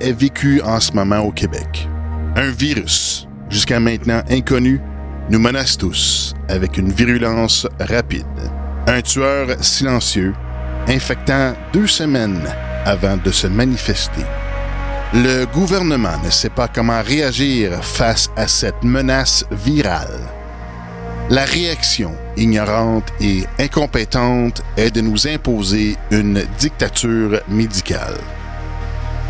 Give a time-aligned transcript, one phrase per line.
[0.00, 1.88] est vécue en ce moment au Québec.
[2.36, 4.80] Un virus, jusqu'à maintenant inconnu,
[5.30, 8.26] nous menace tous avec une virulence rapide.
[8.86, 10.34] Un tueur silencieux,
[10.88, 12.42] infectant deux semaines
[12.84, 14.24] avant de se manifester.
[15.12, 20.20] Le gouvernement ne sait pas comment réagir face à cette menace virale.
[21.30, 28.18] La réaction ignorante et incompétente est de nous imposer une dictature médicale.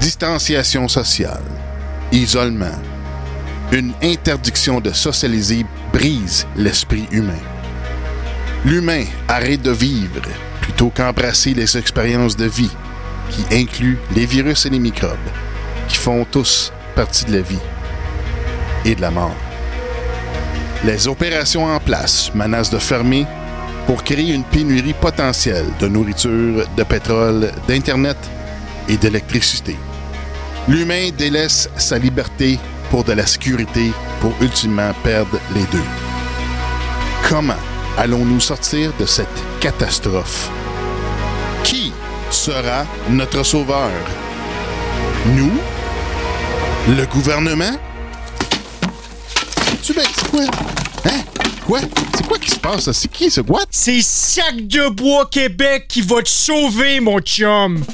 [0.04, 1.40] Distanciation sociale,
[2.12, 2.78] isolement,
[3.72, 7.40] une interdiction de socialiser brise l'esprit humain.
[8.66, 10.20] L'humain arrête de vivre
[10.60, 12.70] plutôt qu'embrasser les expériences de vie
[13.30, 15.16] qui incluent les virus et les microbes,
[15.88, 17.64] qui font tous partie de la vie
[18.84, 19.34] et de la mort.
[20.84, 23.24] Les opérations en place menacent de fermer
[23.86, 28.18] pour créer une pénurie potentielle de nourriture, de pétrole, d'Internet
[28.86, 29.78] et d'électricité.
[30.66, 32.58] L'humain délaisse sa liberté
[32.90, 35.84] pour de la sécurité pour ultimement perdre les deux.
[37.28, 37.60] Comment
[37.98, 39.28] allons-nous sortir de cette
[39.60, 40.50] catastrophe?
[41.64, 41.92] Qui
[42.30, 43.90] sera notre sauveur?
[45.34, 45.52] Nous?
[46.96, 47.76] Le gouvernement?
[49.82, 50.44] Tu ben, c'est quoi?
[51.04, 51.20] Hein?
[51.66, 51.80] Quoi?
[52.16, 52.90] C'est quoi qui se passe?
[52.90, 53.66] C'est qui ce what?
[53.70, 57.84] C'est Sac de Bois Québec qui va te sauver, mon chum!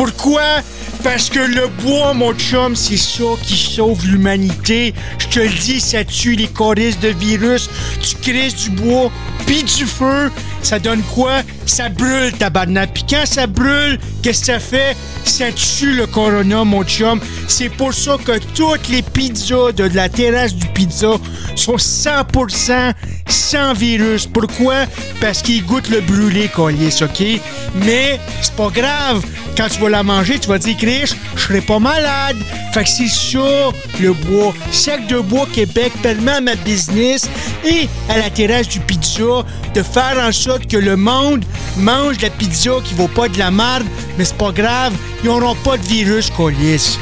[0.00, 0.62] Pourquoi?
[1.04, 4.94] Parce que le bois, mon chum, c'est ça qui sauve l'humanité.
[5.18, 7.68] Je te le dis, ça tue les choristes de virus.
[8.00, 9.12] Tu crées du bois,
[9.44, 10.32] puis du feu.
[10.62, 11.42] Ça donne quoi?
[11.70, 12.92] Ça brûle, tabarnak.
[12.92, 14.96] Puis quand ça brûle, qu'est-ce que ça fait?
[15.24, 17.20] Ça tue le corona, mon chum.
[17.46, 21.12] C'est pour ça que toutes les pizzas de la terrasse du pizza
[21.54, 22.92] sont 100%
[23.28, 24.26] sans virus.
[24.26, 24.86] Pourquoi?
[25.20, 27.40] Parce qu'ils goûtent le brûlé, collier, OK?
[27.76, 29.24] Mais c'est pas grave.
[29.56, 32.36] Quand tu vas la manger, tu vas dire, Chris, je serai pas malade.
[32.72, 33.70] Fait que c'est ça,
[34.00, 34.54] le bois.
[34.72, 37.28] Sac de bois Québec permet à ma business
[37.64, 39.44] et à la terrasse du pizza
[39.74, 41.44] de faire en sorte que le monde
[41.76, 43.86] mange de la pizza qui vaut pas de la merde,
[44.18, 46.98] mais c'est pas grave, ils auront pas de virus, colis.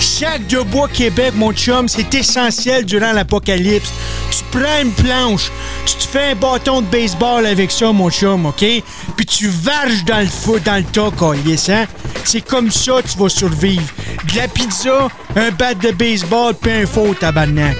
[0.00, 3.90] Sac de bois Québec, mon chum, c'est essentiel durant l'apocalypse.
[4.30, 5.50] Tu prends une planche,
[5.86, 8.64] tu te fais un bâton de baseball avec ça, mon chum, OK?
[9.16, 11.86] Puis tu varges dans le feu, dans le tas, colis, hein?
[12.24, 13.82] C'est comme ça que tu vas survivre.
[14.32, 17.76] De la pizza, un bat de baseball, puis un faux tabarnak.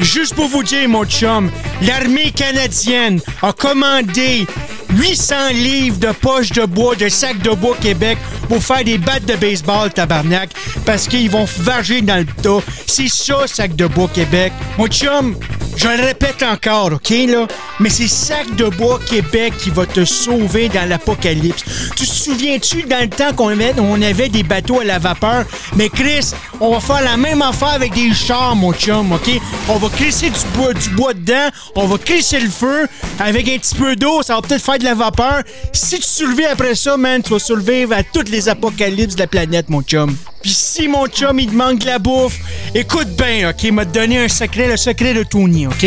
[0.00, 1.50] Juste pour vous dire, mon chum,
[1.82, 4.46] l'armée canadienne a commandé
[4.90, 8.18] 800 livres de poches de bois, de sacs de bois Québec
[8.48, 10.50] pour faire des battes de baseball, tabarnak,
[10.84, 12.64] parce qu'ils vont varger dans le tas.
[12.86, 14.52] C'est ça, sac de bois Québec.
[14.78, 15.36] Mon chum,
[15.78, 17.46] je le répète encore, OK, là?
[17.78, 21.62] Mais c'est Sac de Bois Québec qui va te sauver dans l'apocalypse.
[21.94, 25.44] Tu te souviens-tu dans le temps qu'on avait, on avait des bateaux à la vapeur?
[25.76, 29.30] Mais Chris, on va faire la même affaire avec des chars, mon chum, OK?
[29.68, 32.88] On va crisser du bois, du bois dedans, on va crisser le feu,
[33.20, 35.42] avec un petit peu d'eau, ça va peut-être faire de la vapeur.
[35.72, 39.26] Si tu survis après ça, man, tu vas survivre à toutes les apocalypses de la
[39.26, 40.16] planète, mon chum.
[40.42, 42.38] Puis si mon chum, il te manque de la bouffe,
[42.74, 43.64] écoute bien, OK?
[43.64, 45.86] Il m'a donné un secret, le secret de Tony, OK?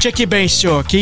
[0.00, 0.96] Checkez bien ça, OK?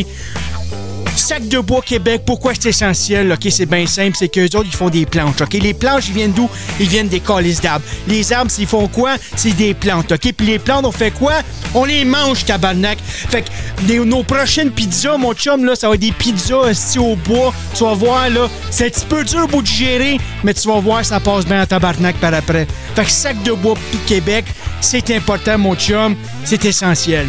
[1.21, 3.31] Sac de bois Québec, pourquoi c'est essentiel?
[3.31, 5.53] OK, c'est bien simple, c'est qu'eux autres, ils font des planches, OK?
[5.53, 6.49] Les planches, ils viennent d'où?
[6.81, 7.85] Ils viennent des calices d'arbres.
[8.09, 9.17] Les arbres, ils font quoi?
[9.37, 10.33] C'est des plantes, OK?
[10.33, 11.35] Puis les plantes, on fait quoi?
[11.75, 12.99] On les mange, tabarnak.
[13.05, 17.15] Fait que nos prochaines pizzas, mon chum, là, ça va être des pizzas assis au
[17.17, 17.53] bois.
[17.75, 21.05] Tu vas voir, là, c'est un petit peu dur pour digérer, mais tu vas voir,
[21.05, 22.67] ça passe bien en tabarnak par après.
[22.97, 23.77] Fait que sac de bois
[24.07, 24.47] Québec,
[24.81, 26.17] c'est important, mon chum.
[26.45, 27.27] C'est essentiel.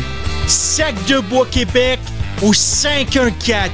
[0.47, 1.99] Sac de bois Québec
[2.41, 3.69] au 514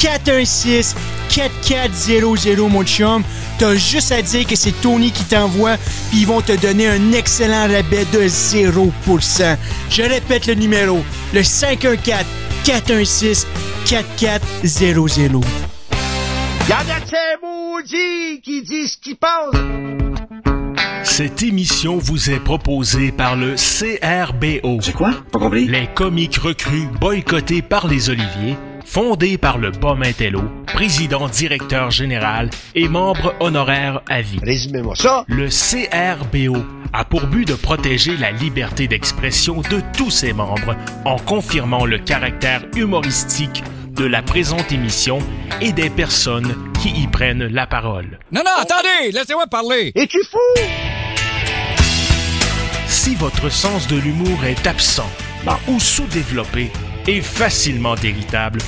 [0.00, 0.94] 416
[1.28, 3.22] 4400 mon chum.
[3.58, 5.76] T'as juste à dire que c'est Tony qui t'envoie,
[6.10, 9.56] puis ils vont te donner un excellent rabais de 0%.
[9.90, 11.02] Je répète le numéro,
[11.34, 12.24] le 514
[12.64, 13.46] 416
[13.86, 15.40] 4400.
[16.68, 17.00] Y'en a
[18.42, 20.07] qui disent qui passe?
[21.18, 24.78] Cette émission vous est proposée par le CRBO.
[24.80, 25.10] C'est quoi?
[25.32, 25.66] Pas compris?
[25.66, 28.56] Les comiques recrues boycottés par les Oliviers,
[28.86, 29.72] fondé par le
[30.04, 34.38] Intello, président directeur général et membre honoraire à vie.
[34.40, 35.24] Résumez-moi ça.
[35.26, 36.56] Le CRBO
[36.92, 41.98] a pour but de protéger la liberté d'expression de tous ses membres en confirmant le
[41.98, 45.18] caractère humoristique de la présente émission
[45.60, 48.20] et des personnes qui y prennent la parole.
[48.30, 49.90] Non, non, attendez, laissez-moi parler.
[49.96, 50.38] Es-tu fou?
[53.08, 55.08] Si votre sens de l'humour est absent
[55.66, 56.70] ou sous-développé,
[57.06, 58.60] et facilement irritable,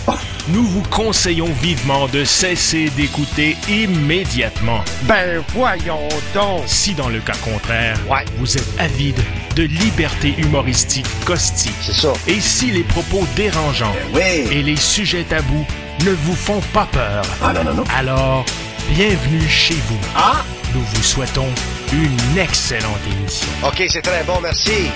[0.48, 4.80] nous vous conseillons vivement de cesser d'écouter immédiatement.
[5.02, 6.62] Ben voyons donc.
[6.64, 8.24] Si dans le cas contraire, Ouais.
[8.38, 9.20] vous êtes avide
[9.56, 12.14] de liberté humoristique caustique, C'est ça.
[12.26, 14.48] et si les propos dérangeants Oui.
[14.50, 15.66] et les sujets tabous
[16.06, 17.84] ne vous font pas peur, Ah non, non, non.
[17.94, 18.46] alors
[18.94, 19.98] bienvenue chez vous.
[20.16, 20.42] Ah!
[20.72, 21.48] Nous vous souhaitons
[21.92, 23.48] une excellente émission.
[23.66, 24.90] OK, c'est très bon, merci.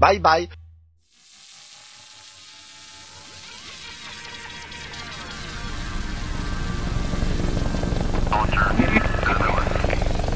[0.00, 0.48] Bye bye.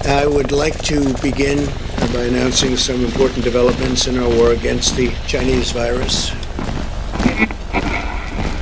[0.08, 1.67] I would like to begin
[2.12, 6.32] by announcing some important developments in our war against the Chinese virus.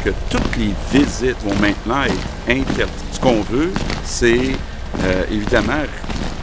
[0.04, 3.03] que toutes les visites vont maintenant être interdites.
[3.14, 3.72] Ce qu'on veut,
[4.02, 4.56] c'est
[5.04, 5.84] euh, évidemment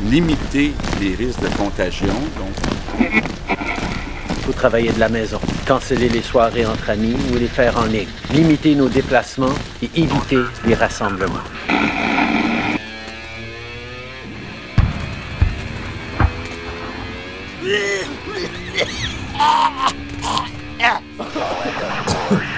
[0.05, 0.71] limiter
[1.01, 2.13] les risques de contagion.
[2.37, 2.55] Donc,
[2.99, 7.83] Il faut travailler de la maison, canceller les soirées entre amis ou les faire en
[7.85, 9.53] ligne, limiter nos déplacements
[9.83, 11.43] et éviter les rassemblements.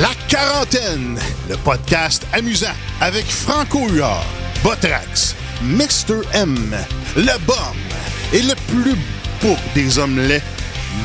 [0.02, 1.16] La quarantaine,
[1.48, 4.26] le podcast amusant avec Franco Huard,
[4.64, 6.22] Botrax, Mr.
[6.34, 6.76] M,
[7.14, 7.56] le Bum
[8.32, 8.96] et le plus
[9.40, 10.42] beau des omelets,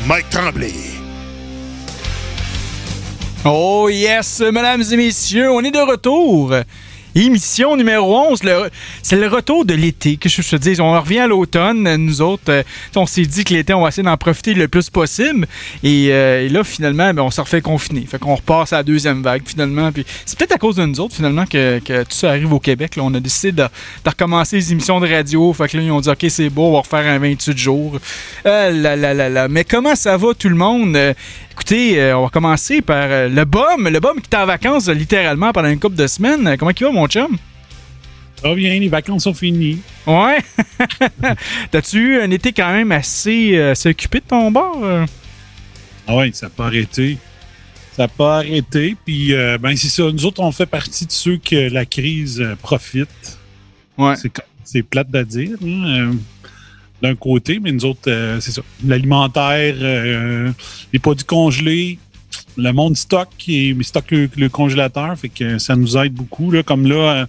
[0.08, 0.74] Mike Tremblay.
[3.46, 6.56] Oh yes, mesdames et messieurs, on est de retour.
[7.18, 8.70] Émission numéro 11, le-
[9.02, 10.80] c'est le retour de l'été, que je te dis.
[10.80, 12.62] On revient à l'automne, nous autres, euh,
[12.96, 15.48] on s'est dit que l'été, on va essayer d'en profiter le plus possible.
[15.84, 18.06] Et, euh, là, finalement, ben, on se refait confiner.
[18.08, 19.90] Fait qu'on repasse à la deuxième vague, finalement.
[20.26, 22.96] C'est peut-être à cause de nous autres, finalement, que, tout ça arrive au Québec.
[22.96, 23.02] Là.
[23.04, 23.64] On a décidé de,
[24.06, 25.52] recommencer les émissions de radio.
[25.54, 27.98] Fait que là, ils ont dit, OK, c'est beau, on va refaire un 28 jours.
[28.46, 29.48] Euh.
[29.50, 30.96] Mais comment ça va, tout le monde?
[31.58, 33.90] Écoutez, euh, on va commencer par euh, le bum.
[33.90, 36.56] Le bum qui est en vacances euh, littéralement pendant une couple de semaines.
[36.56, 37.36] Comment il va, mon chum?
[38.40, 39.80] Ça va bien, les vacances sont finies.
[40.06, 40.38] Ouais.
[41.72, 44.84] T'as-tu eu un été quand même assez, euh, assez occupé de ton bord?
[46.06, 47.18] Ah ouais, ça n'a pas arrêté.
[47.94, 48.96] Ça n'a pas arrêté.
[49.04, 50.04] Puis, ben, c'est ça.
[50.04, 53.40] Nous autres, on fait partie de ceux que la crise profite.
[53.98, 54.14] Ouais.
[54.64, 56.12] C'est, plate de dire, hein,
[57.02, 58.62] d'un côté, mais nous autres, euh, c'est ça.
[58.86, 60.52] L'alimentaire, euh,
[60.92, 62.00] les produits congelés,
[62.58, 66.52] le monde stocke et stocke le, le congélateur, fait que ça nous aide beaucoup.
[66.52, 67.26] Là, comme là, euh,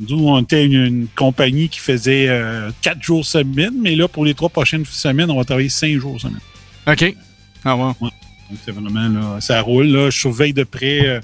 [0.00, 4.24] nous, on était une, une compagnie qui faisait euh, quatre jours semaine, mais là, pour
[4.24, 6.40] les trois prochaines semaines, on va travailler cinq jours semaine.
[6.86, 7.14] OK.
[7.64, 7.92] Ah ouais.
[8.00, 8.12] Donc,
[8.64, 9.86] c'est vraiment là, ça roule.
[9.86, 11.20] Là, je surveille de près.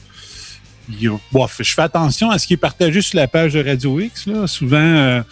[1.32, 4.26] bon, je fais attention à ce qui est partagé sur la page de Radio X.
[4.26, 4.47] Là.
[4.47, 5.23] Souvent,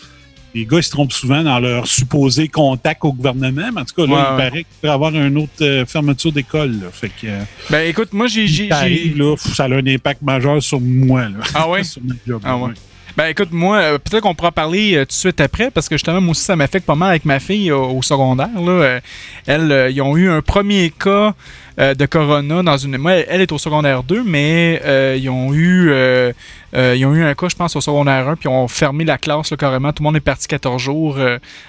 [0.55, 3.71] les gars ils se trompent souvent dans leur supposé contact au gouvernement.
[3.75, 4.37] Mais en tout cas, là, Ouais, il ouais.
[4.49, 6.73] paraît qu'il pourrait y avoir une autre euh, fermeture d'école.
[6.81, 6.87] là.
[6.93, 7.41] Fait que, euh,
[7.71, 8.47] Ben écoute, moi j'ai.
[8.47, 8.69] j'ai-
[9.17, 11.23] là, ça a un impact majeur sur moi.
[11.23, 11.83] Là, Ah ouais?
[11.85, 12.41] sur ma job.
[12.45, 12.65] Ah ouais.
[12.69, 12.75] ouais.
[13.15, 15.97] Ben écoute, moi, euh, peut-être qu'on pourra parler euh, tout de suite après, parce que
[15.97, 18.49] justement, moi aussi, ça m'affecte pas mal avec ma fille euh, au secondaire.
[18.59, 19.01] Là.
[19.47, 21.35] Elle, euh, ils ont eu un premier cas
[21.79, 22.99] euh, de corona dans une.
[22.99, 25.91] Moi, elle est au secondaire 2, mais euh, ils ont eu.
[25.91, 26.33] euh,
[26.75, 29.19] ils ont eu un cas, je pense, au secondaire 1, puis ils ont fermé la
[29.19, 29.93] classe carrément.
[29.93, 31.19] Tout le monde est parti 14 jours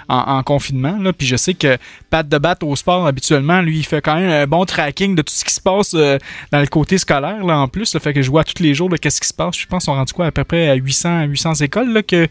[0.08, 0.98] en, en confinement.
[0.98, 1.12] Là.
[1.12, 1.78] Puis je sais que
[2.10, 5.22] Pat de Bat au sport, habituellement, lui, il fait quand même un bon tracking de
[5.22, 7.94] tout ce qui se passe dans le côté scolaire, là, en plus.
[7.94, 9.58] Là, fait que je vois tous les jours là, qu'est-ce qui se passe.
[9.58, 12.30] Je pense qu'on rendu quoi à peu près à 800, à 800 écoles qu'il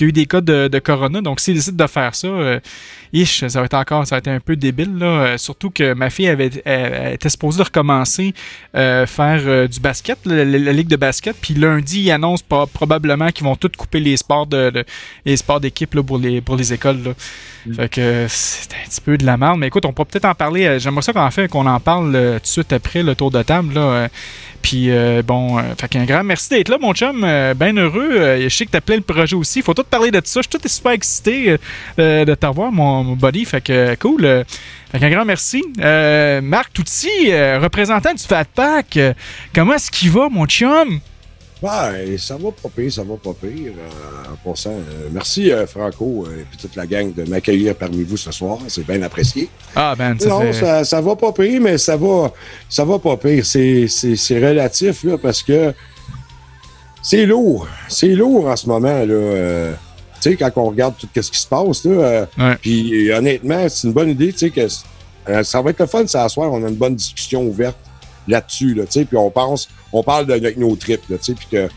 [0.00, 1.22] y a eu des cas de, de corona.
[1.22, 2.28] Donc, s'ils décident de faire ça,
[3.12, 4.96] ish, ça va être encore, ça va être un peu débile.
[4.98, 5.06] Là.
[5.06, 8.34] Euh, surtout que ma fille avait, elle, elle était supposée de recommencer
[8.76, 11.36] euh, faire euh, du basket, la, la- la ligue de basket.
[11.40, 14.84] Puis lundi, ils annoncent pro- probablement qu'ils vont tout couper les sports de, de-
[15.24, 17.02] les sports d'équipe là, pour les pour les écoles.
[17.04, 17.12] Là.
[17.74, 19.58] Fait que c'est un petit peu de la merde.
[19.58, 20.64] Mais écoute, on pourra peut-être en parler.
[20.66, 23.42] euh, J'aimerais ça qu'on fait qu'on en parle tout de suite après le tour de
[23.42, 23.74] table.
[23.74, 24.08] Là.
[24.62, 27.22] Puis euh, bon, euh, fait qu'un grand merci d'être là, mon chum.
[27.24, 28.12] Euh, ben heureux.
[28.12, 29.62] Euh, je sais que t'as plein le projet aussi.
[29.62, 30.40] Faut tout parler de ça.
[30.42, 31.56] Je suis tout super excité
[31.98, 33.44] de t'avoir, mon, buddy.
[33.44, 34.44] Fait que cool.
[34.92, 35.62] Fait qu'un grand merci.
[36.42, 38.98] Marc Touti, représentant du Fat Pack.
[39.54, 41.00] comment est-ce qu'il va, mon chum?
[41.62, 43.72] Ouais, ça va pas pire, ça va pas pire.
[43.76, 47.74] euh, en passant, euh, merci euh, Franco euh, et puis toute la gang de m'accueillir
[47.74, 48.58] parmi vous ce soir.
[48.68, 49.48] C'est bien apprécié.
[49.76, 50.52] Ah ben, ça non, fait...
[50.54, 52.32] ça, ça va pas pire, mais ça va,
[52.68, 53.44] ça va pas pire.
[53.44, 55.74] C'est, c'est, c'est relatif là, parce que
[57.02, 57.68] c'est lourd.
[57.88, 58.88] C'est lourd en ce moment.
[58.88, 59.72] Là, euh,
[60.22, 62.56] tu sais, quand on regarde tout ce qui se passe, là, euh, Ouais.
[62.60, 64.66] puis honnêtement, c'est une bonne idée, tu sais, que
[65.44, 67.76] ça va être le fun s'asseoir, on a une bonne discussion ouverte
[68.28, 71.24] là-dessus, là, tu sais, puis on pense, on parle de, de nos tripes, là, tu
[71.24, 71.68] sais, puis que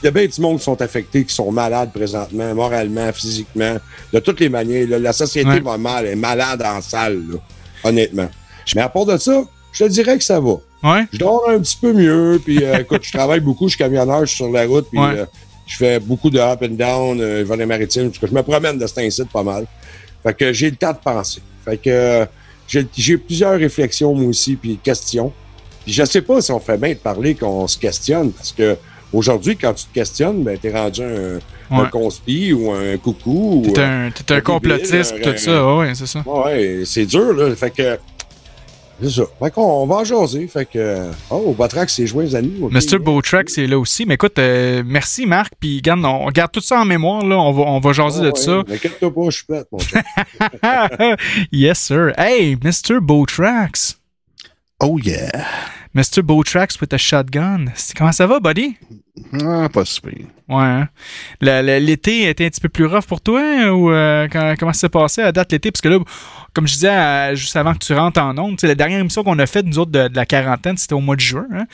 [0.00, 3.78] il y a bien du monde qui sont affectés, qui sont malades présentement, moralement, physiquement,
[4.12, 4.86] de toutes les manières.
[4.88, 4.98] là.
[5.00, 5.60] la société Ouais.
[5.60, 7.38] va mal, elle est malade en salle, là,
[7.82, 8.28] honnêtement.
[8.76, 9.42] Mais à part de ça,
[9.72, 10.54] je te dirais que ça va.
[10.84, 11.04] Ouais.
[11.12, 14.20] Je dors un petit peu mieux, puis euh, écoute, je travaille beaucoup, je suis camionneur,
[14.20, 15.18] je suis sur la route, puis Ouais.
[15.18, 15.26] euh,
[15.66, 18.28] je fais beaucoup de up and down, euh, je vais dans les maritimes, parce que
[18.28, 19.66] je me promène de cet incite pas mal.
[20.22, 21.40] Fait que j'ai le temps de penser.
[21.64, 22.24] Fait que euh,
[22.96, 25.32] j'ai plusieurs réflexions, moi aussi, puis questions.
[25.84, 28.76] Puis je sais pas si on fait bien de parler qu'on se questionne, parce que
[29.12, 31.38] aujourd'hui, quand tu te questionnes, ben, t'es rendu un,
[31.70, 31.90] un Ouais.
[31.90, 33.62] conspi ou un coucou.
[33.66, 35.76] ou T'es un- un, un un complotiste, débile, tout ça.
[35.76, 36.22] Ouais, c'est ça.
[36.26, 37.54] Ouais, c'est dur, là.
[37.56, 37.98] Fait que.
[39.00, 39.22] C'est ça.
[39.38, 40.46] Fait qu'on on va en jaser.
[40.48, 41.10] Fait que.
[41.30, 42.54] Oh, Botrax s'est joué les amis.
[42.62, 42.72] ok?
[42.72, 42.98] Mr.
[42.98, 44.06] Bowtrack, c'est là aussi.
[44.06, 45.52] Mais écoute, euh, merci Marc.
[45.60, 47.24] Puis garde, on, garde tout ça en mémoire.
[47.24, 47.36] Là.
[47.36, 48.62] On va, on va jaser Ah de ouais, ça.
[48.66, 50.00] mais Inquiète-toi pas, je suis prête, mon chum.
[51.52, 52.12] yes, sir.
[52.18, 53.00] Hey, Mr.
[53.00, 53.98] Bowtrax.
[54.80, 55.46] Oh yeah.
[55.98, 56.22] Mr.
[56.22, 57.66] Bowtrax with a shotgun?
[57.96, 58.76] Comment ça va, buddy?
[59.32, 60.12] Ah, pas super.
[60.48, 60.64] Ouais.
[60.64, 60.88] hein?
[61.40, 64.82] L'été était un petit peu plus rough pour toi hein, ou euh, quand- comment ça
[64.82, 65.72] s'est passé à date l'été?
[65.72, 65.98] Parce que là,
[66.54, 69.46] comme je disais juste avant que tu rentres en ondes, la dernière émission qu'on a
[69.46, 71.46] faite, nous autres, de, de la quarantaine, c'était au mois de juin.
[71.52, 71.64] hein.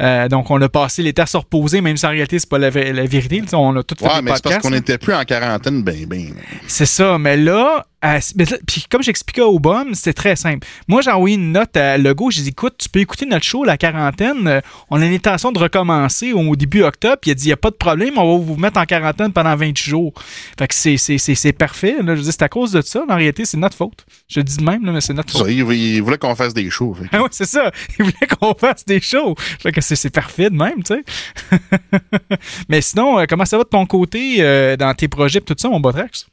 [0.00, 2.58] Euh, donc, on a passé l'été à se reposer, même si en réalité, c'est pas
[2.58, 3.42] la, vé- la vérité.
[3.52, 6.06] On a tout fait Ouais, des mais c'est parce qu'on n'était plus en quarantaine, ben,
[6.06, 6.32] ben.
[6.66, 8.18] C'est ça, mais là, à-
[8.66, 10.66] puis comme j'expliquais au BOM, c'était très simple.
[10.88, 13.64] Moi, j'ai envoyé une note à Legault, j'ai dit écoute, tu peux écouter notre show,
[13.64, 14.46] la quarantaine.
[14.46, 17.16] Euh, On a l'intention de recommencer au début octobre.
[17.20, 18.84] Puis il a dit il n'y a pas de problème, on va vous mettre en
[18.84, 20.12] quarantaine pendant 20 jours.
[20.58, 21.96] Fait que c'est, c'est, c'est, c'est parfait.
[22.02, 22.14] Là.
[22.16, 23.02] Je dis c'est à cause de ça.
[23.08, 24.04] En réalité, c'est notre faute.
[24.28, 25.48] Je le dis de même, là, mais c'est notre Ça, faute.
[25.50, 26.92] il, il voulait qu'on fasse des shows.
[26.92, 27.70] que- Ah ouais, c'est ça.
[27.98, 29.34] Il voulait qu'on fasse des shows.
[29.38, 31.58] Fait que c'est, c'est parfait de même, tu sais.
[32.68, 35.54] mais sinon, euh, comment ça va de ton côté euh, dans tes projets et tout
[35.56, 36.26] ça, mon Botrax?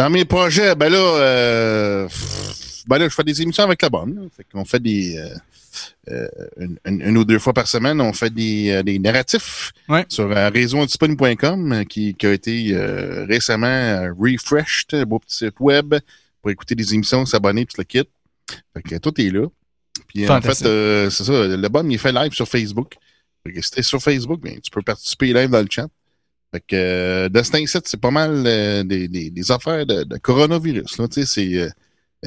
[0.00, 2.08] Dans mes projets, ben là, euh,
[2.86, 4.30] ben là, je fais des émissions avec la bonne.
[4.34, 5.18] Fait qu'on fait des.
[5.18, 5.28] euh,
[6.08, 6.26] euh,
[6.56, 10.06] une, une- une ou deux fois par semaine, on fait des, euh, des narratifs Ouais.
[10.08, 12.74] sur euh, qui, qui a été
[13.28, 15.94] récemment refreshed, un beau petit site web
[16.40, 18.08] pour écouter des émissions, s'abonner, tout le kit.
[18.74, 19.48] Fait que tout est là.
[20.08, 20.54] Puis en fait,
[21.10, 22.94] c'est ça, le bon, il fait live sur Facebook.
[23.46, 25.88] Fait que si t'es sur Facebook, ben, tu peux participer live dans le chat.
[26.52, 30.02] Fait que euh, de cet incite, c'est pas mal euh, des, des, des affaires de,
[30.02, 30.98] de coronavirus.
[30.98, 31.68] Là, c'est euh,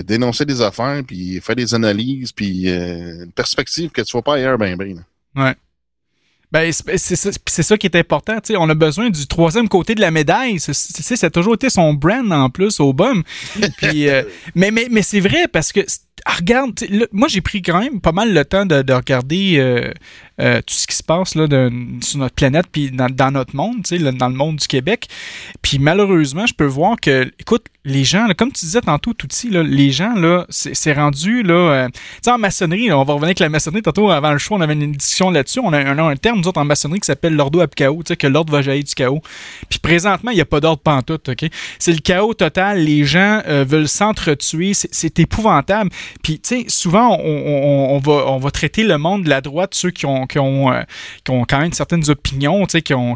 [0.04, 4.36] dénoncer des affaires, puis faire des analyses, puis euh, une perspective que tu vois pas
[4.36, 4.96] ailleurs, ben, ben.
[5.36, 5.46] là.
[5.46, 5.56] Ouais.
[6.54, 7.32] Ben, c'est c'est ça,
[7.64, 8.38] ça qui est important.
[8.60, 10.60] on a besoin du troisième côté de la médaille.
[10.60, 10.74] C'est-
[11.16, 13.24] ça a toujours été son brand en plus au bum.
[13.78, 14.22] Puis, euh,
[14.54, 15.80] mais mais, mais c'est vrai parce que
[16.26, 19.56] ah, regarde, là, moi j'ai pris quand même pas mal le temps de, de regarder
[19.58, 19.92] euh,
[20.40, 21.48] euh, tout ce qui se passe là,
[22.02, 25.08] sur notre planète puis dans, notre monde, là, dans le monde du Québec.
[25.62, 29.28] Puis malheureusement, je peux voir que, écoute, les gens, là, comme tu disais tantôt, tout
[29.52, 33.14] là, les gens, là, c'est rendu, là, euh, tu sais, en maçonnerie, là, on va
[33.14, 33.82] revenir avec la maçonnerie.
[33.82, 35.60] Tantôt, avant le show, on avait une discussion là-dessus.
[35.60, 38.10] On a un, un terme, nous autres, en maçonnerie qui s'appelle l'ordo ab chaos, tu
[38.14, 39.22] sais, que l'ordre va jaillir du chaos.
[39.70, 41.46] Puis présentement, il n'y a pas d'ordre pantoute, OK?
[41.78, 42.80] C'est le chaos total.
[42.80, 44.74] Les gens euh, veulent s'entretuer.
[44.74, 45.90] C'est- épouvantable.
[46.24, 49.74] Puis, tu sais, souvent, on- on va, on va traiter le monde de la droite,
[49.76, 50.82] ceux qui ont, qui ont, euh,
[51.24, 53.16] qui ont quand même certaines opinions, tu sais, qui ont,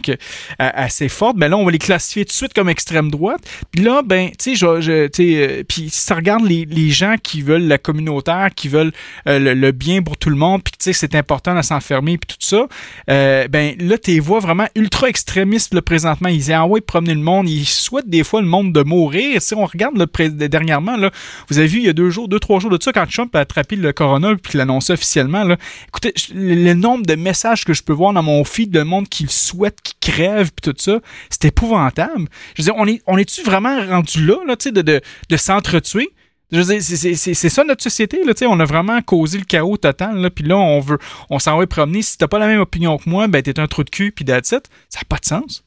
[0.59, 1.37] assez fortes.
[1.37, 3.41] Mais là, on va les classifier tout de suite comme extrême droite.
[3.71, 6.89] Puis là, ben, tu sais, je, tu sais, euh, puis si ça regarde les, les
[6.89, 8.91] gens qui veulent la communautaire, qui veulent
[9.27, 12.17] euh, le, le bien pour tout le monde, puis tu sais, c'est important de s'enfermer,
[12.17, 12.67] puis tout ça,
[13.07, 16.29] ben là, tu vois vraiment ultra extrémistes, là, présentement.
[16.29, 17.49] Ils disent, ah ouais, promener le monde.
[17.49, 19.41] Ils souhaitent des fois le monde de mourir.
[19.41, 21.11] Si on regarde, près- dernièrement, là,
[21.49, 23.35] vous avez vu, il y a deux jours, deux, trois jours de ça, quand Trump
[23.35, 26.73] a attrapé le corona, puis l'annonçait officiellement, là, écoutez, le, le
[27.05, 29.93] de messages que je peux voir dans mon feed de monde qui le souhaite, qui
[29.99, 30.99] crève, puis tout ça,
[31.29, 32.27] c'est épouvantable.
[32.55, 36.09] Je veux dire, on est, on est-tu vraiment rendu là, là, tu de, de, s'entretuer?
[36.51, 39.43] Je veux dire, c'est- ça notre société, là, tu sais, on a vraiment causé le
[39.45, 40.97] chaos total, là, puis là, on veut,
[41.29, 42.01] on s'en va promener.
[42.01, 44.25] Si t'as pas la même opinion que moi, ben t'es un trou de cul, puis
[44.25, 44.49] that's.
[44.49, 45.63] Ça n'a pas de sens.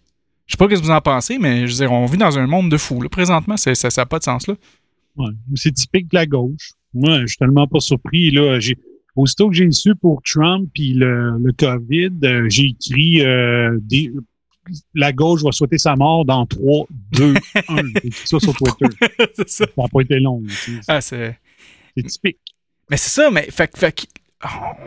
[0.46, 2.38] Je sais pas ce que vous en pensez, mais je veux dire, on vit dans
[2.38, 3.08] un monde de fous, là.
[3.08, 4.54] Présentement, ça n'a pas de sens, là.
[5.16, 5.30] Ouais.
[5.54, 6.72] C'est typique de la gauche.
[6.94, 8.30] Moi, je suis tellement pas surpris.
[8.30, 8.76] Là, j'ai,
[9.16, 14.12] aussitôt que j'ai su pour Trump puis le, le COVID, euh, j'ai écrit euh, des,
[14.94, 17.34] la gauche va souhaiter sa mort dans 3, 2,
[17.68, 17.76] 1.
[18.04, 18.86] J'ai ça sur Twitter.
[19.46, 19.64] ça.
[19.76, 20.42] N'a pas été long.
[20.86, 21.38] Ah, c'est.
[21.96, 22.38] Typique.
[22.88, 24.06] Mais c'est ça, mais fait, fait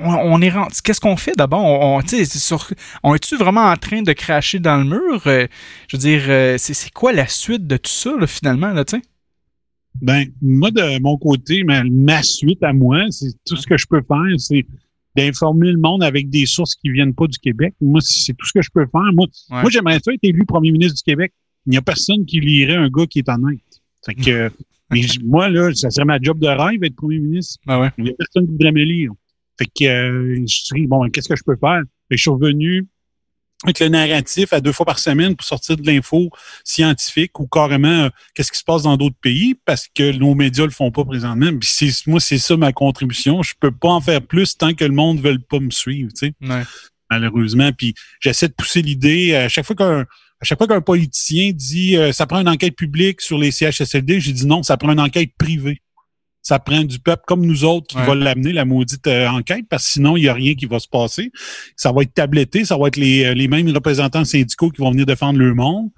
[0.02, 0.74] on, on est rendu.
[0.84, 1.64] Qu'est-ce qu'on fait d'abord?
[1.64, 2.70] On, sur-
[3.14, 5.22] est-tu vraiment en train de cracher dans le mur?
[5.28, 5.48] Euh,
[5.88, 6.22] je veux dire,
[6.58, 9.04] c'est, c'est quoi la suite de tout ça, là, finalement, là, tu sais?
[10.02, 13.86] Ben, moi, de mon côté, ma, ma suite à moi, c'est tout ce que je
[13.88, 14.66] peux faire, c'est
[15.16, 17.74] d'informer le monde avec des sources qui viennent pas du Québec.
[17.80, 19.14] Moi, c'est tout ce que je peux faire.
[19.14, 19.62] Moi, Ouais.
[19.62, 21.32] moi j'aimerais ça être élu premier ministre du Québec.
[21.68, 23.60] Il n'y a personne qui lirait un gars qui est honnête.
[24.06, 24.52] Fait que,
[24.92, 27.60] Mais moi, là, ça serait ma job de rêve être premier ministre.
[27.66, 27.90] Ben ouais.
[27.98, 29.12] Il y a personne qui voudrait me lire.
[29.58, 31.82] Fait que euh, je suis bon, qu'est-ce que je peux faire?
[32.10, 32.86] Fait que je suis revenu
[33.64, 36.30] avec le narratif à deux fois par semaine pour sortir de l'info
[36.64, 40.66] scientifique ou carrément euh, qu'est-ce qui se passe dans d'autres pays parce que nos médias
[40.66, 41.50] le font pas présentement.
[41.60, 43.42] Puis moi, c'est ça ma contribution.
[43.44, 46.12] Je peux pas en faire plus tant que le monde ne veut pas me suivre,
[46.14, 46.64] tu sais Ouais.
[47.10, 47.72] malheureusement.
[47.72, 49.36] Puis j'essaie de pousser l'idée.
[49.36, 52.76] À chaque fois qu'un à chaque fois qu'un politicien dit euh, ça prend une enquête
[52.76, 55.82] publique sur les CHSLD, j'ai dit non, ça prend une enquête privée.
[56.44, 58.06] Ça prend du peuple comme nous autres qui Ouais.
[58.06, 60.78] va l'amener, la maudite euh, enquête, parce que sinon, il n'y a rien qui va
[60.80, 61.32] se passer.
[61.78, 64.92] Ça va être tabletté, ça va être les, euh, les mêmes représentants syndicaux qui vont
[64.92, 65.90] venir défendre le monde.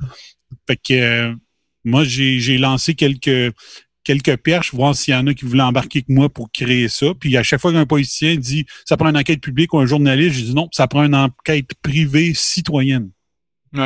[0.67, 1.33] Fait que euh,
[1.83, 3.53] moi, j'ai j'ai lancé quelques
[4.03, 7.07] quelques perches, voir s'il y en a qui voulaient embarquer avec moi pour créer ça.
[7.19, 10.35] Puis à chaque fois qu'un politicien dit ça prend une enquête publique ou un journaliste,
[10.35, 13.09] je dis non, ça prend une enquête privée citoyenne.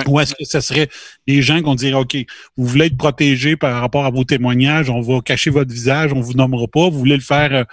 [0.07, 0.89] Ou est-ce que ce serait
[1.27, 2.15] des gens qu'on dirait, OK,
[2.57, 6.21] vous voulez être protégé par rapport à vos témoignages, on va cacher votre visage, on
[6.21, 7.63] vous nommera pas, vous voulez le faire, euh,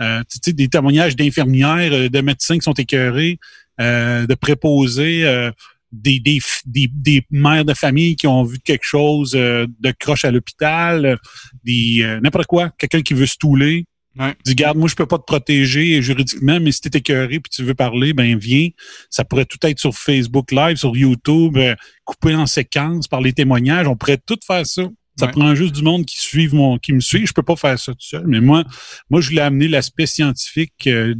[0.00, 3.38] euh, tu sais, des témoignages d'infirmières, euh, de médecins qui sont écœurés,
[3.80, 5.50] euh, de préposés, euh,
[5.92, 10.30] des, des, des, des mères de famille qui ont vu quelque chose de croche à
[10.30, 11.16] l'hôpital,
[11.64, 13.86] des n'importe quoi, quelqu'un qui veut se touler.
[14.18, 14.34] Ouais.
[14.44, 17.62] Dis, garde, moi, je peux pas te protéger juridiquement, mais si t'es écœuré puis tu
[17.62, 18.68] veux parler, ben viens.
[19.10, 23.32] Ça pourrait tout être sur Facebook Live, sur YouTube, euh, coupé en séquence par les
[23.32, 23.86] témoignages.
[23.86, 24.84] On pourrait tout faire ça.
[25.18, 25.32] Ça Ouais.
[25.32, 27.26] prend juste du monde qui suive mon, qui me suit.
[27.26, 28.24] Je peux pas faire ça tout seul.
[28.26, 28.64] Mais moi,
[29.08, 31.14] moi, je voulais amener l'aspect scientifique, euh,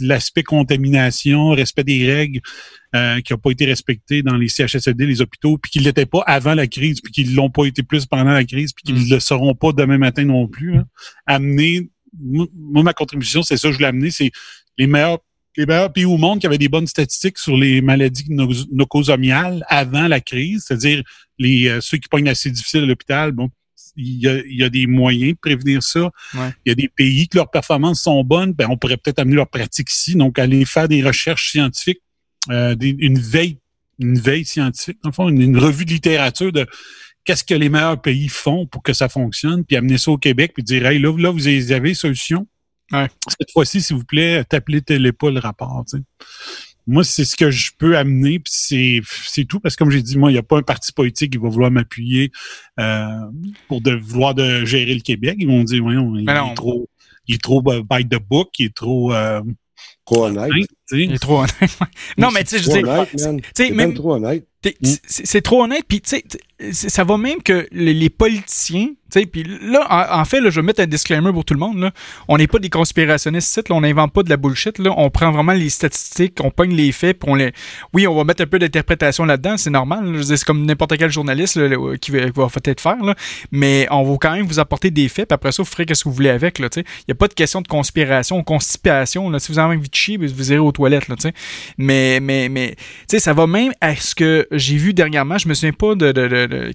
[0.00, 2.40] l'aspect contamination, respect des règles
[2.94, 6.04] euh, qui n'ont pas été respectés dans les CHSLD, les hôpitaux, puis qui ne l'étaient
[6.06, 9.08] pas avant la crise, puis qui l'ont pas été plus pendant la crise, puis qu'ils
[9.08, 10.76] ne le seront pas demain matin non plus.
[10.76, 10.84] hein.
[11.26, 11.88] Amener,
[12.20, 14.30] moi, ma contribution, c'est ça, je voulais amener, c'est
[14.78, 15.18] les meilleurs
[15.54, 19.62] les meilleurs pays au monde qui avaient des bonnes statistiques sur les maladies no- nocosomiales
[19.68, 21.02] avant la crise, c'est-à-dire
[21.38, 23.50] les euh, ceux qui pognent assez difficile à l'hôpital, bon,
[23.94, 26.04] il y, a, il y a des moyens de prévenir ça.
[26.34, 26.50] Ouais.
[26.64, 29.36] Il y a des pays que leurs performances sont bonnes, ben on pourrait peut-être amener
[29.36, 32.00] leur pratique ici, donc aller faire des recherches scientifiques,
[32.50, 33.58] euh, des- une veille,
[33.98, 36.66] une veille scientifique, dans le fond, une, une revue de littérature de
[37.24, 40.52] qu'est-ce que les meilleurs pays font pour que ça fonctionne, puis amener ça au Québec,
[40.54, 42.46] puis dire hey, là, là, vous avez solution.
[42.92, 43.08] Ouais.
[43.28, 45.84] Cette fois-ci, s'il vous plaît, t'appelez télé pas le rapport.
[46.86, 50.02] Moi, c'est ce que je peux amener, puis c'est, c'est tout, parce que comme j'ai
[50.02, 52.32] dit, moi, il n'y a pas un parti politique qui va vouloir m'appuyer
[52.80, 53.06] euh,
[53.68, 55.36] pour de, vouloir de gérer le Québec.
[55.38, 56.88] Ils vont dire, voyons, il, est trop,
[57.28, 59.40] il est trop by the book, il est trop euh,
[60.04, 60.50] Trop honnête.
[60.90, 61.78] Il est trop honnête.
[62.18, 62.82] non, mais tu sais, je sais,
[63.54, 64.46] C'est trop honnête.
[65.06, 66.24] C'est trop honnête, puis tu sais,
[66.72, 68.88] ça va même que les, politiciens,
[69.30, 69.86] puis là,
[70.18, 71.90] en, fait, là, je vais mettre un disclaimer pour tout le monde, là.
[72.28, 74.92] On n'est pas des conspirationnistes, là, on n'invente pas de la bullshit, là.
[74.96, 77.52] On prend vraiment les statistiques, on pogne les faits, puis on les...
[77.92, 81.58] Oui, on va mettre un peu d'interprétation là-dedans, c'est normal, c'est comme n'importe quel journaliste
[81.98, 82.96] qui, va, peut-être faire.
[83.50, 86.04] Mais on va quand même vous apporter des faits, puis après ça, vous ferez ce
[86.04, 86.58] que vous voulez avec.
[86.58, 89.38] Il n'y a pas de question de conspiration ou constipation.
[89.38, 91.34] Si vous avez envie de chier, ben, vous irez aux toilettes, là, tu sais.
[91.76, 95.48] Mais, mais, mais, tu sais, ça va même à ce que j'ai vu dernièrement, je
[95.48, 96.12] me souviens pas de-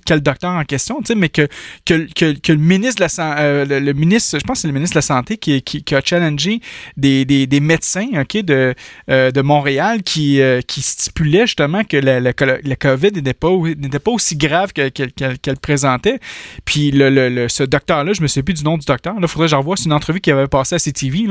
[0.06, 1.48] quel docteur en question, mais que,
[1.86, 5.00] que, le ministre de la euh, le, ministre, je pense que c'est le ministre de
[5.00, 6.62] la Santé qui, qui, qui a challengé
[6.96, 14.12] des, médecins, euh, de Montréal qui, euh, qui stipulaient justement que la, COVID n'était pas,
[14.12, 16.20] aussi grave que- qu'elle présentait.
[16.66, 19.52] Puis le, ce docteur-là, je me souviens plus du nom du docteur, là, faudrait que
[19.52, 21.28] je revoie, c'est une entrevue qu'il avait passée à CTV,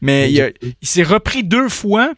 [0.00, 2.12] mais il, il s'est repris deux fois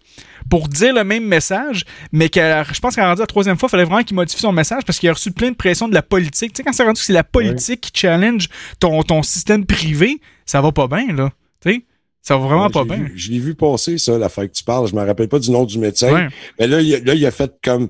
[0.50, 2.40] pour dire le même message, mais que
[2.72, 4.98] je pense qu'à rendu la troisième fois, il fallait vraiment qu'il modifie son message parce
[4.98, 6.52] qu'il a reçu plein de pression de la politique.
[6.52, 8.48] Tu sais, quand c'est rendu que c'est la politique qui challenge
[8.80, 11.30] ton, ton système privé, ça va pas bien, là.
[11.64, 11.84] Tu sais,
[12.20, 13.06] ça va vraiment Ouais, pas bien.
[13.14, 14.88] Je l'ai vu passer, ça, la fois que tu parles.
[14.88, 16.12] Je me rappelle pas du nom du médecin.
[16.12, 16.28] Ouais.
[16.58, 17.88] Mais là, il, a- là, il a fait comme.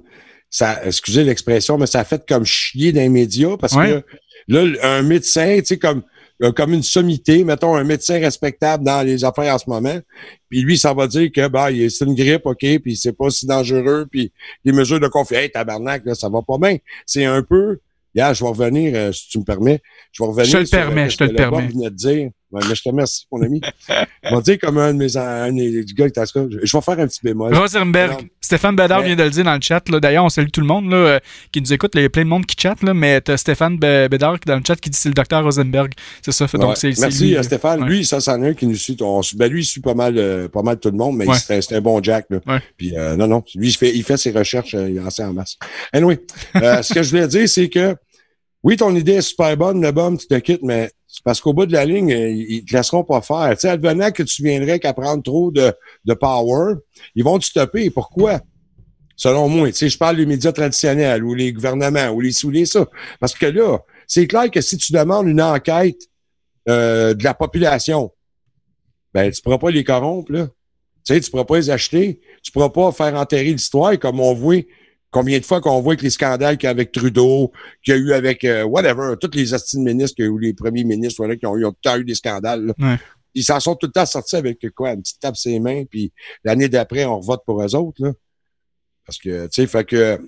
[0.52, 4.02] Ça, excusez l'expression, mais ça a fait comme chier dans les médias parce Ouais.
[4.02, 4.04] que
[4.48, 6.02] là, un médecin, tu sais, comme,
[6.56, 9.98] comme une sommité, mettons un médecin respectable dans les affaires en ce moment,
[10.48, 13.30] puis lui, ça va dire que bah, il- c'est une grippe, OK, puis c'est pas
[13.30, 14.32] si dangereux, puis
[14.64, 16.78] les mesures de confiance, hey, tabarnak, là, ça va pas bien.
[17.06, 17.78] C'est un peu.
[18.14, 19.80] Yeah, je vais revenir, euh, si tu me permets.
[20.10, 20.46] Je vais revenir.
[20.46, 21.68] Je te le euh, permets, je te le permets.
[21.68, 22.30] venait de dire.
[22.52, 23.60] Mais je te remercie, mon ami.
[24.24, 26.98] Je vais dire comme un de mes un des gars qui je je vais faire
[26.98, 27.54] un petit bémol.
[27.54, 28.28] Rosenberg.
[28.40, 29.88] Stéphane Bédard Mais- vient de le dire dans le chat.
[29.88, 30.00] là.
[30.00, 31.18] D'ailleurs, on salue tout le monde là, euh,
[31.52, 31.92] qui nous écoute.
[31.94, 34.56] Il y a plein de monde qui chatte, là, mais t'as Stéphane Bé- Bédard dans
[34.56, 35.92] le chat qui dit c'est le docteur Rosenberg.
[36.22, 36.48] C'est ça.
[36.48, 37.42] fait- Donc, c'est Merci lui, à là.
[37.44, 37.82] Stéphane.
[37.84, 37.88] Ouais.
[37.88, 38.96] Lui, ça, c'en est un qui nous suit.
[39.00, 41.36] On- ben, lui, il suit pas mal, euh, pas mal tout le monde, mais Ouais.
[41.38, 42.26] c'est un- bon Jack.
[42.30, 42.40] Là.
[42.46, 42.60] Ouais.
[42.76, 43.44] Puis, euh, non, non.
[43.54, 45.56] Lui, il fait, il fait ses recherches euh, il en sait en masse.
[45.92, 46.18] Anyway,
[46.56, 47.94] euh, ce que je voulais dire, c'est que
[48.64, 50.90] oui, ton idée est super bonne, le bum, tu te quittes, mais
[51.24, 53.50] parce qu'au bout de la ligne, euh, ils te laisseront pas faire.
[53.50, 55.72] Tu sais, advenant que tu viendrais qu'à prendre trop de,
[56.04, 56.74] de power,
[57.14, 57.90] ils vont te stopper.
[57.90, 58.40] Pourquoi?
[59.16, 62.50] Selon moi, tu sais, je parle des médias traditionnels ou les gouvernements ou les sous
[62.50, 62.86] les ça.
[63.20, 66.00] Parce que là, c'est clair que si tu demandes une enquête
[66.68, 68.12] euh, de la population,
[69.12, 70.46] ben, tu pourras pas les corrompre, là.
[71.04, 72.20] Tu sais, tu pourras pas les acheter.
[72.42, 74.62] Tu pourras pas faire enterrer l'histoire comme on voit
[75.10, 77.52] combien de fois qu'on voit que les scandales qu'il y a avec Trudeau,
[77.84, 81.16] qu'il y a eu avec euh, whatever, tous les astides ministres eu, les premiers ministres
[81.18, 82.66] voilà, qui ont eu, ont tout le temps eu des scandales.
[82.66, 82.74] là.
[82.78, 82.98] Ouais.
[83.34, 84.92] Ils s'en sont tout le temps sortis avec quoi?
[84.92, 88.04] Une petite tape ses mains, puis l'année d'après, on vote pour eux autres.
[88.04, 88.12] Là.
[89.06, 90.18] Parce que, tu sais, fait que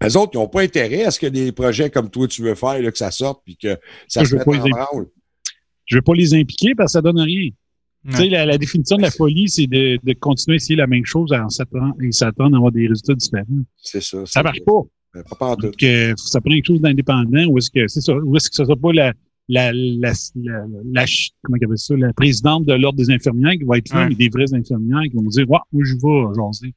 [0.00, 2.54] les autres, ils n'ont pas intérêt à ce que des projets comme toi, tu veux
[2.54, 3.76] faire, là, que ça sorte, puis que
[4.06, 5.06] ça Je se mette en les branle.
[5.86, 7.50] Je veux pas les impliquer parce que ça donne rien.
[8.10, 10.86] Tu sais, la, la définition de la folie, c'est de, de continuer à essayer la
[10.86, 13.44] même chose en s'attendant et s'attendre à avoir des résultats différents.
[13.76, 14.24] C'est ça.
[14.24, 14.80] Ça marche pas.
[15.14, 15.66] Ben, pas en tout.
[15.66, 18.56] Donc, euh, ça prend quelque chose d'indépendant ou est-ce que c'est ça, ou est-ce que
[18.56, 19.12] ce soit pas la
[19.50, 21.04] la, la, la, la
[21.42, 24.08] comment ça, la présidente de l'ordre des infirmières qui va être là, Ouais.
[24.10, 26.74] mais des vraies infirmières qui vont dire, ouais, moi, je vais, jaser.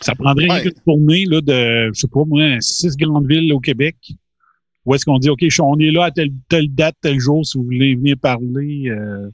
[0.00, 0.64] Ça prendrait Ouais.
[0.66, 3.96] une tournée, là, de, je sais pas, moi, six grandes villes au Québec.
[4.84, 7.58] Où est-ce qu'on dit, OK, on est là à telle, telle date, tel jour, si
[7.58, 9.28] vous voulez venir parler, euh,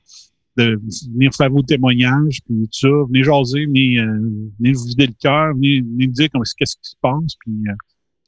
[0.57, 0.81] de
[1.15, 4.21] venir faire vos témoignages, puis tout ça, venez jaser, venez, euh,
[4.61, 7.53] venez vous vider le cœur, venez, venez me dire comment- qu'est-ce qui se passe, puis
[7.69, 7.73] euh,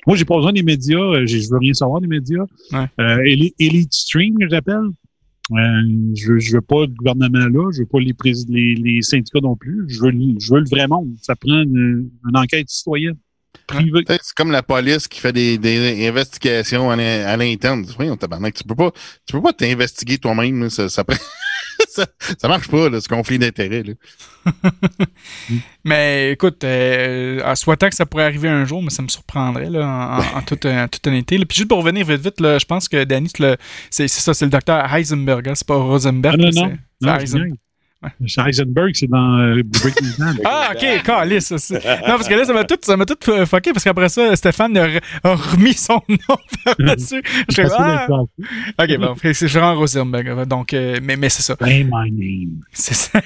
[0.06, 2.44] moi, j'ai pas besoin des médias, euh, je veux rien savoir des médias.
[2.72, 2.86] Ouais.
[3.00, 4.88] Euh, Elite, Elite Stream, que j'appelle.
[5.52, 5.56] Euh,
[6.14, 8.14] je, veux- je veux pas le gouvernement là, je veux pas les,
[8.48, 9.84] les, les syndicats non plus.
[9.88, 11.14] Je veux, je veux le vrai monde.
[11.22, 13.16] Ça prend une, une enquête citoyenne
[13.66, 14.04] privée.
[14.08, 17.84] C'est comme la police qui fait des, des investigations à l'in- à l'interne.
[17.98, 18.54] Oui, on tabarnak.
[18.54, 18.90] Tu peux pas,
[19.26, 20.62] tu peux pas t'investiguer toi-même.
[20.62, 20.70] là.
[20.70, 21.16] Ça, ça, prend-
[21.94, 22.06] ça,
[22.38, 23.82] ça marche pas, là, ce conflit d'intérêts.
[23.82, 23.92] là.
[25.84, 29.70] Mais écoute, euh, en souhaitant que ça pourrait arriver un jour, mais ça me surprendrait
[29.70, 31.38] là, en, en- en toute, en toute honnêteté.
[31.38, 31.44] là.
[31.46, 33.30] Puis juste pour revenir vite vite, là, je pense que Danny,
[33.90, 36.36] c'est ça, c'est le docteur Heisenberg, hein, c'est pas Rosenberg.
[36.38, 36.68] Ah, non, non.
[37.00, 37.56] c'est- Non,
[38.20, 38.34] c'est c'est.
[38.42, 40.40] C'est Heisenberg, c'est dans euh, Breaking Bad.
[40.44, 41.46] Ah, ok, calice.
[41.46, 43.84] ça, c'est- Non, parce que là, ça m'a tout, ça m'a tout euh, fucké, parce
[43.84, 47.22] qu'après ça, Stéphane a, re- a remis son nom par-dessus.
[47.48, 48.06] Je fais, ah!
[48.78, 50.46] Ok, bon, c'est Jean Rosenberg.
[50.46, 51.56] Donc, euh, mais, mais c'est ça.
[51.60, 52.60] Say my name.
[52.72, 53.20] C'est ça.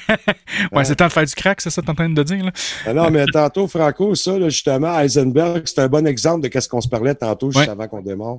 [0.73, 2.45] ouais, c'est temps de faire du crack, c'est ça que t'es en train de dire,
[2.45, 2.53] là?
[2.87, 6.69] Ah non, mais tantôt, Franco, ça, là, justement, Heisenberg, c'est un bon exemple de ce
[6.69, 7.71] qu'on se parlait tantôt, juste Ouais.
[7.71, 8.39] avant qu'on démarre.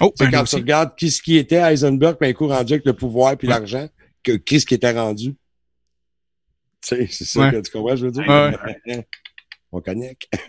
[0.00, 0.56] Oh, un quand aussi.
[0.56, 3.48] tu regardes qui ce qui était Heisenberg, puis un coup rendu avec le pouvoir puis
[3.48, 3.88] l'argent,
[4.22, 5.34] que qui ce qui était rendu.
[6.86, 7.50] Tu sais, c'est ça Ouais.
[7.52, 8.24] que tu comprends, je veux dire?
[8.28, 9.06] Ouais.
[9.72, 10.28] On connecte.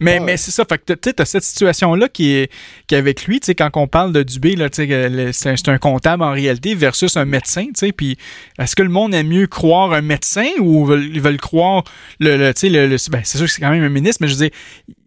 [0.00, 0.20] Mais, Ouais.
[0.20, 0.64] mais c'est ça.
[0.68, 2.52] Fait que tu t'as cette situation-là qui est,
[2.86, 5.78] qui est avec lui, tu sais, quand on parle de Dubé, c'est un, c'est un
[5.78, 8.18] comptable en réalité versus un médecin, tu sais, puis
[8.58, 11.84] est-ce que le monde aime mieux croire un médecin ou veulent- ils veulent croire
[12.20, 14.18] le, le tu sais, le, le- ben, c'est sûr que c'est quand même un ministre,
[14.20, 14.58] mais je veux dire,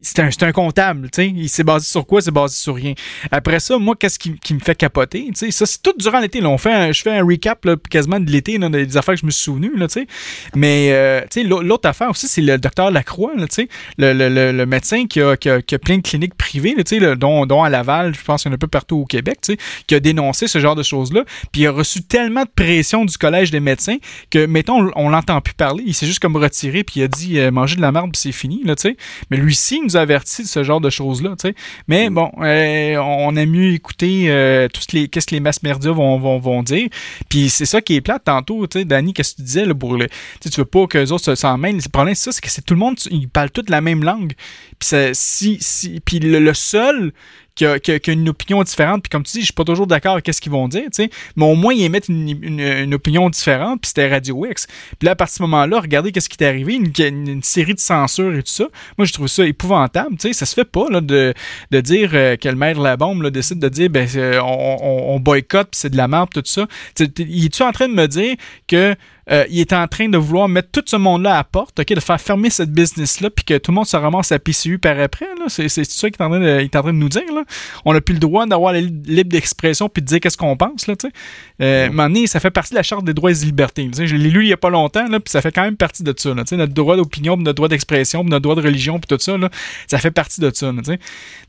[0.01, 2.21] c'est un, un comptable, tu sais, il s'est basé sur quoi?
[2.21, 2.93] C'est basé sur rien.
[3.31, 6.19] Après ça, moi, qu'est-ce qui, qui me fait capoter, tu sais, ça, c'est tout durant
[6.19, 9.25] l'été, on fait je fais un recap, là, quasiment de l'été, des affaires que je
[9.25, 10.07] me suis souvenu, là, tu sais,
[10.55, 14.13] mais, euh, tu sais, l'au- l'autre affaire aussi, c'est le docteur Lacroix, tu sais, le,
[14.13, 17.45] le, le, le médecin qui a, qui, a, plein de cliniques privées, tu sais, dont,
[17.45, 19.53] dont à Laval, je pense qu'il y en a un peu partout au Québec, tu
[19.53, 21.23] sais, qui a dénoncé ce genre de choses-là.
[21.51, 23.97] Puis il a reçu tellement de pression du Collège des médecins
[24.29, 25.83] que, mettons, on, on l'entend plus parler.
[25.85, 28.19] Il s'est juste comme retiré, puis il a dit euh, manger de la merde, puis
[28.21, 28.97] c'est fini, là, tu sais.
[29.29, 31.55] Mais lui-ci, il nous a averti de ce genre de choses-là, tu sais.
[31.87, 35.63] Mais bon, euh, on a mieux écouter euh, tout ce les, qu'est-ce que les masses
[35.63, 36.87] merdias vont, vont, vont dire.
[37.29, 39.73] Puis c'est ça qui est plate tantôt, tu sais, Danny, qu'est-ce que tu disais, là,
[39.75, 40.07] pour le,
[40.41, 41.75] tu veux pas que les autres se- s'en mêlent.
[41.75, 44.03] Le problème, c'est ça, c'est que c'est tout le monde, ils parlent toute la même
[44.03, 44.33] langue.
[44.79, 47.13] Puis si, si, puis le, le seul
[47.55, 50.13] qui a, a- une opinion différente, puis comme tu dis, je suis pas toujours d'accord
[50.13, 53.29] avec ce qu'ils vont dire, tu sais, mais au moins ils émettent une, une, opinion
[53.29, 54.67] différente, puis c'était Radio X.
[54.99, 56.91] Puis là, à partir de ce moment-là, regardez qu'est-ce qui est arrivé, une,
[57.27, 58.67] une, série de censures et tout ça.
[58.97, 61.33] Moi, je trouve ça épouvantable, tu sais, ça se fait pas, là, de,
[61.71, 64.07] de dire euh, que le maire de la bombe, là, décide de dire, ben,
[64.41, 66.67] on, on, on boycotte, puis c'est de la merde, tout ça.
[66.95, 68.35] Tu t'es- Il est-tu en train de me dire
[68.67, 68.95] que
[69.31, 71.93] euh, il est en train de vouloir mettre tout ce monde-là à la porte, ok,
[71.93, 74.99] de faire fermer cette business-là, puis que tout le monde se ramasse à PCU par
[74.99, 75.25] après.
[75.47, 77.33] C'est, ça qu'il est, en train de, il est en train de nous dire.
[77.33, 77.43] Là.
[77.85, 80.55] On n'a plus le droit d'avoir la li- libre d'expression puis de dire qu'est-ce qu'on
[80.57, 80.87] pense.
[80.87, 81.13] Là, tu sais.
[81.61, 83.89] euh, donné, ça fait partie de la Charte des droits et des libertés.
[83.93, 86.03] Je l'ai lu il n'y a pas longtemps, là, puis ça fait quand même partie
[86.03, 86.33] de ça.
[86.33, 89.49] Là, notre droit d'opinion, notre droit d'expression, notre droit de religion, puis tout ça, là,
[89.87, 90.71] ça fait partie de ça.
[90.71, 90.81] là.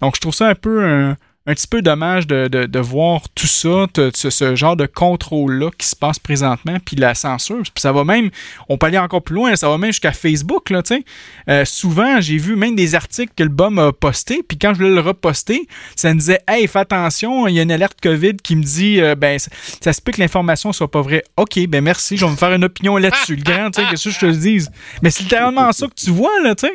[0.00, 3.22] Donc, je trouve ça un peu un, un petit peu dommage de, de, de voir
[3.34, 7.62] tout ça, ce, ce genre de contrôle-là qui se passe présentement, puis la censure.
[7.62, 8.30] Puis ça va même,
[8.68, 11.04] on peut aller encore plus loin, ça va même jusqu'à Facebook, là, tu.
[11.48, 14.78] Euh, souvent, j'ai vu même des articles que le BOM a posté, puis quand je
[14.78, 18.36] voulais le reposter, ça me disait «Hey, fais attention, il y a une alerte COVID
[18.36, 19.50] qui me dit euh, ben ça,
[19.80, 22.52] ça se peut que l'information soit pas vraie.» OK, ben merci, je vais me faire
[22.52, 23.34] une opinion là-dessus.
[23.36, 24.70] Le grand, tu sais, qu'est-ce que je te le dise?
[25.02, 26.72] Mais c'est littéralement ça que tu vois, là, tu sais.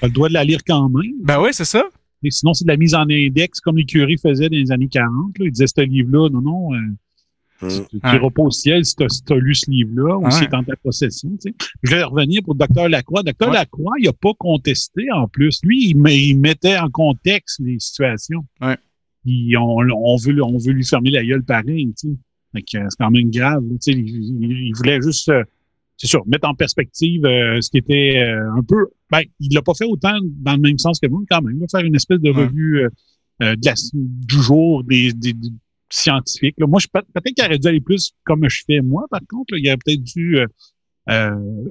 [0.00, 1.12] T'as le droit de la lire quand même.
[1.22, 1.84] Ben oui, c'est ça.
[2.22, 4.88] Et sinon, c'est de la mise en index comme les curés faisaient dans les années
[4.88, 5.38] 40.
[5.38, 5.46] Là.
[5.46, 6.78] Ils disaient, ce livre-là, non, non, euh,
[7.62, 7.68] Hum.
[7.90, 10.30] tu n'iras pas au ciel si tu as, lu ce livre-là ou Ouais.
[10.30, 11.28] si c'est en ta possession.
[11.32, 11.54] tu sais.
[11.82, 13.22] Je vais revenir pour Dr Lacroix.
[13.22, 13.52] Dr Ouais.
[13.52, 15.60] Lacroix, il n'a pas contesté en plus.
[15.62, 18.46] Lui, il, il mettait en contexte les situations.
[18.62, 18.78] Ouais.
[19.26, 22.14] Puis on, on, veut, on veut lui fermer la gueule pareil, tu sais.
[22.54, 23.62] Fait que c'est quand même grave.
[23.72, 25.44] Tu sais, il, il- il voulait juste, euh,
[26.02, 28.86] c'est sûr, mettre en perspective euh, ce qui était euh, un peu.
[29.10, 31.60] Ben, il l'a pas fait autant dans le même sens que vous, quand même.
[31.60, 32.88] là, faire une espèce de revue euh,
[33.42, 35.48] euh, de la- du jour des, des, des
[35.90, 36.54] scientifiques.
[36.58, 36.66] là.
[36.66, 39.52] Moi, je peut- peut-être qu'il aurait dû aller plus comme je fais moi, par contre.
[39.52, 39.58] là.
[39.58, 40.46] il aurait peut-être dû euh,
[41.10, 41.64] euh,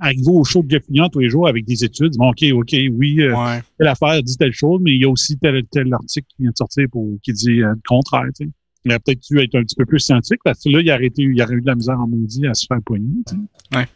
[0.00, 2.12] arriver au show de Jeff tous les jours avec des études.
[2.16, 3.60] Bon, OK, OK, oui, euh, Ouais.
[3.78, 6.50] telle affaire dit telle chose, mais il y a aussi tel, tel article qui vient
[6.50, 8.26] de sortir pour qui dit le contraire.
[8.38, 8.50] Tu sais.
[8.84, 11.06] Il aurait peut-être dû être un petit peu plus scientifique parce que là, il aurait,
[11.06, 13.08] été, il aurait eu de la misère en maudit à se faire poigner.
[13.26, 13.34] tu
[13.72, 13.86] sais.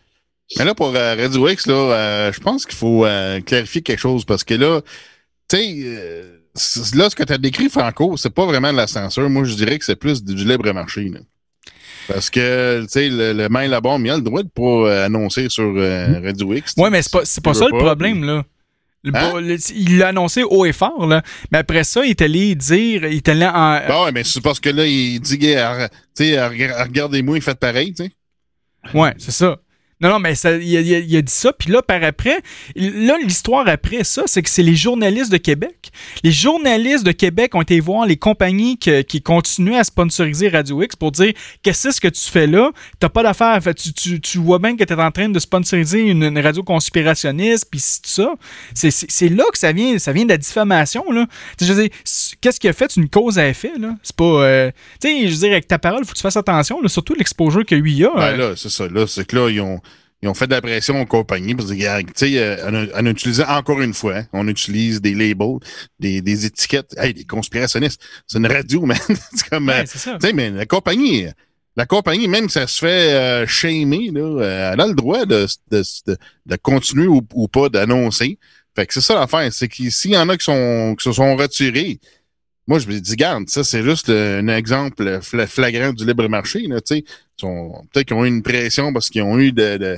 [0.59, 3.99] Mais là, pour euh, Radio X, là, euh, je pense qu'il faut euh, clarifier quelque
[4.01, 4.81] chose parce que là,
[5.49, 6.39] tu sais, euh,
[6.95, 9.29] là, ce que tu as décrit, Franco, c'est pas vraiment de la censure.
[9.29, 11.09] Moi, je dirais que c'est plus du libre marché.
[11.11, 11.21] là.
[12.09, 15.05] Parce que, tu sais, le, le main là-bas, il a le droit de pas euh,
[15.05, 16.73] annoncer sur euh, Radio X.
[16.79, 18.47] Ouais, mais c'est pas, c'est pas ça le problème, là.
[19.15, 19.41] Hein?
[19.41, 21.23] le- il l'a annoncé haut et fort, là.
[21.53, 23.81] Mais après ça, il est allé dire, il est allé en.
[23.89, 25.39] Bah ouais, mais c'est parce que là, il dit,
[26.19, 28.13] regardez-moi, il fait pareil, tu sais.
[28.95, 29.57] Ouais, c'est ça.
[30.01, 31.53] Non, non, mais ça, il, a, il a- il a dit ça.
[31.53, 32.41] Puis là, par après,
[32.77, 35.91] là, l'histoire après ça, c'est que c'est les journalistes de Québec.
[36.23, 40.83] Les journalistes de Québec ont été voir les compagnies que- qui continuaient à sponsoriser Radio
[40.83, 41.33] X pour dire
[41.63, 42.71] qu'est-ce que tu fais là?
[43.01, 43.61] T'as pas d'affaire.
[43.63, 46.39] Fait, tu, tu, tu vois bien que tu es en train de sponsoriser une, une
[46.39, 48.35] radio conspirationniste, puis c'est tout ça.
[48.75, 51.27] C'est- là que ça vient, ça vient de la diffamation, là.
[51.61, 51.91] Je veux dire,
[52.41, 52.87] qu'est-ce qui a fait?
[52.91, 53.95] C'est une cause à effet, là?
[54.03, 54.25] C'est pas.
[54.25, 56.89] euh, tu sais, je veux dire, avec ta parole, faut que tu fasses attention, là,
[56.89, 58.11] surtout l'exposure que lui a.
[58.15, 58.87] Ben euh, là, c'est ça.
[58.89, 59.81] Là, c'est que là, ils ont,
[60.23, 63.01] ils ont fait de la pression aux compagnies parce que, regarde, tu sais, euh, en,
[63.01, 65.59] en utilisant encore une fois, on utilise des labels,
[66.01, 66.95] des, des étiquettes.
[66.99, 68.01] Hey, des conspirationnistes.
[68.27, 68.99] C'est une radio, man.
[69.07, 71.27] c'est comme, Ouais, euh, tu sais, mais la compagnie,
[71.77, 75.25] la compagnie, même si ça se fait euh, shamer, là, euh, elle a le droit
[75.25, 78.39] de, de, de, de continuer ou, ou pas d'annoncer.
[78.75, 81.13] Fait que c'est ça l'affaire, c'est qu'il s'il y en a qui sont qui se
[81.13, 82.01] sont retirés,
[82.69, 86.29] moi je me dis, garde, ça c'est juste le- un exemple fla- flagrant du libre
[86.29, 89.97] marché, là, Peut-être qu'ils ont eu une pression parce qu'ils ont eu de, de-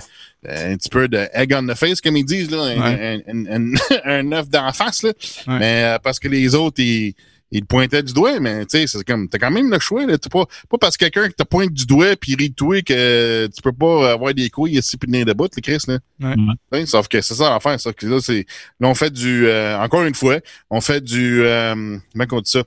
[0.48, 3.22] un petit peu de egg on the face, comme ils disent, là, un, Ouais.
[3.26, 5.11] un, un, un- un œuf d'en face, là.
[5.46, 5.59] Ouais.
[5.59, 7.14] Mais euh, parce que les autres, ils,
[7.52, 10.06] ils te pointaient du doigt, mais tu sais, c'est comme t'as quand même le choix,
[10.06, 10.16] là.
[10.18, 14.12] Pas, pas parce que quelqu'un te pointe du doigt puis rit que tu peux pas
[14.12, 15.98] avoir des couilles ici puis de bout, les Chris, là.
[16.20, 16.34] Ouais.
[16.72, 18.46] Ouais, sauf que c'est ça l'affaire, sauf que là, c'est.
[18.78, 19.46] Là, on fait du.
[19.46, 20.38] euh, encore une fois,
[20.70, 21.42] on fait du.
[21.44, 22.62] Euh, comment on dit ça?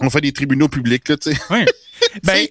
[0.00, 1.40] On fait des tribunaux publics, là, tu sais.
[1.50, 1.66] Ouais.
[2.22, 2.46] Ben,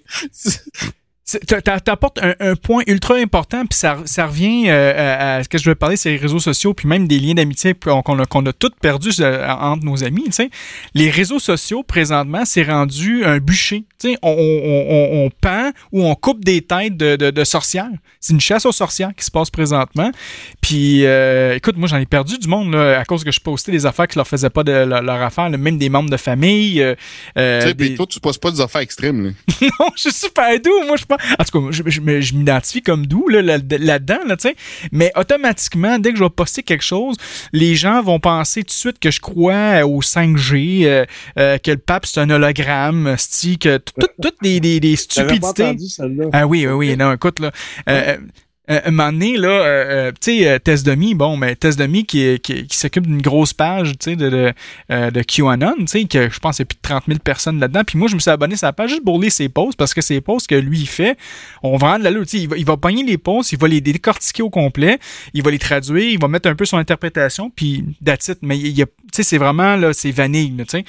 [1.84, 5.70] T'apportes un, un point ultra important, puis ça, ça revient euh, à, ce que je
[5.70, 8.72] veux parler, c'est les réseaux sociaux, puis même des liens d'amitié qu'on a, a tous
[8.82, 10.24] perdus euh, entre nos amis.
[10.28, 10.50] tu sais.
[10.94, 13.84] Les réseaux sociaux, présentement, c'est rendu un bûcher.
[14.22, 17.90] On, on, on, on pend ou on coupe des têtes de, de, de sorcières.
[18.22, 20.12] C'est une chasse aux sorcières qui se passe présentement.
[20.62, 23.72] Puis, euh, écoute, moi, j'en ai perdu du monde là, à cause que je postais
[23.74, 26.18] des affaires qui leur faisaient pas de leur, leur affaire, là, même des membres de
[26.18, 26.82] famille.
[26.82, 26.96] euh,
[27.62, 29.32] Tu sais, puis des- toi, tu poses pas des affaires extrêmes, là.
[29.80, 30.84] non, je suis super doux.
[30.88, 31.17] Moi, je pense.
[31.40, 34.50] En tout cas, je, je me- je m'identifie comme doux là, là- là-dedans, là, tu
[34.50, 34.56] sais.
[34.92, 37.16] Mais automatiquement, dès que je vais poster quelque chose,
[37.54, 41.06] les gens vont penser tout de suite que je crois au 5G, euh,
[41.40, 43.16] euh, que le pape c'est un hologramme,
[43.60, 45.64] que tout- tout- toutes des, des, des pas stupidités.
[45.64, 45.86] entendu.
[46.34, 46.98] Ah oui, oui, oui.
[46.98, 47.52] Non, écoute, là.
[47.90, 48.18] euh,
[48.70, 52.40] euh, un moment là, euh, euh, tu sais, euh, Tess bon, mais Tess Demi qui,
[52.40, 54.54] qui, qui s'occupe d'une grosse page, tu sais, de, de,
[54.92, 57.20] euh, de QAnon, tu sais, que je pense qu'il y a plus de 30 000
[57.20, 57.84] personnes là-dedans.
[57.86, 59.94] Puis moi, je me suis abonné à sa page juste pour lire ses posts, parce
[59.94, 61.18] que ces posts que lui, il fait,
[61.64, 63.68] on vend de l'allure, tu sais, il va, il va pogner les posts, il va
[63.68, 65.00] les décortiquer au complet,
[65.34, 68.32] il va les traduire, il va mettre un peu son interprétation, puis that's.
[68.42, 68.86] Mais il y a,
[69.24, 70.86] c'est vraiment, là, c'est vanille, tu sais.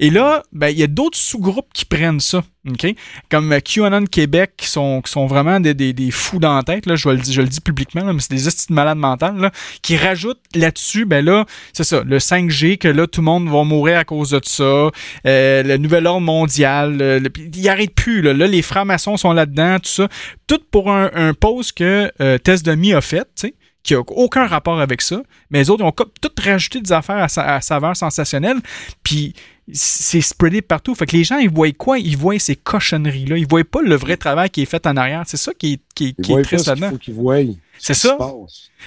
[0.00, 2.94] Et là, ben, il y a d'autres sous-groupes qui prennent ça, OK?
[3.30, 6.86] Comme euh, QAnon Québec, qui sont, sont vraiment des, des, des fous dans la tête,
[6.86, 9.50] là, je, le, dis- je le dis publiquement, mais c'est des de malades mentales, là,
[9.82, 13.64] qui rajoutent là-dessus, ben là, c'est ça, le 5G, que là, tout le monde va
[13.64, 14.90] mourir à cause de ça, euh,
[15.24, 17.20] le nouvel ordre mondial,
[17.54, 20.08] il arrête plus, là, là, les francs-maçons sont là-dedans, tout ça,
[20.46, 24.46] tout pour un, un post que euh, Demi a fait, tu sais, qui a aucun
[24.46, 27.54] rapport avec ça, mais les autres ils ont comme tout rajouté des affaires à, sa-
[27.56, 28.58] à saveur sensationnelle,
[29.02, 29.34] puis
[29.72, 30.94] c'est spreadé partout.
[30.94, 31.98] Fait que les gens, ils voient quoi?
[31.98, 33.36] Ils voient ces cochonneries-là.
[33.38, 35.22] Ils voient pas le vrai travail qui est fait en arrière.
[35.26, 36.90] C'est ça qui est, qui, est- qui est triste là-dedans.
[36.90, 37.38] faut qu'ils voient.
[37.78, 38.16] C'est ça.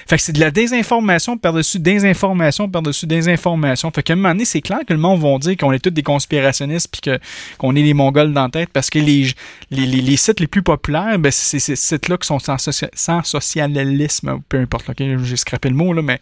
[0.06, 3.90] Fait que c'est de la désinformation par-dessus désinformation par-dessus désinformation.
[3.90, 5.90] Fait qu'à un moment donné, c'est clair que le monde va dire qu'on est tous
[5.90, 7.18] des conspirationnistes puis que,
[7.58, 9.32] qu'on est les Mongols dans la tête parce que les,
[9.70, 12.90] les, les, les sites les plus populaires, ben, c'est ces sites-là qui sont sans, socia-
[12.94, 14.86] sans socialisme, peu importe,
[15.24, 16.20] j'ai scrappé le mot, là, mais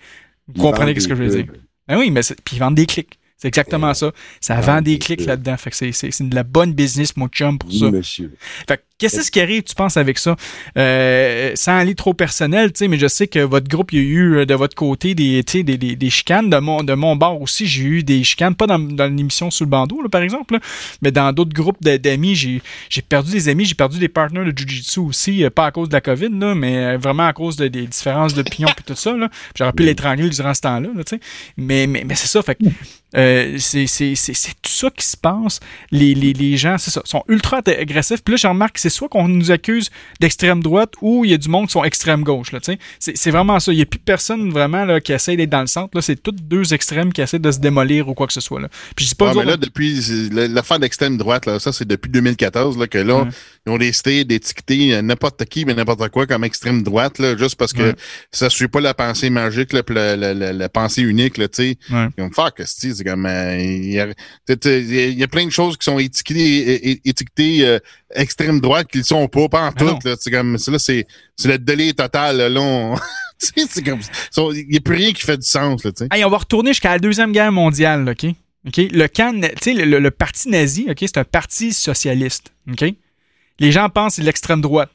[0.49, 1.47] vous comprenez ce que je veux dire.
[1.89, 3.19] Ben oui, mais puis ils vendent des clics.
[3.37, 4.13] C'est exactement ça.
[4.41, 5.57] Ça vend des clics là-dedans.
[5.57, 7.87] Fait que c'est, de la bonne business, mon chum, pour ça.
[7.87, 8.33] Oui, monsieur.
[8.67, 10.37] Fait que qu'est-ce qui arrive, tu penses, avec ça?
[10.79, 14.03] Euh, sans aller trop personnel, tu sais, mais je sais que votre groupe, il y
[14.03, 16.49] a eu euh, de votre côté des, des, des, des chicanes.
[16.49, 19.67] De mon, de mon bord aussi, j'ai eu des chicanes, pas dans, dans l'émission sur
[19.67, 20.61] le bandeau, là, par exemple, là,
[21.03, 24.57] mais dans d'autres groupes d'amis, j'ai, j'ai perdu des amis, j'ai perdu des partenaires de
[24.57, 27.57] Jiu-Jitsu aussi, euh, pas à cause de la COVID, là, mais euh, vraiment à cause
[27.57, 29.15] de, des différences d'opinion et tout ça.
[29.59, 31.21] J'aurais pu l'étrangler durant ce temps-là, là, tu sais.
[31.57, 32.65] Mais, mais, mais c'est ça, fait que
[33.17, 33.87] euh, c'est,
[34.63, 35.61] tout ça qui se passe.
[35.91, 38.23] Les, les, les gens, c'est ça, sont ultra ag- agressifs.
[38.23, 41.35] Puis là, je remarque que c'est soit qu'on nous accuse d'extrême droite ou il y
[41.35, 42.51] a du monde qui sont extrême gauche.
[42.99, 43.73] C'est, vraiment ça.
[43.73, 46.01] Il n'y a plus personne vraiment là, qui essaie d'être dans le centre.
[46.01, 48.61] C'est tous deux extrêmes qui essaient de se démolir ou quoi que ce soit.
[48.61, 48.69] Là.
[48.97, 50.01] Puis je dis pas mais là, depuis
[50.33, 53.27] l'affaire d'extrême droite, là, ça, c'est depuis 2014 là, que là,
[53.67, 57.57] ils ont décidé d'étiqueter euh, n'importe qui, mais n'importe quoi comme extrême droite, là, juste
[57.57, 57.95] parce que Ouais.
[58.33, 59.83] ça suit pas la pensée magique, la,
[60.17, 61.77] la- la- la pensée unique, là, sais.
[61.91, 62.09] Ouais.
[62.17, 64.07] Ils vont me faire que c'est c'est comme euh, il y, a,
[64.49, 67.79] il y a plein de choses qui sont étiquetées, euh,
[68.15, 69.99] extrême droite qui le sont pas, pas en Ah tout.
[70.21, 72.37] C'est comme c'est là, c'est c'est le délai total.
[72.53, 72.97] Là, on-
[73.39, 74.01] c'est comme
[74.55, 75.91] il y a plus rien qui fait du sens, là.
[76.11, 78.27] Hey, on va retourner jusqu'à la Deuxième Guerre mondiale, là, OK?
[78.67, 78.77] OK?
[78.93, 79.35] Le camp,
[79.67, 82.85] le, le- le parti nazi, OK, c'est un parti socialiste, OK?
[83.59, 84.91] Les gens pensent que c'est l'extrême droite.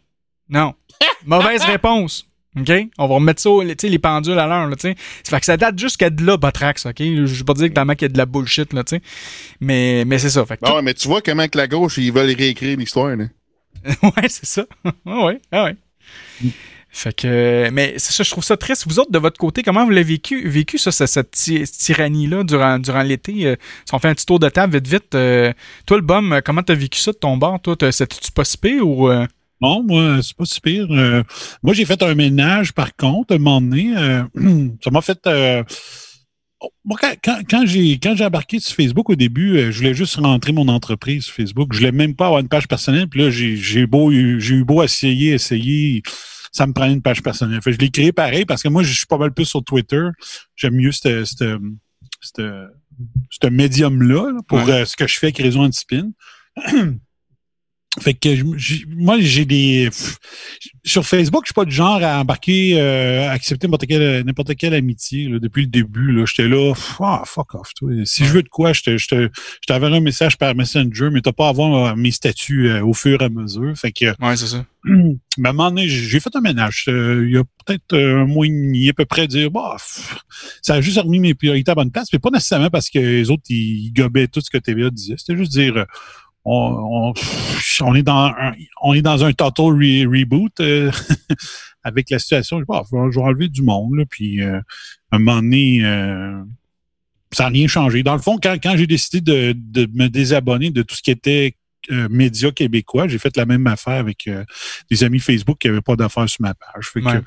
[0.49, 0.73] Non.
[1.25, 2.25] Mauvaise réponse.
[2.57, 2.71] OK?
[2.97, 4.95] On va remettre ça, tu sais, les pendules à l'heure, là, tu sais.
[5.23, 6.95] Ça fait que ça date jusqu'à de là, Botrax, OK?
[6.99, 9.01] Je vais pas dire que dans qu'il y a de la bullshit, là, tu sais.
[9.59, 10.45] Mais, mais c'est ça.
[10.45, 13.15] Fait que Bon, ouais, mais tu vois comment que la gauche, ils veulent réécrire l'histoire,
[13.15, 13.25] là.
[14.03, 14.65] ouais, c'est ça.
[15.05, 15.75] Ah ouais, ah ouais.
[16.91, 18.85] Fait que, mais c'est ça, je trouve ça triste.
[18.87, 22.43] Vous autres, de votre côté, comment vous l'avez vécu, vécu ça, ce- cette, ty- tyrannie-là
[22.43, 23.45] durant, durant l'été?
[23.45, 25.13] Euh, si on fait un petit tour de table vite, vite.
[25.15, 25.53] euh,
[25.85, 27.61] toi, le bum, euh, comment t'as vécu ça de ton bord?
[27.61, 29.07] Toi, t'as- c'était-tu pas si ou.
[29.07, 29.27] euh?
[29.61, 30.87] Non, moi, c'est pas si pire.
[30.89, 31.23] Euh,
[31.63, 33.93] moi, j'ai fait un ménage, par contre, à un moment donné.
[33.97, 34.23] euh,
[34.83, 35.19] ça m'a fait.
[35.27, 35.63] euh,
[36.61, 39.77] oh, moi, quand, quand, quand j'ai quand j'ai embarqué sur Facebook au début, euh, je
[39.79, 41.69] voulais juste rentrer mon entreprise sur Facebook.
[41.73, 43.07] Je voulais même pas avoir une page personnelle.
[43.07, 46.01] Puis là, j'ai j'ai beau eu- j'ai eu beau essayer, essayer.
[46.51, 47.61] Ça me prenait une page personnelle.
[47.61, 50.03] Fait je l'ai créé pareil parce que moi, je suis pas mal plus sur Twitter.
[50.55, 51.23] J'aime mieux ce
[52.21, 54.71] ce médium-là là, pour Ouais.
[54.71, 56.09] euh, ce que je fais avec Réseau Antispin.
[57.99, 58.43] Fait que
[58.95, 59.89] moi, j'ai des.
[60.85, 64.55] Sur Facebook, je suis pas du genre à embarquer, euh, à accepter n'importe quelle, n'importe
[64.55, 65.27] quelle amitié.
[65.27, 67.73] là, depuis le début, là, j'étais là, ah, fuck off.
[67.75, 67.91] Toi.
[68.05, 71.09] Si je veux de quoi, je te, je te, je t'enverrai un message par Messenger,
[71.11, 73.75] mais t'as pas à avoir euh, mes statuts euh, au fur et à mesure.
[73.75, 74.65] Fait que, Ouais, c'est ça.
[74.85, 76.85] mais à un moment donné, j'ai fait un ménage.
[76.87, 79.75] Euh, il y a peut-être euh, un mois et demi, à peu près, dire, bah,
[80.61, 82.07] ça a juste remis mes priorités à bonne place.
[82.13, 85.15] Mais pas nécessairement parce que les autres, ils gobaient tout ce que TVA disait.
[85.17, 85.85] C'était juste dire, euh,
[86.45, 90.91] on, on, pff, on est dans un, on est dans un total re- reboot euh,
[91.83, 92.59] avec la situation.
[92.59, 93.95] Je, je vais enlever du monde.
[93.97, 94.59] Là, puis, euh,
[95.11, 96.41] à un moment donné, euh,
[97.31, 98.03] ça n'a rien changé.
[98.03, 101.11] Dans le fond, quand, quand j'ai décidé de, de me désabonner de tout ce qui
[101.11, 101.55] était
[102.09, 104.29] médias québécois, j'ai fait la même affaire avec
[104.91, 106.87] des amis Facebook qui n'avaient pas d'affaires sur ma page.
[106.87, 107.23] Fait que, ben,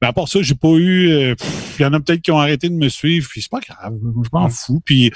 [0.00, 1.34] à part ça, j'ai pas eu.
[1.78, 3.98] Il y en a peut-être qui ont arrêté de me suivre, puis c'est pas grave.
[4.22, 4.80] Je m'en fous.
[4.82, 5.10] Puis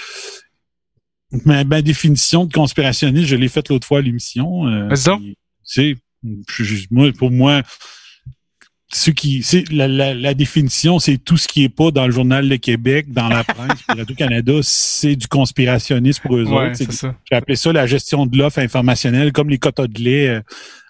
[1.45, 4.66] ma, ma définition de conspirationniste, je l'ai faite l'autre fois à l'émission.
[4.68, 4.88] euh,
[5.64, 5.97] C'est
[6.90, 7.62] moi, pour moi,
[8.95, 12.12] ce qui, c'est la, la, la définition, c'est tout ce qui est pas dans le
[12.12, 16.77] journal Le Québec, dans la presse, Radio Canada, c'est du conspirationnisme pour eux Ouais, autres.
[17.31, 20.29] J'ai appelé ça la gestion de l'offre informationnelle, comme les quotas de lait.
[20.29, 20.40] euh,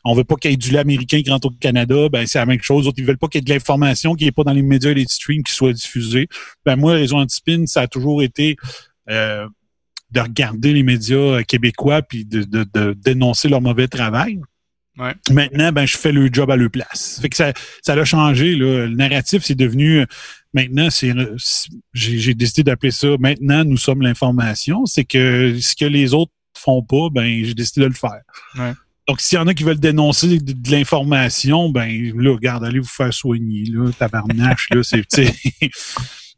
[0.05, 2.39] on veut pas qu'il y ait du lait américain qui rentre au Canada, ben c'est
[2.41, 2.89] la même chose.
[2.89, 4.91] Autres, ils veulent pas qu'il y ait de l'information qui est pas dans les médias
[4.91, 6.27] et les streams qui soit diffusée.
[6.67, 8.57] Ben moi, Réseau Antispin, ça a toujours été
[9.11, 9.47] euh,
[10.13, 14.39] de regarder les médias euh, québécois puis de, de, de dénoncer leur mauvais travail.
[14.99, 15.15] Ouais.
[15.31, 17.19] Maintenant, ben je fais le job à leur place.
[17.23, 18.55] Fait que ça, ça a changé.
[18.55, 18.87] Là.
[18.87, 20.07] Le narratif, c'est devenu euh,
[20.53, 21.13] maintenant, c'est
[21.95, 24.85] j'ai décidé d'appeler ça maintenant, nous sommes l'information.
[24.85, 28.21] C'est que ce que les autres font pas, ben j'ai décidé de le faire.
[28.57, 28.73] Ouais.
[29.09, 32.79] Donc, s'il y en a qui veulent dénoncer de, de l'information, ben là, regarde, allez
[32.79, 35.05] vous faire soigner, là, tabarnache, là, c'est,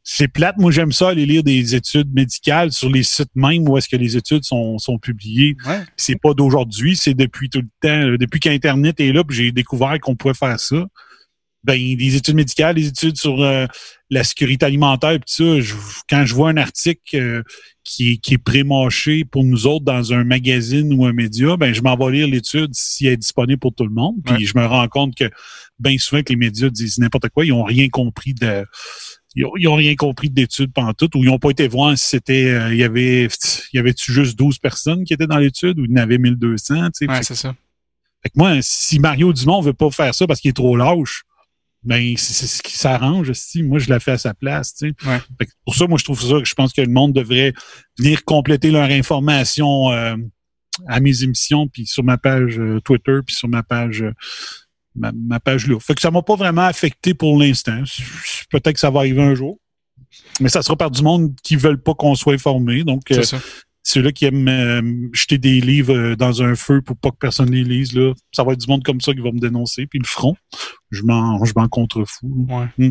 [0.06, 0.56] c'est plate.
[0.58, 3.96] Moi, j'aime ça aller lire des études médicales sur les sites même où est-ce que
[3.96, 5.56] les études sont, sont publiées.
[5.66, 5.80] Ouais.
[5.96, 9.50] C'est pas d'aujourd'hui, c'est depuis tout le temps, euh, depuis qu'Internet est là, puis j'ai
[9.52, 10.86] découvert qu'on pouvait faire ça.
[11.64, 13.64] Ben, des études médicales, des études sur euh,
[14.10, 15.72] la sécurité alimentaire, puis ça, je-
[16.10, 17.42] quand je vois un article euh,
[17.82, 21.72] qui, est- qui est pré-mâché pour nous autres dans un magazine ou un média, ben
[21.72, 24.16] je m'en vais lire l'étude si elle est disponible pour tout le monde.
[24.22, 24.44] Puis Ouais.
[24.44, 25.30] je me rends compte que
[25.78, 28.66] bien souvent que les médias disent n'importe quoi, ils ont rien compris de
[29.34, 32.06] ils ont, ils ont rien compris d'études pantoute ou ils n'ont pas été voir si
[32.06, 35.78] c'était euh, il y avait il y avait-tu juste 12 personnes qui étaient dans l'étude
[35.78, 37.08] ou il y en avait 1200, tu sais.
[37.08, 37.54] Ouais, c'est ça.
[38.22, 41.24] fait que moi, si Mario Dumont veut pas faire ça parce qu'il est trop lâche,
[41.84, 43.62] ben c'est c'est ce qui s'arrange aussi.
[43.62, 44.74] Moi, je la fais à sa place.
[44.74, 45.08] tu sais.
[45.08, 45.20] Ouais.
[45.38, 47.52] Fait que pour ça, moi, je trouve ça que je pense que le monde devrait
[47.98, 50.16] venir compléter leur information euh,
[50.88, 54.12] à mes émissions, puis sur ma page euh, Twitter, puis sur ma page euh,
[54.94, 55.78] ma, ma page là.
[55.80, 57.82] Fait que ça m'a pas vraiment affecté pour l'instant.
[58.50, 59.58] Peut-être que ça va arriver un jour.
[60.40, 62.84] Mais ça sera par du monde qui veulent pas qu'on soit informé.
[62.84, 63.38] Donc, C'est euh,
[63.82, 67.50] ceux-là qui aiment euh, jeter des livres euh, dans un feu pour pas que personne
[67.50, 69.98] les lise, là, ça va être du monde comme ça qui va me dénoncer, puis
[69.98, 70.36] ils le feront.
[70.90, 72.26] Je m'en, je m'en contrefous.
[72.48, 72.66] Ouais.
[72.78, 72.90] Mm.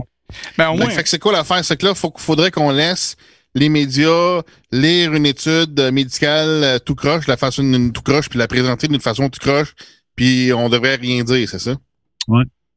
[0.57, 1.63] Ben, au Fait moins, que c'est quoi l'affaire?
[1.65, 3.15] C'est que là, faut, faudrait qu'on laisse
[3.55, 4.41] les médias
[4.71, 8.87] lire une étude médicale euh, tout croche, la façon d'une tout croche, puis la présenter
[8.87, 9.73] d'une façon tout croche,
[10.15, 11.75] puis on devrait rien dire, c'est ça?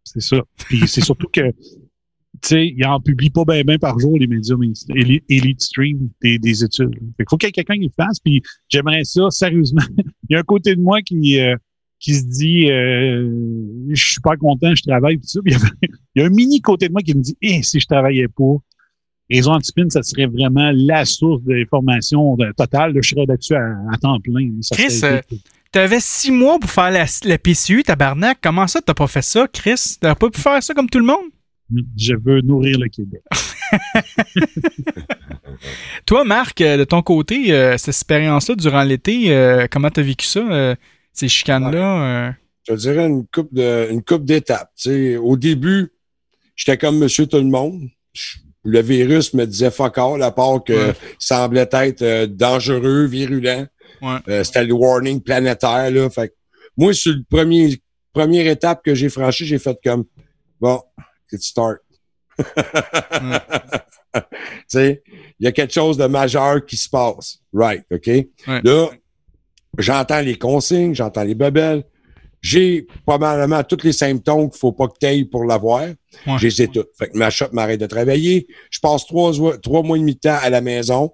[0.05, 0.36] C'est ça.
[0.66, 4.26] Puis c'est surtout que, tu sais, ils en publient pas bien ben par jour, les
[4.26, 4.55] médias
[4.94, 6.90] Elite, Elite Stream des, des études.
[6.94, 9.82] Fait qu'il faut qu'il y ait quelqu'un qui le fasse, puis j'aimerais ça, sérieusement.
[10.28, 11.57] Il y a un côté de moi qui, euh,
[11.99, 13.30] qui se dit, euh,
[13.90, 15.40] je suis pas content, je travaille, pis ça.
[15.44, 15.55] Puis
[16.14, 18.28] il y a un mini côté de moi qui me dit, eh, si je travaillais
[18.28, 18.55] pas,
[19.28, 22.92] Raison Antipine, ça serait vraiment la source d'information de- totale.
[22.94, 24.49] Là, je serais là-dessus à, à temps plein.
[24.61, 25.36] Ça Chris, serait- euh,
[25.72, 28.38] t'avais six mois pour faire la, la PCU, tabarnak.
[28.42, 29.96] Comment ça, t'as pas fait ça, Chris?
[30.00, 31.24] T'as pas pu faire ça comme tout le monde?
[31.96, 33.22] je veux nourrir le Québec.
[36.06, 40.26] Toi, Marc, euh, de ton côté, euh, cette expérience-là durant l'été, euh, comment t'as vécu
[40.26, 40.74] ça, euh,
[41.12, 42.28] ces chicanes-là?
[42.28, 42.32] euh?
[42.68, 44.70] je te dirais une coupe de une coupe d'étapes.
[44.76, 45.88] Tu sais, au début,
[46.56, 47.88] j'étais comme Monsieur Tout le monde.
[48.12, 48.38] Je-
[48.68, 50.94] Le virus me disait fuck all, à part que Ouais.
[51.20, 53.66] semblait être euh, dangereux, virulent.
[54.03, 54.18] Ouais.
[54.28, 55.90] Euh, C'était le warning planétaire.
[55.90, 56.11] Là.
[56.11, 56.34] Fait que
[56.76, 57.80] moi, sur le premier
[58.12, 60.05] première étape que j'ai franchie, j'ai fait comme
[60.59, 60.80] bon,
[61.32, 61.80] it start.
[64.74, 64.99] il
[65.40, 67.38] y a quelque chose de majeur qui se passe.
[67.53, 68.11] Right, OK?
[68.47, 68.88] Là,
[69.78, 71.84] j'entends les consignes, j'entends les bebelles.
[72.40, 75.82] J'ai probablement tous les symptômes qu'il faut pas que tu ailles pour l'avoir.
[75.82, 76.38] Ouais.
[76.38, 76.70] J'ai les ai.
[76.99, 78.47] Fait que ma shop m'arrête de travailler.
[78.70, 81.12] Je passe trois, trois mois et demi de temps à la maison,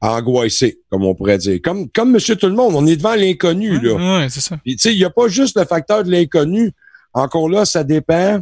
[0.00, 1.58] angoissé, comme on pourrait dire.
[1.62, 4.20] Comme, comme monsieur tout le monde, on est devant l'inconnu, là.
[4.20, 4.58] Ouais, c'est ça.
[4.66, 6.72] Tu sais, il n'y a pas juste le facteur de l'inconnu.
[7.12, 8.40] Encore là, ça dépend,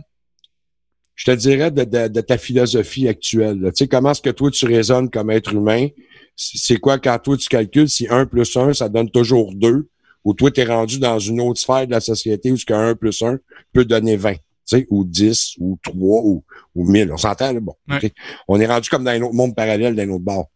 [1.14, 3.58] je te dirais, de, de- de ta philosophie actuelle.
[3.74, 5.88] Tu sais, comment est-ce que toi, tu raisonnes comme être humain?
[6.36, 9.88] C'est quoi quand toi, tu calcules si 1 plus 1, ça donne toujours 2?
[10.24, 12.74] Ou toi, tu es rendu dans une autre sphère de la société où ce que
[12.74, 13.38] 1 plus 1
[13.72, 16.44] peut donner 20, tu sais, ou 10, ou 3, ou,
[16.74, 17.10] ou 1000.
[17.12, 17.58] On s'entend, là?
[17.60, 17.74] Bon.
[17.88, 18.12] Ouais.
[18.46, 20.48] On est rendu comme dans un autre monde parallèle, d'un autre bord.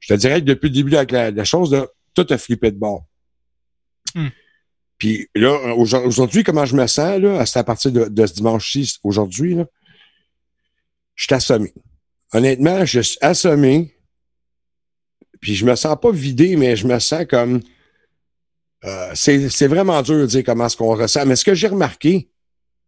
[0.00, 2.70] Je te dirais que depuis le début avec la, la chose, là, tout a flippé
[2.70, 3.04] de bord.
[4.98, 8.34] Puis là, aujourd- aujourd'hui, comment je me sens, là, c'est à partir de, de ce
[8.34, 9.66] dimanche-ci, aujourd'hui, là,
[11.14, 11.72] je suis assommé.
[12.32, 13.94] Honnêtement, je suis assommé.
[15.40, 17.60] Puis je me sens pas vidé, mais je me sens comme.
[18.84, 21.24] euh, c'est c'est vraiment dur de dire comment est-ce qu'on ressent.
[21.26, 22.30] Mais ce que j'ai remarqué,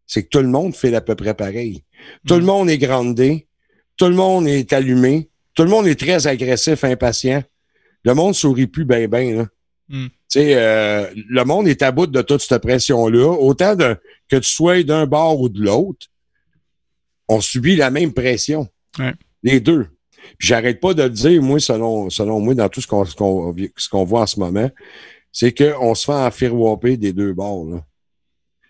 [0.06, 1.82] c'est que tout le monde fait à peu près pareil.
[2.26, 3.48] Tout le monde est grandé.
[3.96, 5.30] Tout le monde est allumé.
[5.54, 7.42] Tout le monde est très agressif, impatient.
[8.04, 9.36] Le monde sourit plus bien, bien.
[9.36, 9.46] Là.
[9.88, 10.06] Mm.
[10.36, 13.28] Euh, le monde est à bout de toute cette pression-là.
[13.32, 13.96] Autant de,
[14.28, 16.06] que tu sois d'un bord ou de l'autre,
[17.28, 18.68] on subit la même pression.
[18.98, 19.12] Ouais.
[19.42, 19.86] Les deux.
[20.38, 24.22] J'arrête pas de le dire, moi, selon, selon moi, dans tout qu'on ce qu'on voit
[24.22, 24.70] en ce moment,
[25.32, 27.66] c'est qu'on se fait enfirouaper des deux bords.
[27.66, 27.84] Là.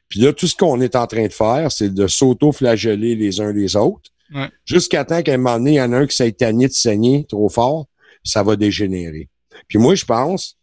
[0.09, 3.53] Puis là, tout ce qu'on est en train de faire, c'est de s'auto-flageller les uns
[3.53, 4.11] les autres.
[4.35, 4.49] Ouais.
[4.65, 6.73] Jusqu'à temps qu'à un moment donné, il y en a un qui s'est tanné de
[6.73, 7.87] saigner trop fort,
[8.25, 9.29] ça va dégénérer.
[9.69, 10.59] Puis moi, je pense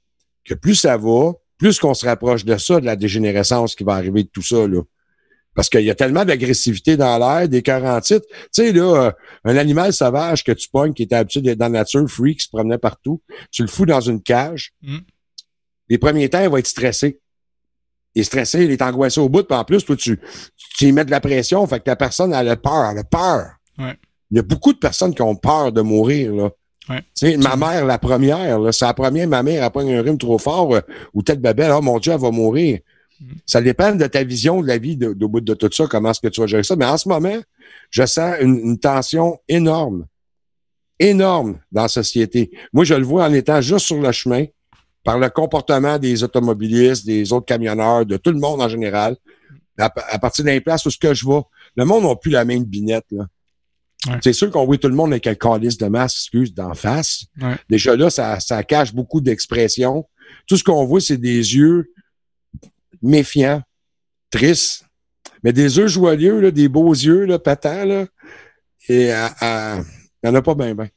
[0.45, 3.93] que plus ça va, plus qu'on se rapproche de ça, de la dégénérescence qui va
[3.93, 4.81] arriver de tout ça, là.
[5.55, 8.25] Parce qu'il y a tellement d'agressivité dans l'air, des titres.
[8.29, 9.11] Tu sais, là, euh,
[9.43, 12.45] un animal sauvage que tu pognes, qui était habitué d'être dans la nature, free, qui
[12.45, 14.73] se promenait partout, tu le fous dans une cage.
[14.81, 14.99] Mm.
[15.89, 17.19] Les premiers temps, il va être stressé.
[18.15, 20.19] Il est stressé, il est angoissé au bout, puis en plus, toi, tu,
[20.77, 23.03] tu y mets de la pression, fait que la personne, elle a peur, elle a
[23.03, 23.51] peur.
[23.79, 23.95] Ouais.
[24.31, 26.49] Il y a beaucoup de personnes qui ont peur de mourir, là.
[26.89, 27.03] Ouais.
[27.37, 30.37] Ma mère, la première, là, c'est la première, ma mère, elle pogne un rhume trop
[30.39, 30.81] fort, euh,
[31.13, 32.79] ou telle babelle, oh mon Dieu, elle va mourir.
[33.45, 36.11] Ça dépend de ta vision de la vie de- au bout de tout ça, comment
[36.11, 36.75] est-ce que tu vas gérer ça.
[36.75, 37.37] Mais en ce moment,
[37.91, 40.05] je sens une, une tension énorme,
[40.99, 42.49] énorme dans la société.
[42.73, 44.45] Moi, je le vois en étant juste sur le chemin,
[45.03, 49.15] par le comportement des automobilistes, des autres camionneurs, de tout le monde en général,
[49.77, 52.45] à, à partir d'un place où ce que je vois, le monde n'a plus la
[52.45, 53.25] même binette, là.
[54.07, 54.17] Ouais.
[54.23, 57.25] C'est sûr qu'on voit tout le monde avec un calice de masque, excuse, d'en face.
[57.41, 57.55] Ouais.
[57.69, 60.07] Déjà là, ça, ça cache beaucoup d'expressions.
[60.47, 61.91] Tout ce qu'on voit, c'est des yeux
[63.01, 63.61] méfiants,
[64.31, 64.85] tristes,
[65.43, 68.05] mais des yeux joyeux, là, des beaux yeux, là, patents, là.
[68.87, 70.87] Et à- à- il n'y en a pas bien, bien.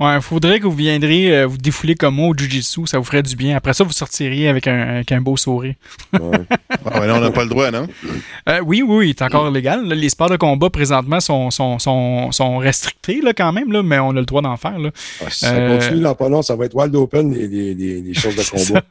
[0.00, 3.04] Ouais, il faudrait que vous viendriez euh, vous défouler comme moi au Jiu-Jitsu, ça vous
[3.04, 3.54] ferait du bien.
[3.56, 5.74] Après ça, vous sortiriez avec un, avec un beau sourire.
[6.14, 7.86] Ah là, on n'a pas le droit, non?
[8.48, 9.86] Euh, oui, oui, oui, c'est encore légal.
[9.86, 9.94] là.
[9.94, 13.98] Les sports de combat présentement sont, sont, sont, sont restrictés là, quand même, là, mais
[13.98, 14.78] on a le droit d'en faire.
[14.78, 14.90] Là.
[15.22, 17.74] Ah, si ça Euh, continue dans pas long, ça va être Wild Open, les, les,
[17.74, 18.82] les, les choses de combat.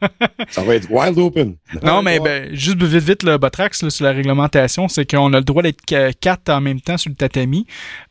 [0.49, 1.55] ça va être Wild Open.
[1.83, 5.37] Non, mais ben, juste vite, vite, le Botrax, là, sur la réglementation, c'est qu'on a
[5.37, 7.65] le droit d'être qu- quatre en même temps sur le tatami.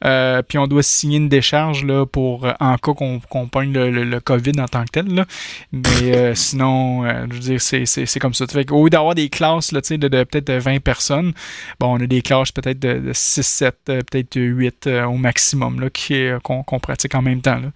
[0.05, 3.72] Euh, puis on doit signer une décharge là, pour euh, en cas qu'on qu'on pogne
[3.72, 5.14] le, le- le COVID en tant que tel.
[5.14, 5.24] Là.
[5.72, 8.47] Mais euh, sinon, euh, je veux dire, c'est- comme ça.
[8.47, 11.32] Fait qu'au lieu d'avoir des classes là, de, de peut-être 20 personnes,
[11.80, 15.16] bon, on a des classes peut-être de, de 6, 7, euh, peut-être 8 euh, au
[15.16, 15.80] maximum
[16.43, 17.57] qu'on pratique en même temps.
[17.59, 17.70] Là.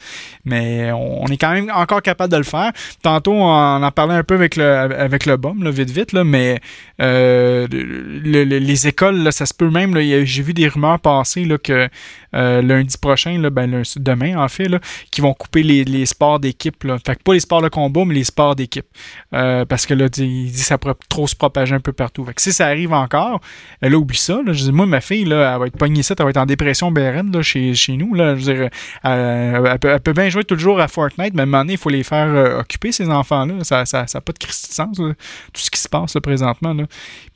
[0.45, 2.73] Mais on, on est quand même encore capable de le faire.
[3.03, 6.25] Tantôt, on en parlait un peu avec le, avec le BOM, là, vite, vite, là,
[6.25, 6.61] mais
[7.01, 9.97] euh, le- le- les écoles, ça se peut même.
[10.25, 11.89] J'ai vu des rumeurs passer là, que
[12.35, 14.79] euh, lundi prochain, là, ben, lundi- demain en fait, là,
[15.11, 16.77] qui vont couper les, les sports d'équipe.
[17.07, 18.87] Fait que pas les sports de combat, mais les sports d'équipe.
[19.35, 22.25] Euh, parce que là, il dit que ça pourrait trop se propager un peu partout.
[22.25, 23.41] Fait que si ça arrive encore,
[23.81, 24.41] là, oublie ça.
[24.45, 24.53] Là.
[24.53, 26.47] Je dis, moi, ma fille, là, elle va être pognée ça, elle va être en
[26.47, 28.15] dépression BRN là, chez, chez nous.
[28.15, 28.37] Là.
[28.37, 28.69] Je euh,
[29.05, 31.59] elle, peut, elle peut bien jouer tout le jour à Fortnite, mais à un moment
[31.63, 33.65] donné, il faut les faire euh, occuper, ces enfants-là.
[33.65, 35.15] Ça n'a ça, ça pas de Christi tout
[35.55, 36.73] ce qui se passe présentement.
[36.75, 36.85] Là.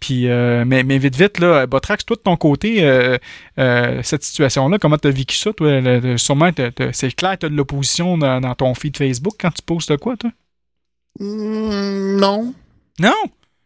[0.01, 2.79] Puis, mais, mais vite, vite, là, Botrax, toi, de ton côté,
[4.03, 5.53] cette situation-là, comment tu as vécu ça?
[5.53, 5.81] Toi,
[6.17, 6.51] sûrement,
[6.93, 9.97] c'est clair, tu as de l'opposition dans, dans ton feed Facebook quand tu postes de
[9.97, 10.31] quoi, toi?
[11.21, 12.55] Mm, non.
[13.01, 13.15] Non?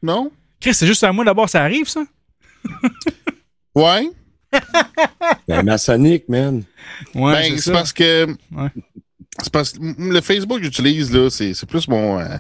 [0.02, 0.30] Non.
[0.60, 2.04] Chris, c'est juste à moi d'abord, ça arrive, ça?
[3.74, 4.10] Ouais.
[5.46, 6.64] Ben, maçonnique, man.
[7.14, 8.26] Ouais, ben, c'est parce que.
[8.50, 8.68] Ouais.
[9.40, 12.18] C'est parce que le Facebook que j'utilise, là, c'est c'est plus mon.
[12.18, 12.36] euh,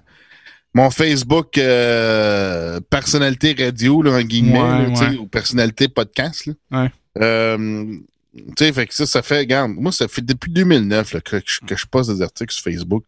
[0.74, 5.16] mon Facebook euh, personnalité radio, là, en guillemets, Ouais, là, tu sais, ouais.
[5.18, 6.46] ou personnalité podcast.
[6.46, 6.54] Là.
[6.82, 6.92] Ouais.
[7.22, 7.96] Euh,
[8.34, 11.40] tu sais, fait que ça, ça fait, regarde, moi, ça fait depuis 2009 là, que,
[11.44, 13.04] je- que je poste des articles sur Facebook.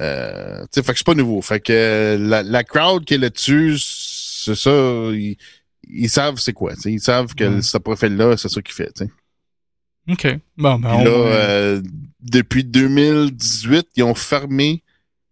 [0.00, 1.40] Euh, tu sais, fait que c'est pas nouveau.
[1.42, 4.70] Fait que euh, la, la crowd qui est là-dessus, c'est ça,
[5.12, 5.36] ils,
[5.88, 6.74] ils savent c'est quoi.
[6.84, 8.92] Ils savent que ce profil-là, c'est ça qu'il fait.
[8.92, 9.10] tu sais.
[10.08, 10.38] OK.
[10.56, 11.82] Bon, ben, on- là, euh,
[12.20, 14.82] depuis 2018, ils ont fermé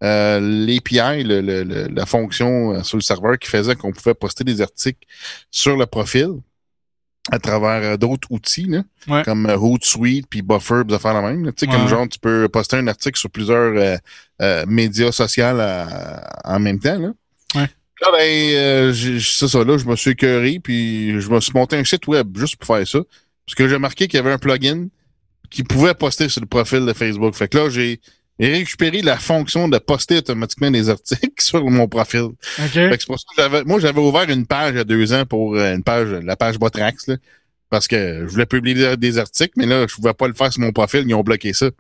[0.03, 4.15] euh, l'API, le- le- le- la fonction euh, sur le serveur qui faisait qu'on pouvait
[4.15, 5.07] poster des articles
[5.51, 6.31] sur le profil
[7.33, 9.23] à travers euh, d'autres outils, là, Ouais.
[9.25, 11.45] comme euh, Hootsuite puis Buffer, puis des affaires la même.
[11.47, 13.97] Tu sais, comme genre, tu peux poster un article sur plusieurs euh,
[14.43, 15.47] euh, médias sociaux
[16.45, 16.99] en même temps.
[16.99, 17.13] Là.
[17.55, 17.69] Ouais.
[18.03, 18.21] Là, ben,
[18.57, 21.85] euh, j'ai- c'est ça, là, je me suis écœuré, puis je me suis monté un
[21.85, 22.99] site web juste pour faire ça.
[23.47, 24.89] Parce que j'ai remarqué qu'il y avait un plugin
[25.51, 27.35] qui pouvait poster sur le profil de Facebook.
[27.35, 28.01] Fait que là, j'ai
[28.39, 32.23] j'ai récupéré la fonction de poster automatiquement des articles sur mon profil.
[32.23, 32.37] OK.
[32.57, 34.85] Fait que c'est pour ça que j'avais, moi, j'avais ouvert une page il y a
[34.85, 37.17] deux ans pour euh, une page, la page Botrax, là,
[37.71, 40.63] parce que je voulais publier des, articles, mais là, je pouvais pas le faire sur
[40.63, 41.71] mon profil, ils ont bloqué ça.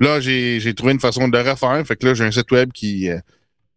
[0.00, 1.82] Là, j'ai, j'ai trouvé une façon de le refaire.
[1.86, 3.18] Fait que là, j'ai un site web qui, euh,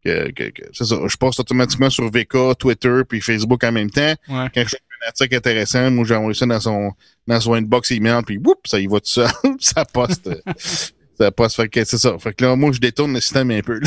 [0.04, 3.90] que, que- que- c'est ça, je poste automatiquement sur VK, Twitter, puis Facebook en même
[3.92, 4.16] temps.
[4.30, 4.48] Ouais.
[4.54, 6.92] Quand je fais un article intéressant, moi, j'ai envoyé ça dans son,
[7.28, 9.30] dans son inbox email, puis whoop, ça y va tout seul.
[9.60, 10.30] ça poste.
[11.18, 11.56] ça poste.
[11.56, 12.18] Fait que c'est ça.
[12.20, 13.80] Fait que là, moi, je détourne le système un peu.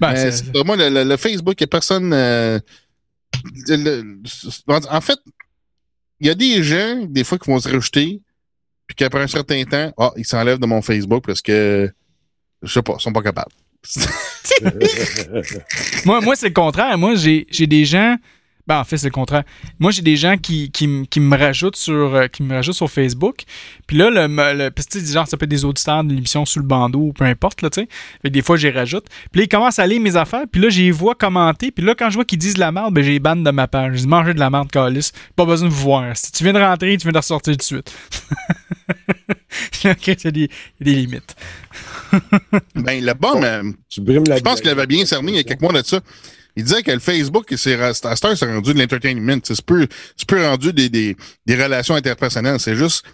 [0.00, 2.12] Ben, c'est- pas moi, le, le- le Facebook, il personne.
[2.12, 2.58] euh,
[3.68, 4.20] le-
[4.68, 5.18] en fait,
[6.20, 8.20] il y a des gens, des fois, qui vont se rejeter,
[8.86, 11.90] puis qu'après un certain temps, ah, ils s'enlèvent de mon Facebook parce que,
[12.62, 13.52] je sais pas, ils sont pas capables.
[16.04, 16.96] moi, moi c'est le contraire.
[16.98, 18.16] Moi, j'ai des gens.
[18.70, 19.42] Ben, en fait, c'est le contraire.
[19.80, 23.42] Moi, j'ai des gens qui, qui, me rajoutent sur euh, qui me rajoutent sur Facebook.
[23.88, 26.12] Puis là, le, le parce que, tu sais, genre, ça peut être des auditeurs de
[26.14, 27.88] l'émission sous le bandeau ou peu importe, là, tu sais.
[28.22, 29.06] Fait que des fois, j'y rajoute.
[29.32, 30.44] Puis là, ils commencent à lire mes affaires.
[30.52, 31.72] Puis là, j'y vois commenter.
[31.72, 33.66] Puis là, quand je vois qu'ils disent de la merde, ben, j'ai ban de ma
[33.66, 33.94] page.
[33.94, 35.10] Je dis, mangez de la merde, Calis.
[35.34, 36.16] Pas besoin de vous voir.
[36.16, 37.92] Si tu viens de rentrer, tu viens de ressortir tout de suite.
[39.84, 40.48] Ok, il y a des,
[40.80, 41.34] limites.
[42.76, 45.40] Ben, le bon, mais Tu brimes la je pense qu'il avait bien cerné il y
[45.40, 46.00] a quelques mois de ça.
[46.56, 49.40] Il disait que le Facebook, c'est, c'est rendu de l'entertainment.
[49.44, 49.54] C'est
[50.16, 52.58] c'est peu rendu des, des, des relations interpersonnelles.
[52.60, 53.04] C'est juste,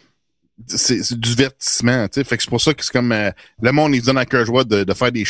[0.67, 2.09] c'est, du divertissement.
[2.09, 2.25] Tu sais.
[2.25, 3.31] Fait que c'est pour ça que c'est comme, euh,
[3.61, 5.25] le monde, il se donne à cœur joie de, de faire des.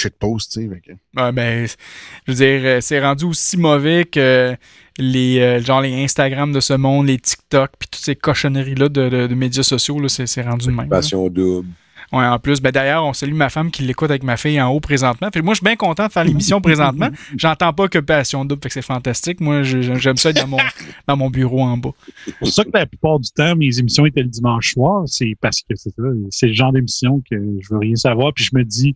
[0.48, 0.80] Tu sais.
[0.86, 4.56] Que- Ouais, ben, je veux dire, euh, c'est rendu aussi mauvais que
[4.98, 9.08] les, euh, genre les Instagram de ce monde, les TikTok, puis toutes ces cochonneries-là de,
[9.08, 10.88] de- de médias sociaux, là, c'est, c'est rendu de même.
[10.88, 11.68] Passion double.
[12.12, 14.68] Ouais, en plus, ben d'ailleurs, on salue ma femme qui l'écoute avec ma fille en
[14.68, 15.28] haut présentement.
[15.32, 17.08] Fait que moi, je suis bien content de faire l'émission présentement.
[17.36, 19.40] J'entends pas que Passion Double, fait que c'est fantastique.
[19.40, 20.58] Moi, j'aime ça être dans mon,
[21.08, 21.90] dans mon bureau en bas.
[22.24, 25.02] C'est pour ça que la plupart du temps, mes émissions étaient le dimanche soir.
[25.06, 26.02] C'est parce que c'est ça.
[26.30, 28.32] C'est le genre d'émission que je veux rien savoir.
[28.32, 28.94] Puis je me dis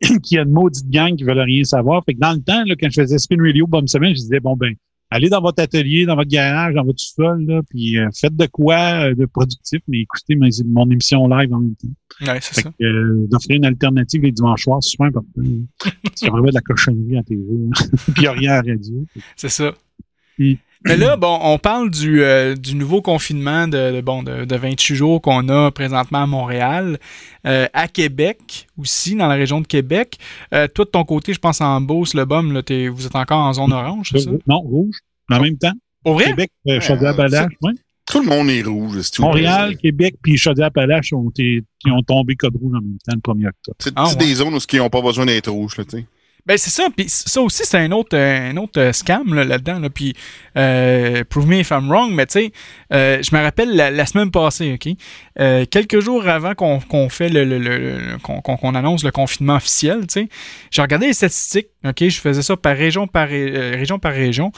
[0.00, 2.04] qu'il y a une maudite gang qui veulent rien savoir.
[2.04, 4.40] Fait que dans le temps, là, quand je faisais Spin Radio bonne semaine, je disais,
[4.40, 4.74] bon, ben,
[5.10, 8.46] allez dans votre atelier, dans votre garage, dans votre sol, là, puis euh, faites de
[8.46, 11.88] quoi euh, de productif, mais écoutez mes- mon émission live en même temps.
[12.32, 12.70] Ouais, c'est ça.
[12.70, 15.42] que, euh, d'offrir une alternative les dimanches soirs, c'est super important.
[15.78, 17.40] Parce qu'il y a vraiment de la cochonnerie à TV.
[17.42, 17.70] hein.
[17.96, 19.06] puis il n'y a rien à la radio.
[19.36, 19.72] C'est ça.
[20.84, 24.56] Mais là, bon, on parle du, euh, du nouveau confinement de, de, bon, de, de
[24.56, 26.98] 28 jours qu'on a présentement à Montréal,
[27.46, 30.18] euh, à Québec aussi, dans la région de Québec.
[30.54, 33.16] Euh, toi, de ton côté, je pense en Beauce, le BOM, là, t'es- vous êtes
[33.16, 34.30] encore en zone orange, c'est ça?
[34.46, 34.96] Non, rouge.
[35.30, 35.72] En même temps.
[36.04, 36.26] Pour vrai?
[36.26, 37.72] Québec, euh, Chaudière-Appalaches, ouais.
[38.08, 39.10] Tout le monde est rouge.
[39.10, 39.22] tout.
[39.22, 43.20] Montréal, Québec, puis Chaudière-Appalaches ont, été- qui ont tombé code rouge en même temps le
[43.20, 43.76] 1er octobre.
[43.80, 44.14] C'est Ah, ouais.
[44.16, 46.06] des zones où ils n'ont pas besoin d'être rouges, là, tu sais.
[46.46, 49.42] Ben c'est ça, puis ça aussi c'est un autre euh, un autre euh, scam là,
[49.42, 50.14] là-dedans là, puis
[50.56, 52.52] euh, prove me if I'm wrong, mais tu sais,
[52.92, 54.92] euh, je me rappelle la, semaine passée, ok,
[55.40, 59.56] euh, quelques jours avant qu'on qu'on fait le, le- le- le- qu'on annonce le confinement
[59.56, 60.28] officiel, tu sais,
[60.70, 64.52] j'ai regardé les statistiques, ok, je faisais ça par région par euh, région par région,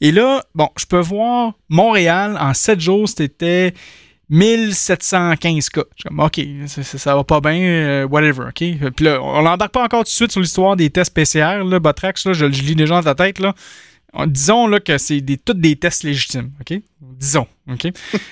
[0.00, 3.74] et là, bon, je peux voir Montréal en sept jours, c'était
[4.32, 5.82] 1715 cas.
[5.94, 8.54] Je suis comme, OK, ça, va pas bien, euh, whatever, OK?
[8.96, 11.78] Puis là, on l'embarque pas encore tout de suite sur l'histoire des tests PCR, là,
[11.78, 13.54] Botrax, là, je, je lis déjà dans ta tête, là.
[14.14, 16.80] On- disons, là, que c'est des, tous des tests légitimes, OK?
[17.00, 17.88] Disons, OK?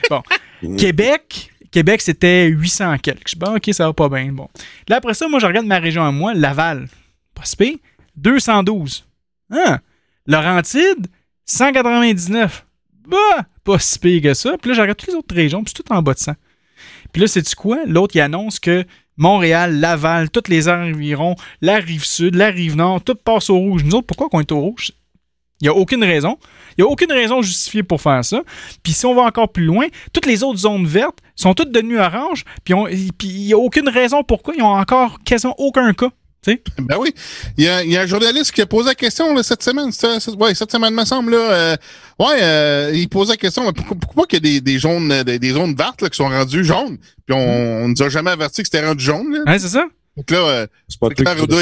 [0.09, 0.23] Bon.
[0.79, 3.29] Québec, Québec, c'était 800 quelques.
[3.29, 4.49] Je dis, bon, OK, ça va pas bien, bon.
[4.89, 6.89] Là, après ça, moi, je regarde ma région à moi, Laval.
[7.35, 7.77] Pas si pire,
[8.17, 9.05] 212.
[9.51, 9.81] Hein?
[10.27, 11.07] Laurentide,
[11.45, 12.65] 199.
[13.11, 14.57] Bah, pas si pire que ça.
[14.61, 16.33] Puis là, regarde toutes les autres régions, puis tout en bas de 100.
[17.13, 17.79] Puis là, c'est-tu quoi?
[17.87, 18.85] L'autre, il annonce que
[19.17, 23.85] Montréal, Laval, toutes les environs, la rive sud, la rive nord, tout passe au rouge.
[23.85, 24.93] Nous autres, pourquoi qu'on est au rouge?
[25.61, 26.39] Il n'y a aucune raison.
[26.79, 28.43] Il n'y a aucune raison justifiée pour faire ça.
[28.83, 32.01] Puis si on va encore plus loin, toutes les autres zones vertes sont toutes devenues
[32.01, 32.45] oranges.
[32.65, 32.75] Puis
[33.25, 36.11] il n'y a aucune raison pourquoi ils ont encore quasiment aucun cas.
[36.79, 37.13] Ben oui.
[37.59, 39.63] Il y, a, il y a un journaliste qui a posé la question là, cette
[39.63, 39.93] semaine.
[39.93, 41.33] C'est- c'est- ouais, cette semaine, me semble.
[41.33, 41.77] Là, euh,
[42.19, 45.13] ouais, euh, il posait la question mais pourquoi, pourquoi qu'il y a des, des, jaunes,
[45.13, 46.97] euh, des, des zones vertes là, qui sont rendues jaunes?
[47.27, 49.33] Puis on, on nous a jamais averti que c'était rendu jaune.
[49.33, 49.41] Là.
[49.47, 49.87] Hein, c'est ça?
[50.17, 50.99] Donc là, euh, C'est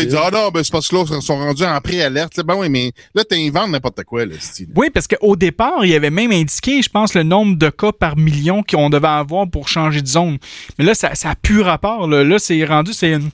[0.03, 0.17] il dit.
[0.17, 2.37] Ah non, ben c'est parce que là, ils sont rendus en pré-alerte.
[2.39, 2.43] là.
[2.45, 4.69] Ben oui, mais là, t'inventes n'importe quoi, là, style.
[4.75, 7.93] Oui, parce qu'au départ, il y avait même indiqué, je pense, le nombre de cas
[7.93, 10.39] par million qu'on devait avoir pour changer de zone.
[10.79, 12.09] Mais là, ça n'a plus rapport.
[12.09, 13.31] Là, Là, c'est rendu, c'est une-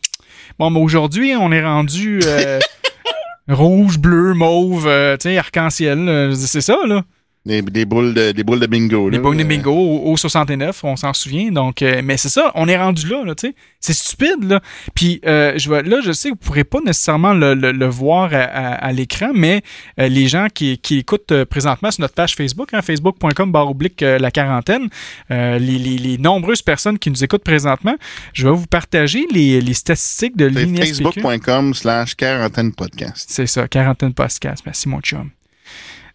[0.59, 2.61] Bon, mais aujourd'hui, on est rendu euh,
[3.48, 6.32] rouge, bleu, mauve, euh, tu sais, arc-en-ciel.
[6.36, 7.02] C'est ça, là.
[7.47, 9.11] Des, des boules de, des boules de bingo.
[9.11, 9.22] Les là.
[9.22, 11.51] boules de Euh, bingo au, au 69, on s'en souvient.
[11.53, 13.55] Donc, euh, mais c'est ça, on est rendu là, là tu sais.
[13.80, 14.62] C'est stupide, là.
[14.95, 17.86] Puis euh, je vais, là, je sais que vous pourrez pas nécessairement le, le- le
[17.86, 19.61] voir à, à- à l'écran, mais
[20.01, 23.68] euh, les gens qui, qui écoutent euh, présentement sur notre page Facebook, hein, facebook.com barre
[23.70, 24.88] oblique euh, la quarantaine,
[25.30, 27.97] euh, les, les- les nombreuses personnes qui nous écoutent présentement,
[28.32, 30.86] je vais vous partager les, les statistiques de l'INSPQ.
[30.86, 33.26] facebook.com slash quarantaine podcast.
[33.30, 34.62] C'est ça, quarantaine podcast.
[34.64, 35.28] Merci, mon chum.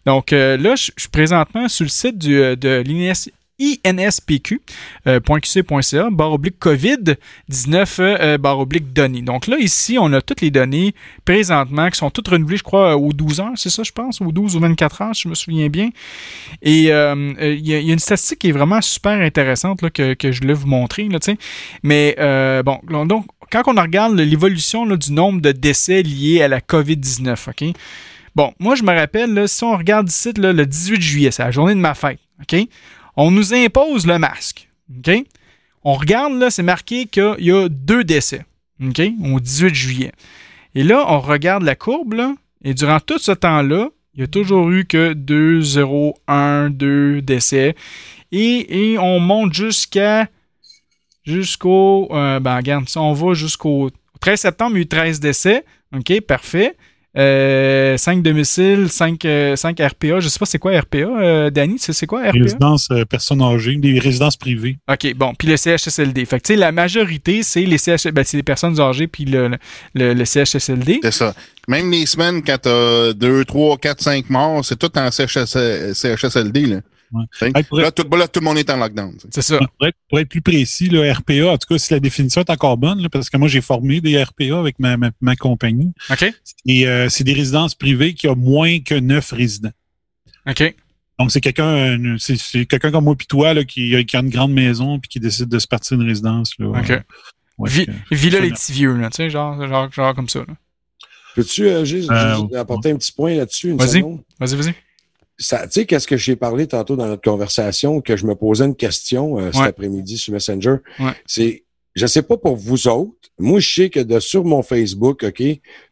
[0.06, 3.28] Donc euh, là, je suis présentement sur le site du, euh, de l'INS
[3.84, 4.58] inspq.qc.ca,
[6.10, 9.22] barre oblique COVID-19, euh, barre oblique données.
[9.22, 10.94] Donc là, ici, on a toutes les données
[11.24, 14.32] présentement qui sont toutes renouvelées, je crois, aux 12 heures, c'est ça, je pense, aux
[14.32, 15.90] 12 ou 24 heures, si je me souviens bien.
[16.62, 20.14] Et euh, euh, il y, a- une statistique qui est vraiment super intéressante là, que,
[20.22, 21.08] je voulais vous montrer.
[21.08, 21.18] Là.
[21.82, 26.60] Mais euh, bon, donc, quand on regarde l'évolution du nombre de décès liés à la
[26.60, 27.64] COVID-19, OK?
[28.34, 31.50] Bon, moi, je me rappelle, si on regarde ici, là, le 18 juillet, c'est la
[31.50, 32.56] journée de ma fête, OK?
[33.16, 35.10] On nous impose le masque, OK?
[35.82, 38.44] On regarde, là, c'est marqué qu'il y a deux décès,
[38.82, 39.00] OK?
[39.32, 40.12] Au 18 juillet.
[40.74, 44.26] Et là, on regarde la courbe, là, et durant tout ce temps-là, il y a
[44.26, 47.74] toujours eu que 2, 0, 1, 2 décès.
[48.32, 50.28] Et, et on monte jusqu'à
[51.24, 52.08] jusqu'au.
[52.12, 55.64] euh, ben, regarde, si on va jusqu'au 13 septembre, il y a eu 13 décès.
[55.96, 56.76] OK, parfait.
[57.16, 60.20] Euh, 5 domiciles, 5, euh, 5 RPA.
[60.20, 62.38] Je sais pas c'est quoi RPA, euh, Danny, c'est c'est quoi RPA?
[62.40, 64.78] Résidences euh, personnes âgées, des résidences privées.
[64.88, 65.34] OK, bon.
[65.36, 66.24] Puis le CHSLD.
[66.24, 68.06] Fait que, tu sais, la majorité, c'est les, CH...
[68.12, 69.50] ben, c'est les personnes âgées puis le,
[69.94, 71.00] le, le CHSLD.
[71.02, 71.34] C'est ça.
[71.66, 76.66] Même les semaines, quand t'as 2, 3, 4, 5 morts, c'est tout en CHS, CHSLD.
[76.66, 76.76] Là.
[77.40, 77.52] Hey,
[77.82, 79.16] là, tout, là, tout le monde est en lockdown.
[79.30, 79.58] C'est ça.
[79.58, 82.50] Pour être, pour être plus précis, le RPA, en tout cas, si la définition est
[82.50, 85.92] encore bonne, là, parce que moi, j'ai formé des RPA avec ma, ma, ma compagnie.
[86.10, 86.32] OK.
[86.66, 89.72] Et euh, c'est des résidences privées qui ont moins que neuf résidents.
[90.48, 90.74] OK.
[91.18, 94.52] Donc, c'est quelqu'un c'est, quelqu'un comme moi puis toi là, qui, qui a une grande
[94.52, 96.52] maison puis qui décide de se partir d'une résidence.
[96.58, 96.90] Là, OK.
[96.90, 97.00] Euh,
[97.58, 100.44] ouais, Vi- que- Villa les petits vieux, là, tu sais, genre, genre, genre comme ça.
[101.36, 103.72] Peux-tu euh, juste, Euh, juste apporter un petit point là-dessus?
[103.74, 104.02] Vas-y.
[104.38, 104.74] Vas-y, vas-y.
[105.42, 108.66] Ça- Tu sais, qu'est-ce que j'ai parlé tantôt dans notre conversation, que je me posais
[108.66, 109.68] une question euh, cet Ouais.
[109.68, 110.76] après-midi sur Messenger?
[110.98, 111.12] Ouais.
[111.26, 111.64] C'est,
[111.94, 115.42] je sais pas pour vous autres, moi, je sais que de sur mon Facebook, OK,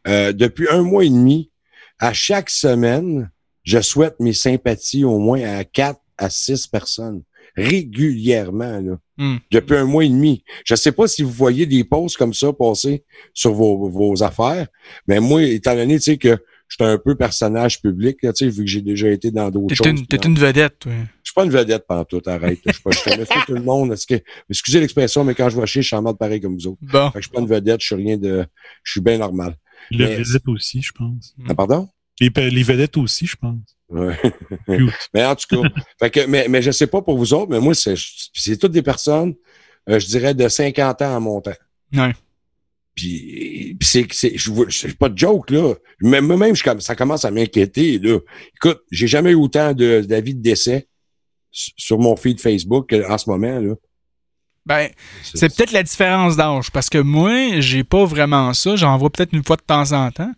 [0.07, 1.51] euh, depuis un mois et demi,
[1.99, 3.31] à chaque semaine,
[3.65, 7.23] je souhaite mes sympathies au moins à quatre à six personnes
[7.57, 9.37] régulièrement là, Hmm.
[9.51, 10.45] depuis un mois et demi.
[10.65, 14.69] Je sais pas si vous voyez des posts comme ça passer sur vos, vos affaires,
[15.09, 16.39] mais moi, étant donné tu sais, que
[16.69, 19.51] je suis un peu personnage public, là, tu sais, vu que j'ai déjà été dans
[19.51, 19.87] d'autres T'es choses.
[19.87, 20.93] une, t'es une vedette, toi.
[20.93, 22.59] Je suis pas une vedette pendant tout, arrête.
[22.67, 23.93] Je suis pas, je connais tout le monde.
[23.93, 26.55] Est-ce que, excusez l'expression, mais quand je vois chier, je suis en mode pareil comme
[26.55, 26.79] vous autres.
[26.83, 27.11] Bon.
[27.11, 28.45] Fait que je suis pas une vedette, je suis rien de,
[28.83, 29.57] je suis bien normal.
[29.91, 31.35] Les Mais- vedettes aussi, je pense.
[31.49, 31.89] Ah, pardon?
[32.21, 33.77] Les, vedettes aussi, je pense.
[33.89, 34.17] Ouais.
[35.15, 35.69] mais en tout cas,
[36.01, 37.95] fait que, mais, mais je sais pas pour vous autres, mais moi, c'est,
[38.35, 39.35] c'est toutes des personnes,
[39.89, 41.53] euh, je dirais, de 50 ans en montant.
[41.95, 42.13] Ouais.
[42.99, 45.75] Puis, puis c'est, c'est, je vois- c'est pas de joke, là.
[46.01, 48.19] Même, même, je, comme- ça commence à m'inquiéter, là.
[48.57, 50.89] Écoute, j'ai jamais eu autant de, d'avis de décès
[51.53, 53.75] sur mon feed Facebook en ce moment, là.
[54.67, 54.89] Ben,
[55.23, 58.77] c'est peut-être la différence d'âge, parce que moi, j'ai pas vraiment ça.
[58.77, 60.31] J'en vois peut-être une fois de temps en temps.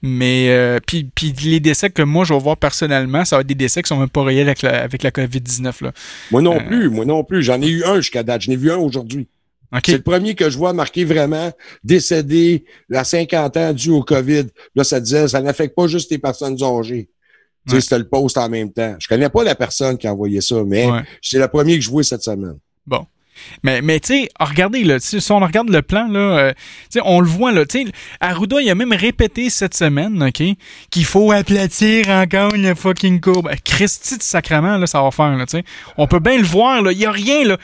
[0.00, 3.46] Mais, euh, puis, puis les décès que moi, je vais voir personnellement, ça va être
[3.46, 5.92] des décès qui sont même pas réels avec la, avec la COVID-19, là.
[6.30, 6.66] Moi non Euh.
[6.66, 7.42] plus, moi non plus.
[7.42, 8.42] J'en ai eu un jusqu'à date.
[8.42, 9.28] J'en ai vu un aujourd'hui.
[9.84, 11.52] C'est le premier que je vois marqué vraiment
[11.82, 14.46] décédé à 50 ans dû au COVID.
[14.74, 17.08] Là, ça disait, ça n'affecte pas juste les personnes âgées.
[17.66, 18.94] Tu sais, c'était le post en même temps.
[18.98, 21.00] Je connais pas la personne qui a envoyé ça, mais Ouais.
[21.22, 22.58] c'est le premier que je vois cette semaine.
[22.86, 23.06] Bon.
[23.62, 26.52] Mais, mais tu sais, regardez, là, si on regarde le plan, là, euh,
[27.04, 27.64] on le voit, là,
[28.20, 30.42] Arruda, il a même répété cette semaine, OK,
[30.90, 33.48] qu'il faut aplatir encore une fucking courbe.
[33.48, 35.64] Euh, Christy de sacrement, là, ça va faire, là, tu sais.
[35.96, 37.58] On peut bien le voir, il y a rien, là.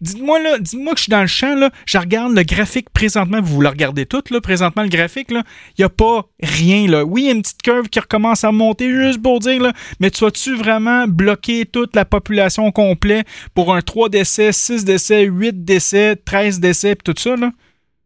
[0.00, 3.40] Dites-moi, là, dites-moi que je suis dans le champ, là, je regarde le graphique présentement,
[3.42, 5.42] vous le regardez tout, là, présentement, le graphique, là,
[5.78, 7.04] il y a pas rien, là.
[7.04, 9.72] Oui, il y a une petite curve qui recommence à monter, juste pour dire, là,
[10.00, 13.24] mais tu vas-tu vraiment bloquer toute la population au complet
[13.54, 17.50] pour un 3 décès, 6 décès, 8 décès, 13 décès, pis tout ça, là?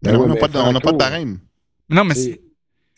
[0.03, 1.39] Ben on n'a pas, de- on n'a pas de barème.
[1.91, 2.41] Non, mais c'est-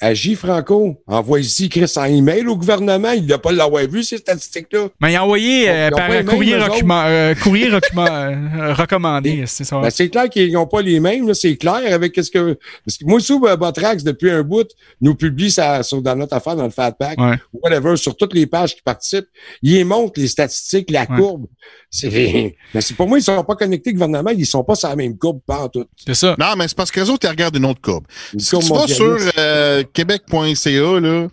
[0.01, 3.11] Agis Franco, envoie ici Chris en email au gouvernement.
[3.13, 4.89] Il n'a pas l'avoir vu, ces statistiques-là.
[5.01, 9.79] Mais il a envoyé euh, par courrier, euh, courrier euh, recommandé, c'est ça.
[9.81, 12.59] Ben, c'est clair qu'ils n'ont pas les mêmes, là, c'est clair avec qu'est-ce que.
[12.87, 14.69] Parce que moi, sous Botrax, depuis un bout,
[15.03, 17.37] nous publie ça sur, dans notre affaire, dans le Fat Pack, Ouais.
[17.53, 19.29] ou whatever, sur toutes les pages qui participent.
[19.63, 21.17] Ils montrent les statistiques, la Ouais.
[21.17, 21.47] courbe.
[21.91, 24.97] C'est, mais c'est pour moi, ils sont pas connectés gouvernement, ils sont pas sur la
[24.97, 25.85] même courbe, pas en tout.
[26.07, 26.37] C'est ça.
[26.39, 28.05] Non, mais c'est parce que les autres, ils regardent une autre courbe.
[28.33, 29.39] Une Si courbe tu vas sur mondialiste.
[29.39, 31.29] euh, québec.ca, là,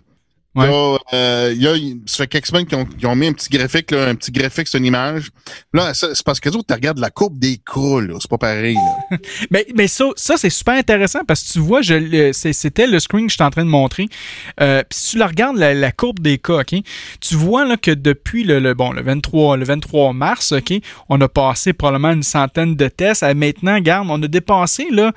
[0.56, 3.32] il y a, euh, il y a- ça fait quelques semaines qu'ils ont, mis un
[3.32, 5.28] petit graphique, là, un petit graphique sur une image.
[5.72, 8.14] Là, c'est parce que tu regardes la courbe des cas, là.
[8.20, 9.18] C'est pas pareil, là.
[9.52, 12.98] Mais, mais ça, ça c'est super intéressant parce que tu vois, je, c'est- c'était le
[12.98, 14.08] screen que je suis en train de montrer.
[14.60, 16.74] Euh, Puis si tu la regardes, la, la courbe des cas, OK,
[17.20, 20.72] tu vois là, que depuis le, le- bon, le, 23, le 23 mars, OK,
[21.08, 23.22] on a passé probablement une centaine de tests.
[23.22, 25.12] À maintenant, regarde, on a dépassé là,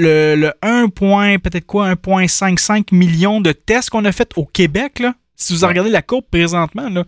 [0.00, 4.44] le, le, le 1, point- peut-être quoi, 1,55 million de tests qu'on a fait au
[4.44, 4.98] Québec.
[5.00, 5.14] Là?
[5.42, 7.04] Si vous regardez la courbe présentement, là.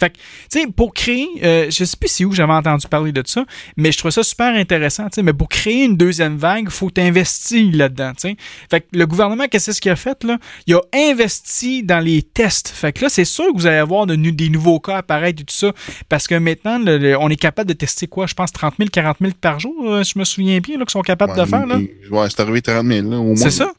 [0.00, 3.10] Fait que, tu sais, pour créer, euh, je sais plus si où j'avais entendu parler
[3.12, 3.44] de ça,
[3.76, 6.70] mais je trouve ça super intéressant, tu sais, mais pour créer une deuxième vague, il
[6.70, 8.36] faut t'investir là-dedans, tu sais.
[8.70, 10.38] Fait que le gouvernement, qu'est-ce qu'il a fait, là?
[10.66, 12.68] Il a investi dans les tests.
[12.68, 15.44] Fait que là, c'est sûr que vous allez avoir de des nouveaux cas apparaître et
[15.44, 15.72] tout ça,
[16.08, 18.26] parce que maintenant, le- le- on est capable de tester quoi?
[18.26, 20.84] Je pense 30 000, 40 000 par jour, euh, si je me souviens bien, là,
[20.84, 21.76] qu'ils sont capables de Ouais, faire, là.
[22.10, 23.36] Ouais, c'est arrivé 30 000, là, au moins.
[23.36, 23.72] C'est ça.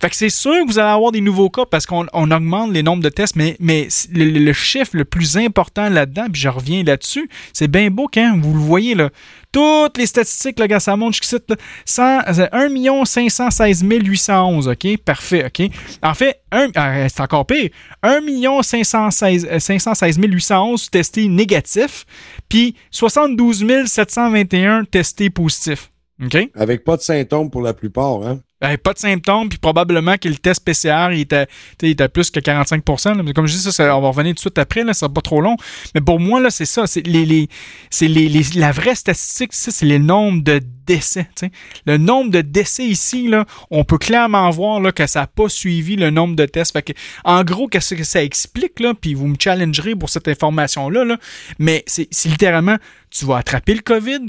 [0.00, 2.72] Fait que c'est sûr que vous allez avoir des nouveaux cas parce qu'on on augmente
[2.72, 6.82] les nombres de tests, mais, mais le, chiffre le plus important là-dedans, puis je reviens
[6.82, 9.10] là-dessus, c'est bien beau quand vous le voyez là.
[9.52, 11.14] Toutes les statistiques, là, gars, ça monte
[11.84, 14.96] 100, euh, 1 516 811, OK?
[15.04, 15.70] Parfait, OK?
[16.02, 17.70] En fait, un- euh, c'est encore pire.
[18.02, 18.20] 1
[18.62, 22.04] 516, euh, 516 811 testés négatifs,
[22.48, 25.90] puis 72 721 testés positifs.
[26.22, 26.36] OK?
[26.54, 28.40] Avec pas de symptômes pour la plupart, hein?
[28.82, 31.46] Pas de symptômes, puis probablement que le test PCR était,
[31.82, 33.22] il était plus que 45 là.
[33.22, 35.20] Mais comme je dis, ça, on va revenir tout de suite après, là, ça pas
[35.20, 35.56] trop long.
[35.94, 36.86] Mais pour moi, là, c'est ça.
[36.86, 41.28] C'est les, les, la vraie statistique, c'est le nombre de décès.
[41.86, 43.30] Le nombre de décès ici,
[43.70, 46.76] on peut clairement voir là, que ça n'a pas suivi le nombre de tests.
[47.24, 51.16] En gros, qu'est-ce que ça explique, là, puis vous me challengerez pour cette information-là, là,
[51.58, 52.76] mais c'est littéralement,
[53.10, 54.26] tu vas attraper le COVID,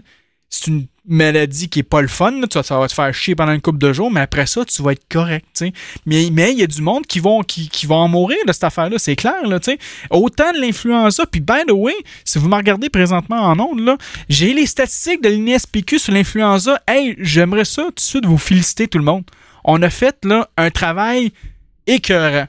[0.49, 3.61] c'est une maladie qui est pas le fun, ça va te faire chier pendant une
[3.61, 5.63] couple de jours, mais après ça, tu vas être correct.
[6.05, 7.43] Mais il y a du monde qui vont,
[7.89, 9.45] en mourir de cette affaire-là, c'est clair.
[9.45, 9.79] Là, tu sais.
[10.09, 11.93] Autant de l'influenza, puis by the way,
[12.23, 13.97] si vous me regardez présentement en ondes,
[14.29, 16.81] j'ai les statistiques de l'INSPQ sur l'influenza.
[16.87, 19.23] Hey, j'aimerais ça tout de suite vous féliciter tout le monde.
[19.63, 20.25] On a fait
[20.57, 21.33] un travail
[21.85, 22.47] écœurant.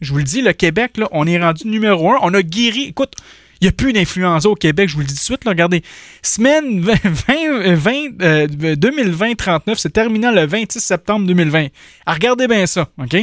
[0.00, 2.18] Je vous le dis, le Québec, là, on est rendu numéro un.
[2.22, 2.84] On a guéri.
[2.84, 3.14] Écoute,
[3.60, 5.44] il n'y a plus d'influenza au Québec, je vous le dis tout de suite.
[5.44, 5.82] Là, regardez,
[6.22, 7.92] semaine 20, 20, 20,
[8.22, 11.66] euh, 2020-39, c'est terminant le 26 septembre 2020.
[12.06, 13.16] Ah, regardez bien ça, OK?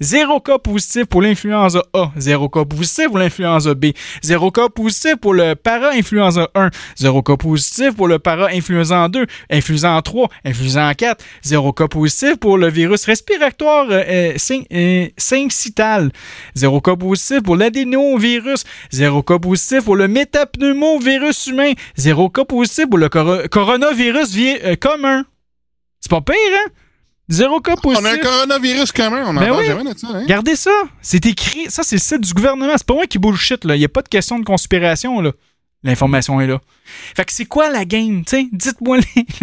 [0.00, 3.86] 0 cas positif pour l'influenza A, 0 cas positif pour l'influenza B,
[4.22, 10.00] 0 cas positif pour le para-influenza 1, 0 cas positif pour le para-influenza 2, influenza
[10.02, 14.34] 3, influenza 4, 0 cas positif pour le virus respiratoire euh,
[14.72, 16.10] euh, syncytal,
[16.54, 22.86] 0 cas positif pour l'adénovirus, 0 cas positif pour le métapneumovirus humain, 0 cas positif
[22.88, 25.24] pour le coro- coronavirus vi- euh, commun.
[26.00, 26.70] C'est pas pire, hein?
[27.28, 28.04] Zéro cas positif.
[28.04, 29.66] On a un coronavirus commun, on en Ben parle oui.
[29.66, 30.08] jamais de ça.
[30.08, 30.20] Hein?
[30.22, 30.70] Regardez ça.
[31.02, 31.66] C'est écrit.
[31.70, 32.72] Ça, c'est le site du gouvernement.
[32.76, 33.76] C'est pas moi qui bullshit, là.
[33.76, 35.32] Il n'y a pas de question de conspiration, là.
[35.84, 36.58] L'information est là.
[37.14, 38.46] Fait que c'est quoi la game, tu sais?
[38.52, 38.98] Dites-moi.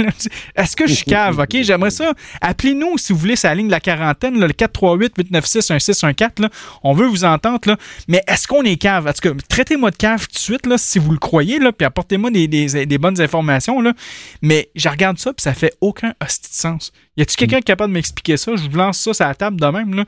[0.56, 1.62] Est-ce que je suis cave, OK?
[1.62, 2.12] J'aimerais ça.
[2.42, 6.50] Appelez-nous, si vous voulez, c'est la ligne de la quarantaine, là, le 438-896-1614, là.
[6.84, 7.78] On veut vous entendre, là.
[8.08, 9.08] Mais est-ce qu'on est cave?
[9.08, 11.72] En tout cas, traitez-moi de cave tout de suite, là, si vous le croyez, là,
[11.72, 13.94] puis apportez-moi des, des- des bonnes informations, là.
[14.42, 16.92] Mais je regarde ça, puis ça fait aucun hostie de sens.
[17.18, 18.52] Y a-tu quelqu'un qui est capable de m'expliquer ça?
[18.56, 20.04] Je vous lance ça sur la table de même, là.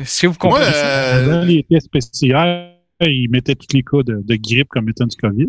[0.00, 0.86] Est-ce que vous comprenez Moi, ça?
[0.86, 2.71] euh, Dans les tests PCR,
[3.06, 5.48] ils mettaient tous les cas de, de grippe comme étant du COVID.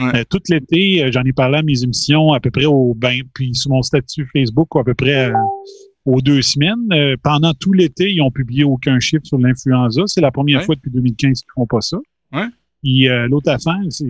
[0.00, 3.20] Euh, tout l'été, euh, j'en ai parlé à mes émissions à peu près au ben,
[3.34, 5.34] puis sur mon statut Facebook à peu près euh,
[6.04, 7.16] aux deux semaines.
[7.22, 10.02] Pendant tout l'été, ils ont publié aucun chiffre sur l'influenza.
[10.06, 10.64] C'est la première Ouais.
[10.66, 11.98] fois depuis 2015 qu'ils font pas ça.
[12.32, 12.46] Ouais.
[13.28, 14.06] L'autre affaire, c'est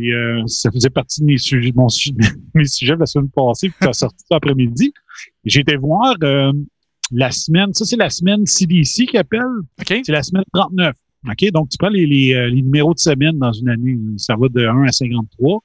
[0.47, 2.13] ça faisait partie de mes sujets, mon su-
[2.55, 4.93] mes sujets de la semaine passée, puis ça a sorti cet après-midi.
[5.45, 6.15] Été voir
[7.11, 9.41] la semaine, ça c'est la semaine CDC qui appelle.
[9.87, 10.95] C'est la semaine 39.
[11.27, 11.51] OK?
[11.53, 13.99] Donc, tu prends les, les, euh, les numéros de semaine dans une année.
[14.17, 15.63] Ça va de 1 à 53.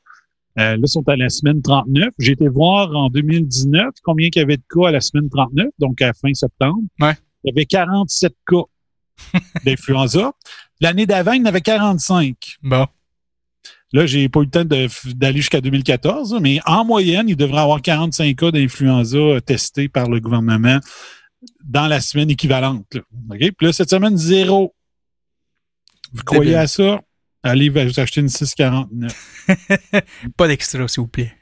[0.59, 2.09] Euh, là, ils sont à la semaine 39.
[2.19, 5.67] J'ai été voir en 2019 combien il y avait de cas à la semaine 39,
[5.79, 6.81] donc à fin septembre.
[6.99, 7.13] Ouais.
[7.43, 8.63] Il y avait 47 cas
[9.65, 10.33] d'influenza.
[10.79, 12.35] L'année d'avant, il y en avait 45.
[12.61, 12.85] Bon.
[13.93, 17.63] Là, j'ai pas eu le temps d'aller jusqu'à 2014, mais en moyenne, il devrait y
[17.63, 20.79] avoir 45 cas d'influenza euh, testés par le gouvernement
[21.63, 22.95] dans la semaine équivalente.
[22.95, 23.01] là.
[23.31, 23.51] OK?
[23.57, 24.73] Puis là, cette semaine, zéro.
[26.13, 26.57] Vous croyez Débile.
[26.57, 27.01] à ça?
[27.43, 29.47] Allez vous acheter une 649.
[30.37, 31.33] Pas d'extra, s'il vous plaît.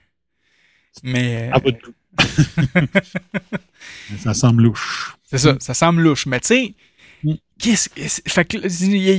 [1.03, 1.49] Mais.
[1.51, 1.93] À votre goût.
[4.19, 5.15] ça semble louche.
[5.23, 6.25] C'est ça, ça semble louche.
[6.25, 6.75] Mais tu sais.
[7.61, 7.89] Qu'est-ce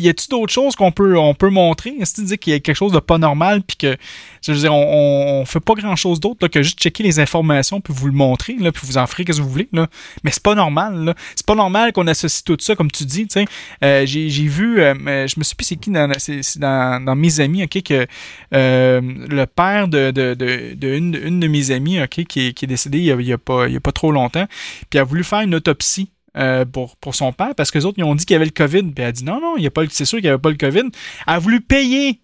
[0.00, 1.94] y a-tu d'autres choses qu'on peut, on peut montrer?
[2.00, 3.96] Est-ce que tu dis qu'il y a quelque chose de pas normal puis que,
[4.44, 7.94] je veux dire, on, on, fait pas grand-chose d'autre que juste checker les informations puis
[7.96, 9.88] vous le montrer, là, puis vous en ferez ce que vous voulez, là?
[10.24, 11.14] Mais c'est pas normal, là.
[11.36, 13.44] C'est pas normal qu'on associe tout ça, comme tu dis, tu sais.
[13.84, 14.94] Euh, j'ai, vu, euh,
[15.26, 16.10] je me suis plus c'est qui dans,
[16.56, 18.06] dans, dans mes amis, ok, que
[18.54, 22.64] euh, le père de, de, de, une, une de mes amies, ok, qui est, qui
[22.64, 24.46] est décédé il y a, il y a pas, il y a pas trop longtemps,
[24.90, 27.98] puis a voulu faire une autopsie euh, pour, pour son père parce que les autres
[27.98, 28.82] ils ont dit qu'il y avait le COVID.
[28.82, 30.40] Puis elle a dit non, non, il y a pas c'est sûr qu'il n'y avait
[30.40, 30.80] pas le COVID.
[30.80, 30.90] Elle
[31.34, 32.20] a voulu payer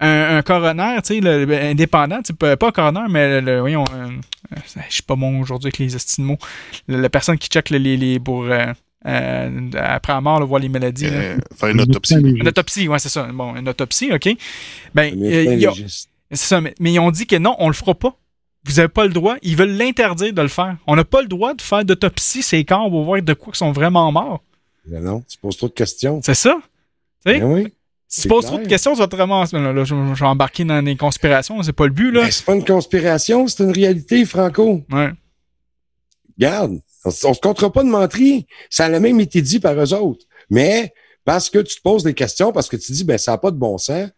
[0.00, 3.60] un, un coroner, tu sais, le- le- indépendant, pas, pas un coroner, mais le, le-
[3.60, 4.08] voyons, euh,
[4.56, 6.36] euh, je suis pas bon aujourd'hui avec les mots.
[6.88, 8.72] La, la personne qui check le- les, les pour euh,
[9.06, 11.06] euh, après la mort, là, voir les maladies.
[11.06, 12.14] euh, faire une autopsie.
[12.40, 13.28] Une autopsie, ouais, c'est ça.
[13.32, 14.28] Bon, une autopsie, OK.
[14.94, 15.44] Ben, euh,
[16.30, 18.16] c'est ça, mais, mais ils ont dit que non, on le fera pas.
[18.64, 19.36] Vous avez pas le droit.
[19.42, 20.76] Ils veulent l'interdire de le faire.
[20.86, 23.58] On n'a pas le droit de faire d'autopsie ces corps pour voir de quoi ils
[23.58, 24.42] sont vraiment morts.
[24.86, 26.20] Mais non, tu poses trop de questions.
[26.22, 26.56] C'est ça?
[27.24, 27.40] Tu sais?
[27.40, 27.72] Ben oui.
[28.06, 28.52] Si tu poses clair.
[28.52, 29.58] trop de questions, tu vas te ramasser.
[29.58, 32.22] Là, là, je, je vais embarquer dans des conspirations, c'est pas le but, là.
[32.22, 34.82] Ben, c'est pas une conspiration, c'est une réalité, Franco.
[34.90, 35.10] Ouais.
[36.38, 38.46] Regarde, on, on se comptera pas de menterie.
[38.70, 40.24] Ça a même été dit par eux autres.
[40.48, 40.92] Mais
[41.24, 43.50] parce que tu te poses des questions, parce que tu dis, ben, ça n'a pas
[43.50, 44.10] de bon sens,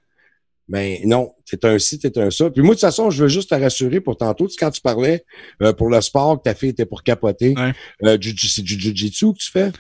[0.68, 2.50] ben non, c'est un ci, c'est un ça.
[2.50, 4.80] Puis moi, de toute façon, je veux juste te rassurer pour tantôt, tu quand tu
[4.80, 5.24] parlais
[5.62, 7.72] euh, pour le sport que ta fille était pour capoter, Ouais.
[8.04, 9.70] euh, c'est du jiu-jitsu que tu fais?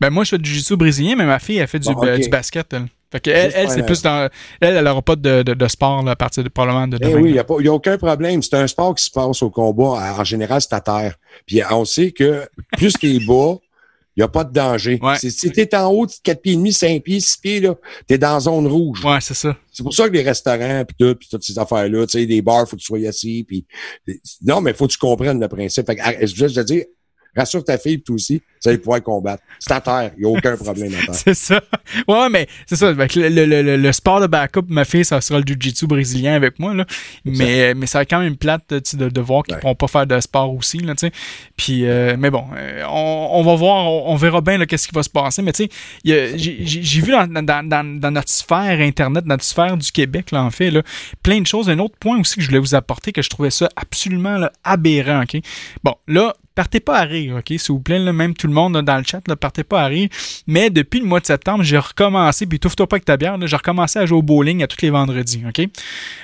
[0.00, 2.18] Ben, moi, je fais du jiu-jitsu brésilien, mais ma fille, elle fait du, Bon, euh,
[2.18, 2.86] du basket, elle.
[3.12, 4.28] Fait que elle, elle c'est plus dans.
[4.60, 7.04] Elle, elle aura pas de, de, de sport, là, à partir de, probablement de Eh
[7.06, 7.20] demain.
[7.22, 8.42] oui, il n'y a, pas- y a aucun problème.
[8.42, 10.16] C'est un sport qui se passe au combat.
[10.18, 11.14] En général, c'est à terre.
[11.46, 12.42] Puis on sait que
[12.76, 13.54] plus t'es bas,
[14.16, 14.98] il n'y a pas de danger.
[15.02, 15.18] Ouais.
[15.18, 17.74] Si t'es en haut de 4 pieds et demi, 5 pieds, 6 pieds, là,
[18.06, 19.04] t'es dans la zone rouge.
[19.04, 19.56] Ouais, c'est ça.
[19.72, 22.40] C'est pour ça que les restaurants, puis tout, puis toutes ces affaires-là, tu sais, des
[22.40, 23.66] bars, faut que tu sois assis, puis
[24.42, 25.86] non, mais faut que tu comprennes le principe.
[25.86, 26.84] Fait que, je veux juste te dire,
[27.36, 29.42] rassure ta fille, toi aussi, tu vas pouvoir combattre.
[29.58, 31.14] C'est à terre, il n'y a aucun problème à terre.
[31.14, 31.60] C'est ça.
[32.08, 32.92] Ouais, mais c'est ça.
[32.92, 36.58] Le, le, le, le sport de backup, ma fille, ça sera le jiu-jitsu brésilien avec
[36.58, 36.74] moi.
[36.74, 36.86] Là.
[37.24, 39.60] Mais, mais ça va quand même plate de, de voir qu'ils ne Ouais.
[39.60, 40.78] pourront pas faire de sport aussi.
[40.78, 40.94] Là.
[41.56, 44.94] Puis, euh, mais bon, euh, on, on va voir, on, on verra bien qu'est-ce qui
[44.94, 45.42] va se passer.
[45.42, 49.90] Mais tu sais, j'ai vu dans, dans, dans, dans notre sphère Internet, notre sphère du
[49.92, 50.82] Québec, là, en fait, là,
[51.22, 51.68] plein de choses.
[51.68, 54.50] Un autre point aussi que je voulais vous apporter, que je trouvais ça absolument là,
[54.64, 55.22] aberrant.
[55.22, 55.40] OK?
[55.82, 57.48] Bon, là, partez pas à rire, OK?
[57.48, 60.08] S'il vous plaît, même tout le monde dans le chat, là, partez pas à rire.
[60.46, 63.56] Mais depuis le mois de septembre, j'ai recommencé, puis touffe-toi pas avec ta bière, j'ai
[63.56, 65.66] recommencé à jouer au bowling à tous les vendredis, OK?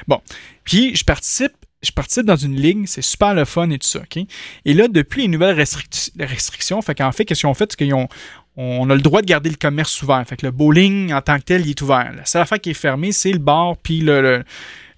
[0.06, 0.20] Bon.
[0.64, 1.52] Puis, je participe.
[1.82, 4.22] Je participe dans une ligue, c'est super le fun et tout ça, OK?
[4.66, 7.72] Et là, depuis les nouvelles restric- restrictions, fait qu'en fait, qu'est-ce qu'ils ont fait?
[7.72, 8.06] C'est qu'ils ont,
[8.54, 10.22] on a le droit de garder le commerce ouvert.
[10.28, 12.12] Fait que le bowling, en tant que tel, il est ouvert.
[12.14, 14.44] La seule affaire qui est fermée, c'est le bar, puis le,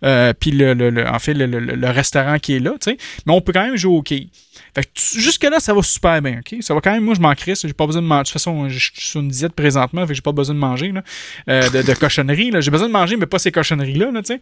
[0.05, 2.97] euh, puis le, en fait, le restaurant qui est là, tu sais.
[3.27, 4.27] Mais on peut quand même jouer au hockey.
[4.75, 6.63] Fait que tu- jusque-là, ça va super bien, OK?
[6.63, 7.67] Ça va quand même, moi, je m'en crisse.
[7.67, 8.21] J'ai pas besoin de manger.
[8.23, 10.61] De toute façon, je suis sur une diète présentement, fait que j'ai pas besoin de
[10.61, 11.03] manger, là,
[11.51, 12.51] euh, de, de cochonneries.
[12.51, 12.61] là.
[12.63, 14.41] J'ai besoin de manger, mais pas ces cochonneries-là, là, tu sais.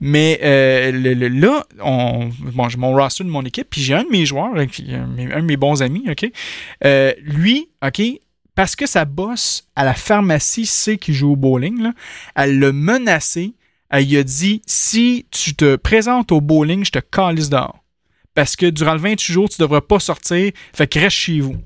[0.00, 3.94] Mais euh, le- le- là, on, bon, j'ai mon roster de mon équipe, puis j'ai
[3.94, 6.30] un de mes joueurs, un de mes bons amis, OK?
[6.84, 8.02] Euh, lui, OK,
[8.54, 11.92] parce que sa boss à la pharmacie sait qu'il joue au bowling, là,
[12.36, 13.54] elle l'a menacé.
[13.90, 17.81] Elle lui a dit si tu te présentes au bowling, je te calisse dehors.
[18.34, 21.56] Parce que durant le 28 jours, tu devras pas sortir, fait que reste chez vous.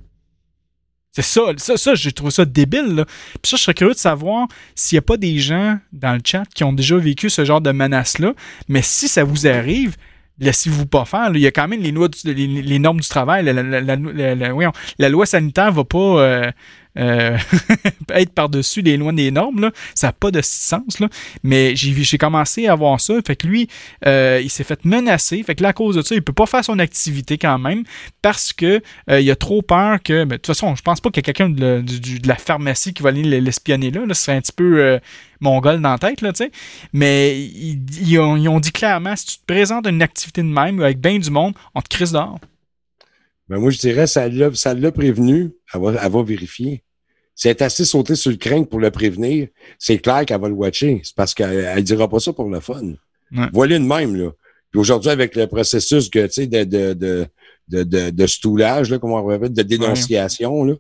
[1.13, 2.95] C'est ça, ça, j'ai trouvé ça débile.
[2.95, 3.05] Là.
[3.41, 6.21] Puis ça, je serais curieux de savoir s'il n'y a pas des gens dans le
[6.23, 8.35] chat qui ont déjà vécu ce genre de menace-là.
[8.69, 9.97] Mais si ça vous arrive,
[10.39, 11.31] laissez-vous pas faire.
[11.33, 13.45] Il y a quand même les, lois les, normes du travail.
[13.45, 16.51] La, loi sanitaire va pas euh,
[16.99, 17.37] euh,
[18.11, 19.61] être par-dessus les lois des normes.
[19.61, 19.73] Là.
[19.95, 21.01] Ça n'a pas de sens.
[21.01, 21.09] Là.
[21.43, 23.15] Mais j'ai commencé à voir ça.
[23.27, 23.69] Fait que lui,
[24.07, 25.43] euh, il s'est fait menacer.
[25.43, 27.85] Fait que là, à cause de ça, il peut pas faire son activité quand même
[28.23, 30.25] parce que euh, il a trop peur que.
[30.25, 31.85] ben, de toute façon, je pense pas qu'il y a quelqu'un de,
[32.27, 34.03] la- pharmacie qui va aller l'espionner là.
[34.09, 34.99] Ce serait un petit peu euh,
[35.41, 36.33] mongol dans la tête, là.
[36.93, 41.19] Mais ils, ont, dit clairement si tu te présentes une activité de même avec bien
[41.19, 42.39] du monde, on te crisse dehors.
[43.49, 45.53] Ben moi, je dirais, ça l'a prévenu.
[45.73, 46.83] Elle va, elle va vérifier.
[47.37, 50.49] Si elle est assez sautée sur le crinque pour le prévenir, c'est clair qu'elle va
[50.49, 51.03] le watcher.
[51.05, 52.95] C'est parce qu'elle elle dira pas ça pour le fun.
[53.31, 53.47] Ouais.
[53.53, 54.31] Voilà une même, là.
[54.71, 57.27] Puis aujourd'hui, avec le processus que, tu sais, de, de, de,
[57.69, 60.75] de, de, de stoulage, là, comment on va dire, de dénonciation, là.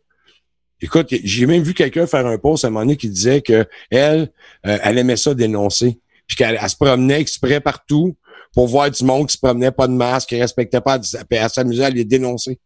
[0.81, 3.67] Écoute, j'ai même vu quelqu'un faire un post à un moment donné qui disait que
[3.91, 4.31] elle,
[4.67, 5.99] euh, elle aimait ça dénoncer.
[6.27, 8.17] Puis qu'elle elle se promenait exprès partout
[8.53, 11.51] pour voir du monde qui se promenait pas de masque, qui respectait pas, puis elle
[11.51, 12.59] s'amusait à les dénoncer.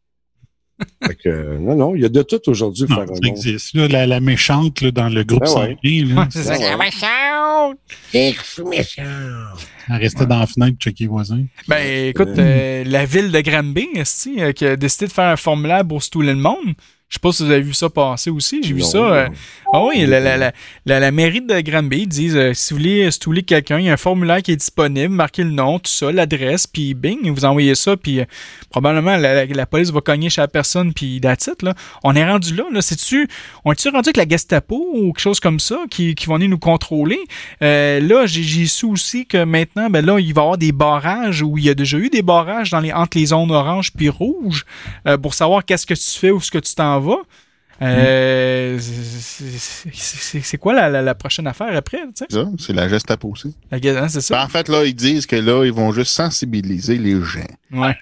[1.06, 3.20] Fait que, euh, non, non, il y a de tout aujourd'hui pour Non, faire un
[3.22, 3.74] ça existe.
[3.74, 5.76] là, la, la méchante là, dans le groupe Ben ouais.
[5.82, 6.58] sanguin, là, c'est ça.
[8.64, 8.82] Ouais.
[9.88, 11.44] elle restait dans la fenêtre checker les voisins.
[11.68, 13.88] Ben écoute, euh, la ville de Granby,
[14.38, 16.74] euh, qui a décidé de faire un formulaire pour stouler le monde?
[17.11, 18.62] Je sais pas si vous avez vu ça passer aussi.
[18.62, 18.98] J'ai vu ça.
[18.98, 19.28] euh.
[19.72, 20.52] Ah oui, la, la, la,
[21.00, 23.96] la, mairie de Granby disent euh, si vous voulez stouler quelqu'un, il y a un
[23.96, 27.96] formulaire qui est disponible, marquez le nom, tout ça, l'adresse, puis bing, vous envoyez ça,
[27.96, 28.24] puis euh,
[28.70, 31.74] probablement la, police va cogner chez la personne, puis that's it, là.
[32.04, 32.80] On est rendu là, là.
[32.80, 33.28] C'est-tu,
[33.64, 36.50] on est-tu rendu avec la Gestapo ou quelque chose comme ça qui, qui vont venir
[36.50, 37.18] nous contrôler?
[37.62, 40.72] Euh, là, j'ai, j'ai su aussi que maintenant, ben là, il va y avoir des
[40.72, 43.92] barrages où il y a déjà eu des barrages dans les, entre les zones oranges
[43.92, 44.64] puis rouges
[45.08, 46.99] euh, pour savoir qu'est-ce que tu fais ou ce que tu t'en
[47.82, 52.01] Euh, c'est- c'est- quoi la, la, la prochaine affaire après?
[52.14, 53.57] C'est ça, c'est la Gestapo aussi.
[53.70, 56.98] La hein, c'est Ben, en fait, là, ils disent que là, ils vont juste sensibiliser
[56.98, 57.40] les gens.
[57.72, 57.96] Ouais.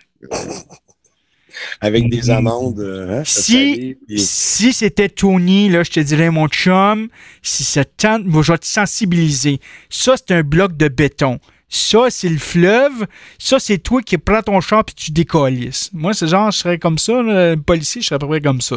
[1.80, 7.08] Avec des amendes, euh, hein, Si, si c'était Tony, là, je te dirais, mon chum,
[7.42, 9.60] si ça te tente, moi, je vais te sensibiliser.
[9.90, 11.38] Ça, c'est un bloc de béton.
[11.68, 13.06] Ça, c'est le fleuve.
[13.38, 15.90] Ça, c'est toi qui prends ton char puis tu décollisses.
[15.92, 18.60] Moi, c'est genre, je serais comme ça, là, policier, je serais à peu près comme
[18.60, 18.76] ça.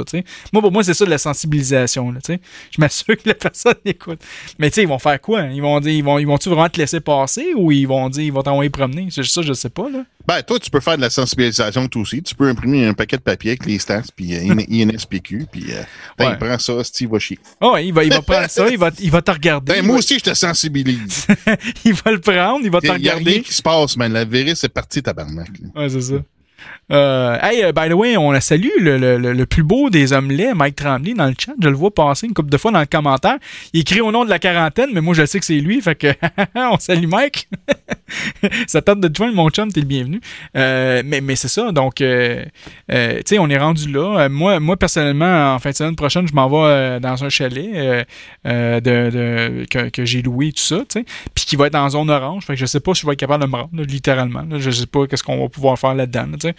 [0.51, 2.41] Moi, pour moi, c'est ça de la sensibilisation, là, tu sais.
[2.71, 4.19] Je m'assure que la personne écoute.
[4.59, 5.43] Mais tu sais, ils vont faire quoi?
[5.43, 8.23] Ils vont dire, ils vont, ils vont-tu vraiment te laisser passer ou ils vont dire,
[8.23, 9.07] ils vont t'envoyer promener?
[9.09, 10.03] C'est ça, je sais pas, là.
[10.27, 12.21] Ben, toi, tu peux faire de la sensibilisation toi aussi.
[12.21, 15.65] Tu peux imprimer un paquet de papier avec les stats, puis euh, IN- INSPQ, puis
[15.71, 15.81] euh,
[16.17, 16.31] ben, Ouais.
[16.39, 17.39] il prend ça, Steve va chier.
[17.59, 19.73] Oh, il va, il va prendre ça, il va, il va te regarder.
[19.73, 21.27] Ben, moi va- aussi, je te sensibilise.
[21.85, 23.41] il va le prendre, il va te Il y a rien regarder.
[23.41, 24.11] qui se passe, man.
[24.13, 25.49] La virus est partie, tabarnak.
[25.59, 25.81] là.
[25.81, 26.15] Ouais, c'est ça.
[26.91, 30.11] Euh, hey, euh, by the way, on a salué le, le, le- plus beau des
[30.11, 31.53] hommes Mike Tremblay, dans le chat.
[31.61, 33.37] Je le vois passer une couple de fois dans le commentaire.
[33.73, 35.81] Il écrit au nom de la quarantaine, mais moi, je sais que c'est lui.
[35.81, 36.07] Fait que,
[36.55, 37.47] on salue Mike.
[38.67, 40.19] ça tente de te joindre, mon chum, t'es le bienvenu.
[40.57, 41.71] Euh, mais mais c'est ça.
[41.71, 42.05] Donc, tu
[42.87, 44.27] sais, on est rendu là.
[44.29, 48.05] Moi, moi, personnellement, en fin de semaine prochaine, je m'en vais dans un chalet
[48.43, 51.05] que, que j'ai loué, tout ça, tu sais.
[51.33, 52.45] Puis qui va être en zone orange.
[52.45, 54.41] Fait que je sais pas si je vais être capable de me rendre, littéralement.
[54.49, 54.57] là.
[54.59, 56.50] Je sais pas qu'est-ce qu'on va pouvoir faire là-dedans, là, tu.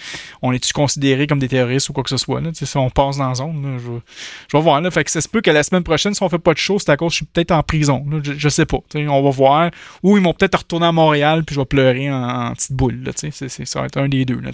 [0.42, 3.18] On est-tu considéré comme des terroristes ou quoi que ce soit, là, si on passe
[3.18, 4.90] dans la zone, je, vais voir, là.
[4.90, 6.78] Fait que ça se peut que la semaine prochaine, si on fait pas de show,
[6.78, 8.04] c'est à cause que je suis peut-être en prison.
[8.22, 8.78] Je, je sais pas.
[8.94, 9.70] On va voir.
[10.02, 13.12] Ou ils m'ont peut-être retourné à Montréal puis je vais pleurer en, petite boule, là,
[13.14, 14.50] Ça va être un des deux, là.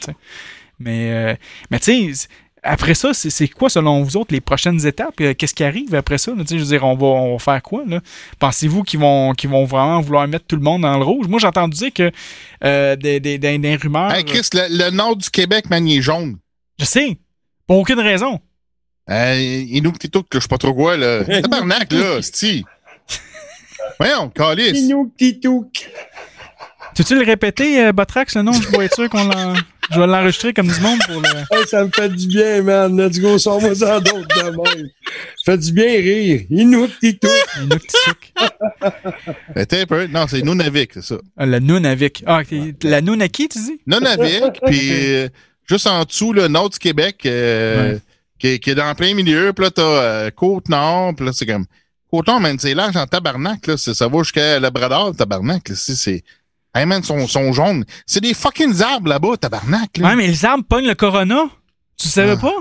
[0.81, 1.35] Mais, euh,
[1.71, 2.29] mais tu sais,
[2.69, 5.21] après ça, c'est quoi, selon vous autres, les prochaines étapes?
[5.21, 6.33] Euh, Qu'est-ce qui arrive après ça?
[6.33, 6.45] là?
[6.49, 7.83] Je veux dire, on va, on va faire quoi?
[7.87, 8.01] là?
[8.39, 11.27] Pensez-vous qu'ils vont, vont vraiment vouloir mettre tout le monde dans le rouge?
[11.29, 12.11] Moi, j'ai entendu dire que
[12.65, 14.13] euh, des, des, des, des rumeurs...
[14.13, 16.37] Hey, Chris, le, le nord du Québec, man, il est jaune.
[16.79, 17.19] Je sais,
[17.67, 18.41] pour aucune raison.
[19.11, 21.25] Euh, Inuktitut, que je sais pas trop quoi, là.
[21.43, 22.65] Tabarnak, là, sti.
[23.99, 24.79] Voyons, calice.
[24.79, 25.89] Inuktitut.
[26.95, 28.53] Tu veux-tu le répéter, euh, Botrax, le nom?
[28.53, 29.55] Je vais être sûr qu'on l'en...
[29.91, 31.29] Je vais l'enregistrer comme du monde pour le...
[31.57, 32.95] Hey, ça me fait du bien, man.
[33.01, 34.89] Let's go, sors-moi ça d'autres de même.
[35.45, 36.41] Ça fait du bien rire.
[36.51, 37.27] Inuktitut.
[37.63, 38.33] Inuktitut.
[39.57, 40.07] Attends un peu.
[40.09, 41.17] Non, c'est Nunavik, c'est ça.
[41.39, 42.23] Ah, la Nunavik.
[42.27, 42.59] Ah, ok.
[42.83, 43.81] la Nunaki, tu dis?
[43.87, 45.29] Nunavik, puis euh,
[45.67, 47.99] juste en dessous, le nord du Québec, euh, Ouais.
[48.39, 49.53] qui, est- qui est dans plein milieu.
[49.55, 51.65] Puis là, t'as euh, Côte-Nord, puis là, c'est comme...
[52.11, 53.77] Côte-Nord, man, c'est large en tabarnak, là.
[53.79, 55.75] Ça va jusqu'à Labrador, tabarnak, là.
[55.77, 56.23] C'est...
[56.75, 57.85] Hey, man, sont, sont jaunes.
[58.07, 60.09] C'est des fucking arbres là-bas, tabarnak, là.
[60.09, 61.45] Ouais, mais les arbres pognent le corona?
[61.99, 62.55] Tu savais pas?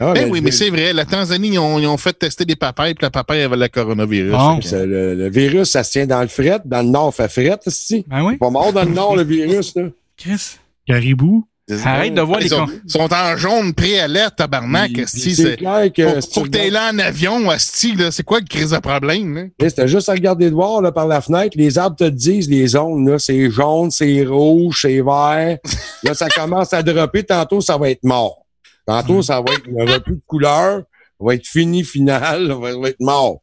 [0.00, 0.92] Ah, Ben mais- oui, mais c'est vrai.
[0.92, 3.68] La Tanzanie, ils ont, ils ont fait tester des papayes, puis la papaye avait le
[3.68, 4.32] coronavirus.
[4.32, 4.58] Bon.
[4.72, 6.60] Le virus, ça se tient dans le fret.
[6.64, 8.04] Dans le nord, ça fait fret, ici.
[8.08, 8.36] Ben oui.
[8.38, 9.84] Pas mort dans le nord, le virus, là.
[10.16, 10.56] Chris.
[10.86, 11.46] Caribou.
[11.84, 14.90] Arrête de voir ils les sont, con- sont en jaune préalerte, tabarnak.
[15.06, 18.10] C'est clair que Faut, si faut que regardes- là en avion, Asti, là.
[18.10, 21.20] C'est quoi le crise de problème, C'était juste à regarder de voir là, par la
[21.20, 21.56] fenêtre.
[21.56, 23.08] Les arbres te disent les zones.
[23.08, 25.58] là, C'est jaune, c'est rouge, c'est vert.
[26.02, 27.22] Là, ça commence à dropper.
[27.22, 28.44] Tantôt, ça va être mort.
[28.84, 30.78] Tantôt, ça va être, il n'y aura plus de couleur.
[30.80, 32.48] Ça va être fini, final.
[32.48, 33.38] Ça va être mort.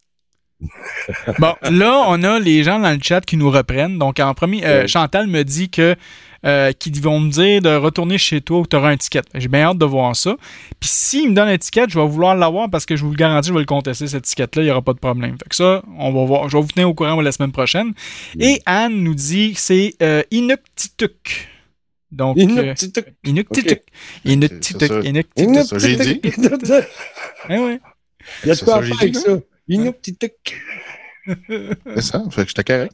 [1.40, 3.98] Bon, là, on a les gens dans le chat qui nous reprennent.
[3.98, 4.88] Donc, en premier, euh.
[4.88, 5.96] Chantal me dit que
[6.46, 9.22] euh, qu'ils vont me dire de retourner chez toi où tu auras un ticket.
[9.36, 10.36] J'ai bien hâte de voir ça.
[10.80, 13.18] Puis s'il me donne un ticket, je vais vouloir l'avoir parce que je vous le
[13.18, 15.38] garantis, je vais le contester, cette ticket-là, il n'y aura pas de problème.
[15.42, 16.50] Fait que ça, on va voir.
[16.50, 17.94] Je vais vous tenir au courant moi, la semaine prochaine.
[18.40, 21.08] Et Anne nous dit que c'est euh, Inuktitut.
[22.12, 23.06] Donc, euh, Inuktitut.
[23.24, 23.82] Inuktitut.
[24.26, 24.80] Inuktitut.
[24.80, 25.00] C'est ça.
[25.02, 25.54] Inuktitut.
[25.54, 26.22] C'est ça que j'ai dit.
[27.50, 27.80] Eh ouais.
[28.44, 29.40] Il y a de quoi à faire avec ça.
[29.68, 30.32] Inuktitut.
[31.28, 32.24] C'est ça.
[32.32, 32.94] Fait que j'étais correct.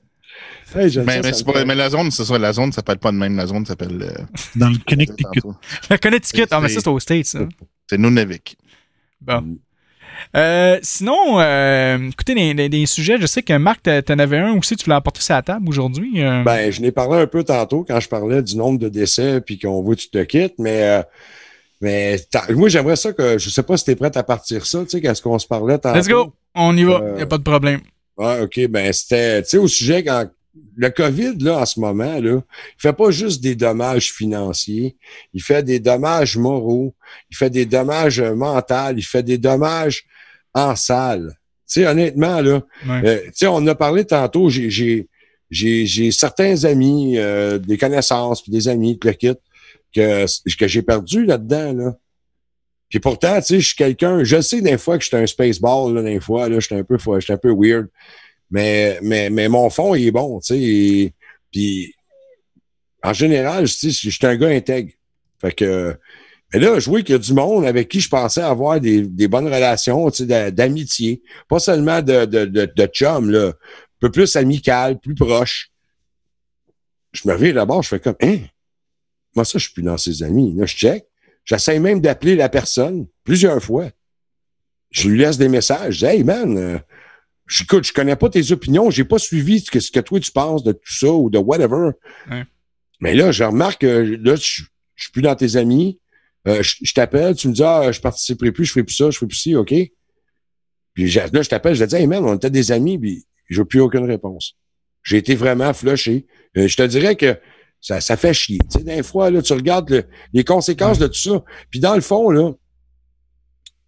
[0.75, 2.37] Hey, Mais, ça, mais, ça pas- mais la zone, c'est ça.
[2.37, 3.35] La zone s'appelle pas de même.
[3.37, 4.01] La zone s'appelle.
[4.01, 4.23] euh,
[4.55, 5.41] Dans le Connecticut.
[5.89, 6.47] La Connecticut.
[6.51, 7.39] Ah, mais ça, c'est aux States, ça.
[7.89, 8.57] c'est Nunavik.
[9.21, 9.57] Bon.
[10.35, 14.53] Euh, sinon, euh, écoutez, des, des- des sujets, je sais que Marc, t'en avais un
[14.57, 16.23] aussi, tu l'as apporté sur la table aujourd'hui.
[16.23, 16.43] euh.
[16.43, 19.59] Ben, je n'ai parlé un peu tantôt quand je parlais du nombre de décès puis
[19.59, 21.03] qu'on veut que tu te quittes, mais, euh,
[21.81, 22.17] mais
[22.51, 24.89] moi, j'aimerais ça que, je sais pas si tu es prête à partir ça, tu
[24.91, 25.97] sais, qu'est-ce qu'on se parlait tantôt.
[25.97, 27.81] Let's go, on y va, Euh, y a pas de problème.
[28.17, 28.67] Ouais, OK.
[28.69, 30.25] Ben, c'était, tu sais, au sujet quand
[30.77, 34.95] le COVID, là, en ce moment, là, il fait pas juste des dommages financiers.
[35.33, 36.93] Il fait des dommages moraux.
[37.31, 38.95] Il fait des dommages euh, mentaux.
[38.95, 40.05] Il fait des dommages
[40.53, 41.37] en salle.
[41.67, 43.01] Tu sais, honnêtement, là, Ouais.
[43.05, 44.49] euh, tu sais, on en a parlé tantôt.
[44.49, 45.07] J'ai, j'ai,
[45.49, 49.33] j'ai, j'ai certains amis, euh, des connaissances, puis des amis, tout le kit,
[49.93, 50.25] que,
[50.57, 51.95] que j'ai perdu là-dedans, là.
[52.89, 55.93] Puis pourtant, tu sais, je suis quelqu'un, je sais des fois que j'étais un spaceball,
[55.95, 57.87] là, des fois, là, j'étais un peu, j'étais un peu weird.
[58.51, 61.13] Mais, mais, mais mon fond, il est bon, tu sais.
[61.51, 61.93] Puis,
[63.03, 64.91] en général, je suis un gars intègre.
[65.39, 65.97] Fait que,
[66.53, 69.01] mais là, je vois qu'il y a du monde avec qui je pensais avoir des,
[69.01, 71.21] des bonnes relations, tu sais, d'a- d'amitié.
[71.47, 73.47] Pas seulement de, de, de, de chum, là.
[73.49, 73.53] Un
[73.99, 75.71] peu plus amical, plus proche.
[77.13, 78.39] Je me réveille d'abord, je fais comme, hein?
[79.35, 80.53] Moi, ça, je suis plus dans ses amis.
[80.55, 81.05] Là, je check.
[81.43, 83.89] J'essaie même d'appeler la personne plusieurs fois.
[84.91, 85.95] Je lui laisse des messages.
[85.95, 86.79] Je dis, hey, man, euh,
[87.61, 90.31] écoute, je connais pas tes opinions, j'ai pas suivi ce que, ce que toi tu
[90.31, 91.91] penses de tout ça ou de whatever.
[92.31, 92.43] Ouais.
[93.01, 94.63] Mais là, je remarque que là, je,
[94.95, 95.99] je suis plus dans tes amis.
[96.47, 99.09] Euh, je je t'appelle, tu me dis, ah, je participerai plus, je fais plus ça,
[99.09, 99.73] je fais plus ci, OK?
[100.93, 103.65] Puis là, je t'appelle, je te dis, hey, man, on était des amis, puis j'ai
[103.65, 104.55] plus aucune réponse.
[105.03, 106.25] J'ai été vraiment flushé.
[106.57, 107.37] Euh, je te dirais que
[107.81, 108.59] ça, ça fait chier.
[108.71, 111.43] Tu sais, des fois, là, tu regardes le- les conséquences de tout ça.
[111.69, 112.51] Puis dans le fond, là,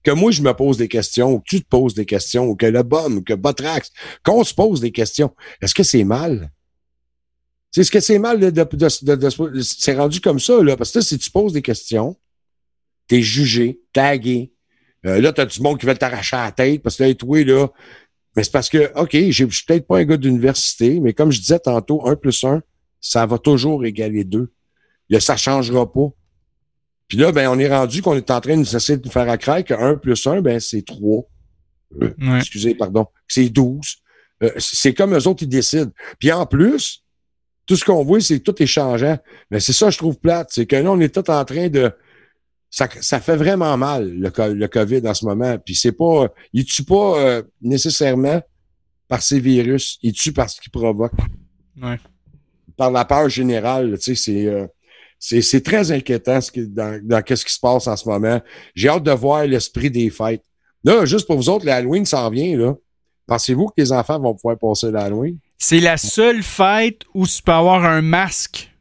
[0.07, 2.55] que moi, je me pose des questions, ou que tu te poses des questions, ou
[2.55, 3.91] que le BOM, que Botrax,
[4.23, 6.49] qu'on se pose des questions, est-ce que c'est mal?
[7.71, 11.01] C'est ce que c'est mal de, de, de- c'est rendu comme ça, là, parce que
[11.01, 12.15] si tu poses des questions,
[13.07, 14.53] t'es jugé, tagué.
[15.05, 17.67] Euh, là, t'as du monde qui veut t'arracher la tête parce que là, toi, là,
[18.35, 21.39] mais c'est parce que, OK, je suis peut-être pas un gars d'université, mais comme je
[21.41, 22.61] disais tantôt, un plus un,
[23.01, 24.51] ça va toujours égaler deux.
[25.09, 26.09] Là, ça changera pas.
[27.07, 29.29] Puis là, ben, on est rendu qu'on est en train de essayer de nous faire
[29.29, 31.23] à que 1 plus 1, ben, c'est 3.
[32.01, 32.37] Euh, Ouais.
[32.39, 33.07] Excusez, pardon.
[33.27, 33.97] C'est 12.
[34.43, 35.91] Euh, c'est comme eux autres, ils décident.
[36.19, 37.03] Puis en plus,
[37.65, 39.17] tout ce qu'on voit, c'est que tout est changeant.
[39.51, 40.49] Mais c'est ça, que je trouve plate.
[40.51, 41.91] C'est que là, on est tout en train de.
[42.69, 45.57] Ça, ça fait vraiment mal, le, le COVID en ce moment.
[45.57, 46.27] Puis c'est pas.
[46.51, 48.41] Il tue pas euh, nécessairement
[49.07, 49.97] par ces virus.
[50.01, 51.13] Il tue par ce qu'il provoque.
[51.81, 51.97] Ouais.
[52.75, 53.97] Par la peur générale.
[53.97, 54.69] Tu sais, c'est.
[55.19, 58.41] C'est, c'est très inquiétant ce qui, dans, dans qu'est-ce qui se passe en ce moment.
[58.75, 60.43] J'ai hâte de voir l'esprit des fêtes.
[60.83, 62.75] Là, juste pour vous autres, l'Halloween s'en vient, là.
[63.25, 65.37] Pensez-vous que les enfants vont pouvoir passer l'Halloween?
[65.57, 68.71] C'est la seule fête où tu peux avoir un masque.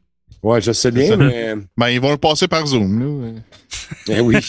[0.43, 1.55] Ouais, je sais bien, mais.
[1.75, 3.41] Ben, ils vont le passer par Zoom, là.
[4.07, 4.37] Eh oui.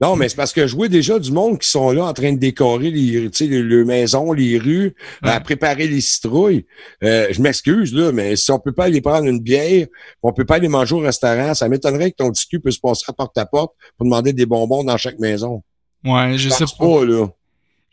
[0.00, 2.32] Non, mais c'est parce que je vois déjà du monde qui sont là en train
[2.32, 6.64] de décorer les, tu sais, les, les maisons, les rues, à préparer les citrouilles.
[7.04, 9.86] Euh, je m'excuse, là, mais si on peut pas aller prendre une bière,
[10.22, 13.12] on peut pas aller manger au restaurant, ça m'étonnerait que ton discu puisse passer à
[13.12, 15.62] porte à porte pour demander des bonbons dans chaque maison.
[16.04, 17.26] Ouais, je sais pense pas, là.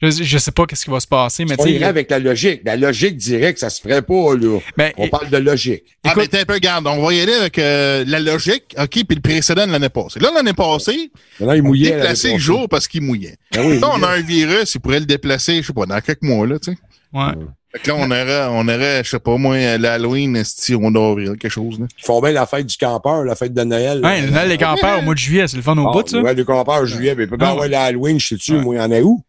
[0.01, 2.61] Je, je sais pas qu'est-ce qui va se passer, mais On tu avec la logique.
[2.63, 4.59] La logique dirait que ça se ferait pas, là.
[4.77, 5.83] Ben, on parle de logique.
[6.05, 8.89] Ah, mais t'es un peu, regarde, on va y aller avec euh, la logique, OK,
[8.89, 10.19] puis le précédent de l'année passée.
[10.19, 11.91] Là, l'année passée, Maintenant, il on mouillait.
[11.95, 13.37] déplaçait le jour parce qu'il mouillait.
[13.53, 15.99] Ben oui, là, on a un virus, il pourrait le déplacer, je sais pas, dans
[15.99, 16.77] quelques mois, là, tu sais.
[17.13, 17.33] Ouais.
[17.71, 21.37] Fait que là, on aurait, on aurait, je sais pas, moi, l'Halloween, si on d'avril,
[21.39, 21.87] quelque chose, là.
[21.99, 24.01] Ils font bien la fête du campeur, la fête de Noël.
[24.05, 26.07] Ouais, le Noël des campeurs au mois de juillet, c'est le fun au Ah, bout,
[26.07, 26.19] ça.
[26.21, 27.69] Ouais, le campeur juillet, mais peut pas Ah, avoir ouais.
[27.69, 29.23] l'Halloween, je sais-tu, moi, il y en a où?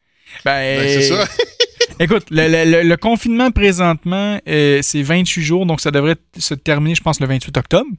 [0.44, 1.24] Ben, Ben, c'est ça.
[2.00, 6.94] Écoute, le, le- le- confinement présentement, euh, c'est 28 jours, donc ça devrait se terminer,
[6.94, 7.90] je pense, le 28 octobre.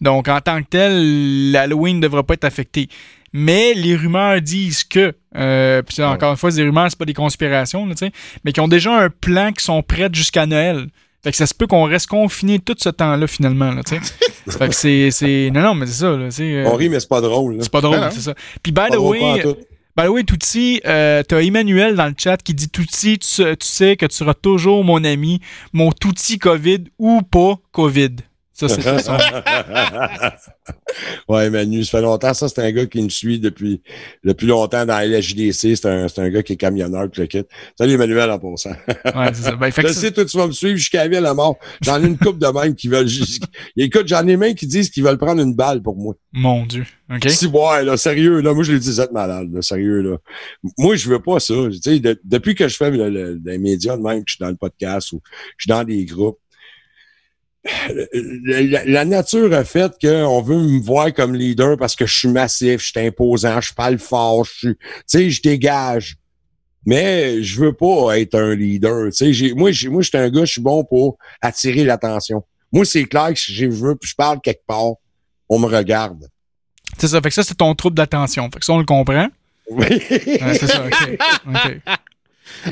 [0.00, 2.88] Donc, en tant que tel, l'Halloween ne devrait pas être affecté.
[3.32, 7.04] Mais les rumeurs disent que, euh, puis encore une fois, c'est des rumeurs, c'est pas
[7.06, 7.94] des conspirations, là,
[8.44, 10.88] mais qui ont déjà un plan qui sont prêts jusqu'à Noël.
[11.24, 13.82] Fait que ça se peut qu'on reste confiné tout ce temps-là, finalement, là,
[14.50, 14.74] fait que
[15.10, 17.56] c'est, non, non, mais c'est ça, là, euh, On rit, mais c'est pas drôle.
[17.60, 18.34] c'est pas drôle, c'est ça.
[18.62, 19.42] Puis, by the way.
[19.94, 23.66] By the way, Tootsie, euh, t'as Emmanuel dans le chat qui dit Tootsie, tu, tu
[23.66, 25.40] sais que tu seras toujours mon ami,
[25.74, 28.16] mon Tootsie COVID ou pas COVID.
[28.68, 30.36] Ça, c'est ça.
[31.28, 32.34] ouais, Manu, ça fait longtemps.
[32.34, 33.82] Ça, c'est un gars qui me suit depuis,
[34.24, 35.52] depuis longtemps dans la LHDC.
[35.76, 37.42] C'est un, c'est un gars qui est camionneur, tout le kit.
[37.78, 38.70] Salut, Emmanuel, en passant.
[39.14, 39.56] Ouais, c'est ça.
[39.56, 41.34] Ben, fait je que sais, toi, tu vas me suivre jusqu'à la vie à la
[41.34, 41.56] mort.
[41.82, 43.44] J'en ai une couple de même qui veulent juste...
[43.76, 46.14] Écoute, j'en ai même qui disent qu'ils veulent prendre une balle pour moi.
[46.32, 46.84] Mon Dieu.
[47.12, 47.28] OK?
[47.28, 50.16] Si, ouais, là, sérieux, là, moi, je dit, vous êtes malade, là, sérieux, là.
[50.78, 51.54] Moi, je veux pas ça.
[51.72, 54.34] Tu sais, de- depuis que je fais le, le- les médias de même, que je
[54.36, 55.20] suis dans le podcast ou
[55.58, 56.38] je suis dans des groupes,
[57.64, 62.80] la, nature a fait qu'on veut me voir comme leader parce que je suis massif,
[62.82, 66.16] je suis imposant, je parle fort, je suis, tu sais, je dégage.
[66.84, 69.04] Mais je veux pas être un leader.
[69.06, 71.84] Tu sais, j'ai- moi, j'ai- moi, je suis un gars, je suis bon pour attirer
[71.84, 72.42] l'attention.
[72.72, 74.94] Moi, c'est clair que si je veux, puis je parle quelque part,
[75.48, 76.26] on me regarde.
[76.98, 77.20] C'est ça.
[77.20, 78.50] Fait que ça, c'est ton trouble d'attention.
[78.52, 79.28] Fait que ça, on le comprend.
[79.70, 80.00] Ouais,
[80.58, 80.84] c'est ça.
[80.84, 81.18] OK.
[81.46, 81.76] OK.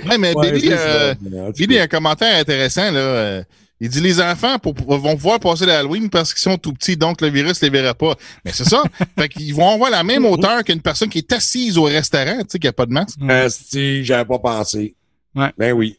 [0.09, 1.15] Ouais, mais Ouais, Billy, euh,
[1.57, 3.45] Billy un commentaire intéressant, là.
[3.81, 6.97] Euh, il dit les enfants pour- vont pouvoir passer l'Halloween parce qu'ils sont tout petits,
[6.97, 8.15] donc le virus les verra pas.
[8.45, 8.83] Mais c'est ça.
[9.19, 12.47] fait qu'ils vont avoir la même hauteur qu'une personne qui est assise au restaurant, tu
[12.51, 13.19] sais, qui a pas de masque.
[13.23, 14.95] Euh, si, j'avais pas pensé.
[15.35, 15.53] Ouais.
[15.57, 15.99] Ben oui.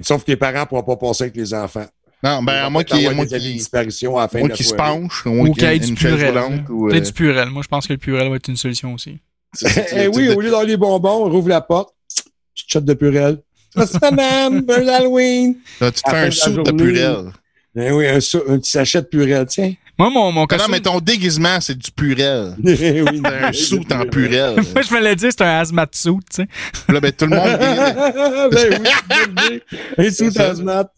[0.00, 1.86] Sauf que les parents pourront pas passer avec les enfants.
[2.22, 4.48] Non, ben, à moins qu'il y ait moi des qui, disparitions à la fin moi
[4.48, 6.38] de qui se penche, Ou qu'il y ait du purel.
[6.68, 7.48] ou, Peut-être euh, du purel.
[7.50, 9.18] Moi, je pense que le purel va être une solution aussi.
[9.92, 11.94] Eh oui, au lieu d'avoir les bonbons, on rouvre la porte.
[12.54, 13.42] Petite shot de purel.
[13.76, 14.60] Madame.
[14.62, 15.56] Bon Halloween.
[15.80, 17.32] Là, tu te fais un fin de purel.
[17.74, 19.72] Ben oui, un, sou- un petit sachet de purel, tiens.
[19.98, 20.70] Moi, mon, mon Non, costume...
[20.72, 22.54] Mais ton déguisement, c'est du purel.
[22.62, 24.56] oui, C'est un sou en purel.
[24.74, 26.48] Moi, je me l'ai dit, c'est un hazmat suit, tu sais.
[26.92, 27.58] Là, ben, tout le monde
[28.52, 28.82] ben
[29.48, 29.62] oui,
[29.98, 30.48] un sou C'est ça.
[30.48, 30.90] d'asthmate.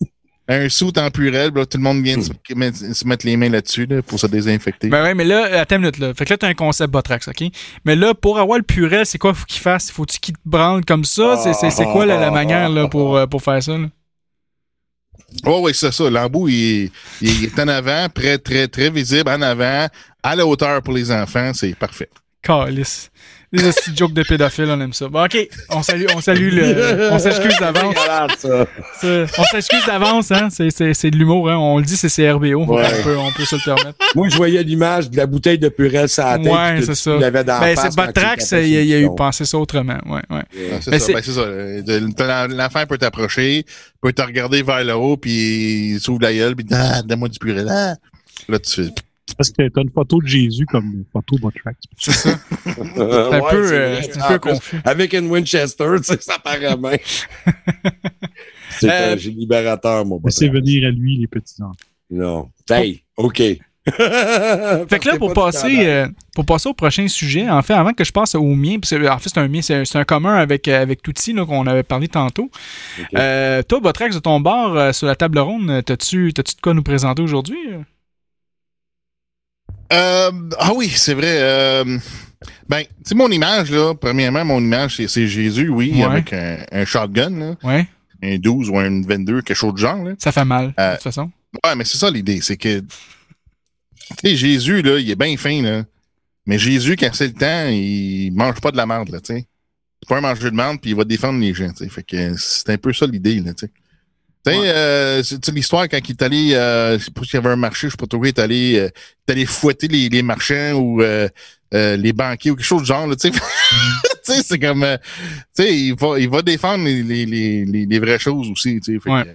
[0.46, 3.86] Un sou en purel, là, tout le monde vient de se, mettre- les mains là-dessus,
[3.86, 4.88] là, pour se désinfecter.
[4.88, 6.12] Ben ouais, mais là, attends une minute, là.
[6.14, 7.44] Fait que là, t'as un concept Botrax, OK?
[7.84, 9.90] Mais là, pour avoir le purel, c'est quoi faut qu'il fasse?
[9.90, 11.38] Faut-tu qu'il te branle comme ça?
[11.42, 13.86] C'est, c'est, c'est quoi la, la manière, là, pour, euh, pour faire ça, là?
[15.46, 16.08] Oh oui, c'est ça.
[16.10, 16.90] L'embout, il,
[17.20, 19.88] il est en avant, très, très, très visible, en avant,
[20.22, 21.52] à la hauteur pour les enfants.
[21.54, 22.08] C'est parfait.
[22.42, 23.10] Calice.
[23.54, 25.08] Des petits jokes de pédophiles, on aime ça.
[25.08, 25.48] Bon, OK.
[25.70, 27.12] On salue, on salue le.
[27.12, 27.94] On s'excuse d'avance.
[29.38, 30.48] On s'excuse d'avance, hein.
[30.50, 31.56] C'est, c'est, c'est de l'humour, hein.
[31.56, 32.44] On le dit, c'est CRBO.
[32.46, 32.56] Ouais.
[32.66, 33.98] On, peut, on peut se le permettre.
[34.14, 36.46] Moi, je voyais l'image de la bouteille de purel sur la tête.
[36.52, 37.16] Ouais, c'est ça.
[37.16, 37.94] l'avais dans la Ben, face
[38.38, 39.98] c'est tu il y a, il y a eu pensé ça autrement.
[40.06, 40.42] Ouais, ouais.
[40.80, 41.06] C'est Mais ça.
[41.06, 42.46] c'est- Ben, c'est ça.
[42.48, 43.64] L'enfant peut t'approcher,
[44.02, 47.38] peut te regarder vers le haut, puis il s'ouvre la gueule, puis ah, donne-moi du
[47.38, 47.64] purée.
[47.68, 47.94] Ah.
[48.48, 48.90] Là, tu fais.
[49.26, 51.78] C'est parce que t'as une photo de Jésus comme photo Botrax.
[51.98, 52.30] C'est ça.
[52.66, 54.80] C'est C'est un peu, euh, c'est un peu confus.
[54.84, 56.96] Avec une Winchester, tu sais, ça paraît bien.
[58.80, 60.66] c'est Euh, un j'ai libérateur, mon Laissez Botrax.
[60.66, 61.72] venir à lui les petits-enfants.
[62.10, 62.50] Non.
[62.70, 63.38] Hey, OK.
[63.86, 68.02] Fait que là, pour passer, euh, pour passer au prochain sujet, en fait, avant que
[68.04, 70.36] je passe au mien, parce que, en fait, c'est un mien, c'est c'est un commun
[70.36, 72.50] avec, euh, avec Touti, là, qu'on avait parlé tantôt.
[73.14, 76.60] Euh, toi, Botrax, de ton bord, euh, sur la table ronde, euh, t'as-tu t'as-tu de
[76.62, 77.58] quoi nous présenter aujourd'hui?
[79.92, 81.38] Euh, ah oui, c'est vrai.
[81.40, 81.98] Euh,
[82.68, 86.04] ben, tu sais, mon image, là, premièrement, mon image, c'est- Jésus, oui, Ouais.
[86.04, 87.86] avec un, un shotgun, là, Ouais,
[88.22, 90.02] un 12 ou un 22, quelque chose de genre.
[90.02, 90.12] Là.
[90.18, 91.30] ça fait mal, Euh, de toute façon.
[91.64, 92.86] Ouais, mais c'est ça l'idée, c'est que, tu
[94.22, 95.84] sais, Jésus, là, il est bien fin, là.
[96.46, 99.46] Mais Jésus, quand c'est le temps, il mange pas de la merde, là, tu sais.
[100.08, 101.88] Pas un mangeur de merde, puis il va défendre les gens, tu sais.
[101.88, 103.72] Fait que c'est un peu ça l'idée, là, tu sais.
[104.46, 107.22] Tu sais, euh, c'est- tu sais, l'histoire, quand il est allé, euh, je sais pas
[107.22, 109.32] s'il y avait un marché, je sais pas trop, il est allé, euh, il est
[109.32, 111.28] allé fouetter les, les marchands ou euh,
[111.72, 113.38] euh, les banquiers ou quelque chose du genre, là, tu sais.
[114.42, 114.96] C'est comme, euh,
[115.56, 118.98] tu sais, il va, il va défendre les, les, les, les- vraies choses aussi, tu
[119.00, 119.10] sais.
[119.10, 119.24] Ouais.
[119.24, 119.28] que,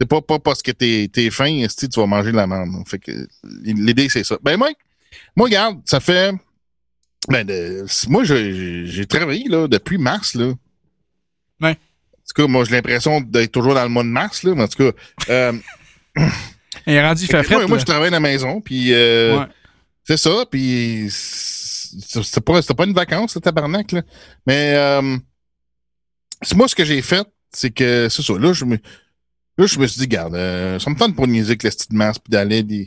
[0.00, 2.70] C'est pas, pas parce que t'es, t'es fin, tu vas manger de la merde.
[2.88, 3.12] Fait que
[3.64, 4.36] l'idée, c'est ça.
[4.42, 4.70] Ben, moi,
[5.36, 6.32] moi, regarde, ça fait.
[7.28, 10.52] Ben, de- moi, j'ai travaillé, là, depuis mars, là.
[11.60, 11.76] Ouais.
[12.30, 14.62] En tout cas, moi, j'ai l'impression d'être toujours dans le mois de mars, là, mais
[14.62, 14.98] en tout cas.
[15.30, 15.52] euh,
[16.86, 17.66] Il est rendu, fait moi, frais.
[17.66, 19.46] moi, je travaille à la maison, puis euh, Ouais.
[20.04, 24.02] c'est ça, puis c'est pas, c'était pas une vacance, ce tabarnak, là.
[24.46, 25.16] Mais euh,
[26.54, 28.76] moi, ce que j'ai fait, c'est que, c'est ça, là, je me,
[29.58, 31.92] là, je me suis dit, garde, euh, ça me tente pour niaiser avec la petite
[31.92, 32.86] masse, puis d'aller des...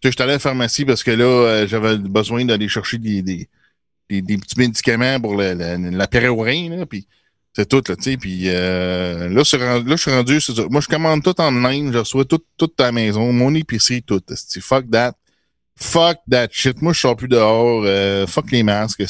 [0.00, 3.22] Tu sais, j'étais allé à la pharmacie parce que là, j'avais besoin d'aller chercher des,
[3.22, 3.48] des,
[4.08, 7.06] des, des petits médicaments pour le- le- la péréorine, là, puis
[7.56, 10.52] c'est tout, là, tu sais, puis euh, là, rendu- je suis rendu, ça.
[10.70, 14.02] Moi, je commande tout en ligne, je reçois tout, tout à la maison, mon épicerie,
[14.02, 14.20] tout,
[14.60, 15.14] fuck that.
[15.76, 16.80] Fuck that shit.
[16.82, 19.00] Moi, je sors plus dehors, euh, fuck les masques,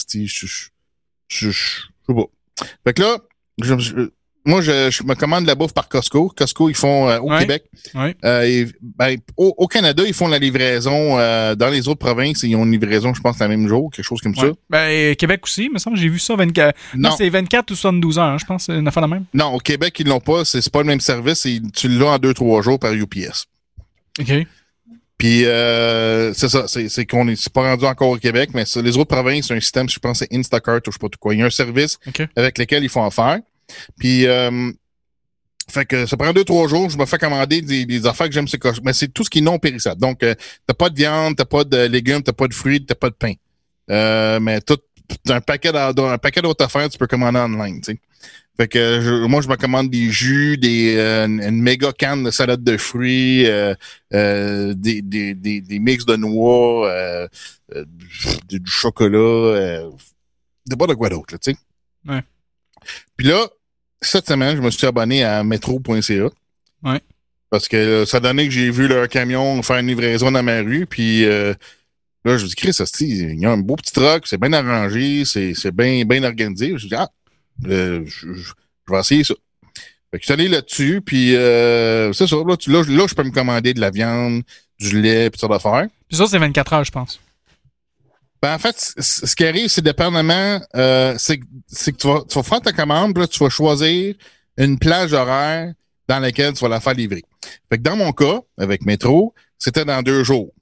[1.50, 2.66] je sais pas.
[2.86, 3.18] Fait que là,
[3.62, 4.10] je, je-
[4.44, 6.32] moi, je, je me commande de la bouffe par Costco.
[6.36, 7.38] Costco, ils font euh, au Ouais.
[7.40, 7.64] Québec.
[7.94, 8.14] Ouais.
[8.24, 11.18] Euh, et, ben, au, au Canada, ils font la livraison.
[11.18, 14.04] euh, dans les autres provinces, ils ont une livraison, je pense, le même jour, quelque
[14.04, 14.52] chose comme Ouais.
[14.68, 16.76] Ben, Québec aussi, il me semble, j'ai vu ça 24.
[16.94, 17.16] Non, Non.
[17.16, 19.22] c'est 24 ou 72 heures, hein, je pense, c'est une affaire la même.
[19.22, 19.28] ça.
[19.44, 20.44] Non, au Québec, ils l'ont pas.
[20.44, 21.46] C'est pas le même service.
[21.46, 23.46] et tu l'as en deux, trois jours par UPS.
[24.20, 24.32] OK.
[25.16, 28.64] Puis euh, c'est ça, c'est c'est qu'on est, c'est pas rendu encore au Québec, mais
[28.66, 31.08] ça, les autres provinces, c'est un système, je pense, c'est Instacart ou je sais pas
[31.08, 31.34] tout quoi.
[31.34, 31.98] Il y a un service
[32.36, 33.38] avec lequel ils font affaire.
[33.98, 34.70] Puis euh,
[35.70, 38.34] fait que ça prend deux, trois jours, je me fais commander des, des affaires que
[38.34, 40.00] j'aime c'est Mais c'est tout ce qui est non périssable.
[40.00, 40.34] Donc, euh,
[40.66, 43.14] t'as pas de viande, t'as pas de légumes, t'as pas de fruits, t'as pas de
[43.14, 43.32] pain.
[43.90, 44.78] Euh, mais tout
[45.28, 48.00] un paquet un paquet d'autres affaires, tu peux commander en ligne, tu sais.
[48.56, 52.30] Fait que je- moi, je me commande des jus, des euh, une, méga canne de
[52.30, 53.74] salade de fruits, euh,
[54.12, 57.26] euh, des, des, des, des mix de noix, euh,
[57.74, 57.84] euh,
[58.48, 59.90] du, du chocolat, euh,
[60.66, 61.56] de pas de quoi d'autre, tu sais.
[62.06, 62.22] Ouais.
[63.16, 63.44] Puis là,
[64.06, 66.28] cette semaine, je me suis abonné à metro.ca.
[66.82, 67.00] Ouais.
[67.50, 70.60] Parce que euh, ça donnait que j'ai vu leur camion faire une livraison dans ma
[70.60, 71.54] rue, puis euh,
[72.24, 75.24] là, je me dis, Chris, il y a un beau petit truck, c'est bien arrangé,
[75.24, 76.68] c'est c'est bien bien organisé.
[76.76, 77.08] Je me dis, ah,
[77.66, 78.52] euh, je, je-
[78.86, 79.34] je vais essayer ça.
[80.10, 83.22] Fait que je suis allé là-dessus, puis c'est ça, là, tu- là, là, je peux
[83.24, 84.42] me commander de la viande,
[84.80, 85.86] du lait, puis ça d'affaires.
[86.08, 87.20] Puis ça, c'est 24 heures, je pense.
[88.44, 92.42] Ben, en fait, ce qui arrive, c'est dépendamment, euh, c'est que tu vas, tu vas
[92.42, 94.14] faire ta commande, puis là, tu vas choisir
[94.58, 95.72] une plage horaire
[96.08, 97.22] dans laquelle tu vas la faire livrer.
[97.70, 100.52] Fait que dans mon cas, avec Métro, c'était dans deux jours.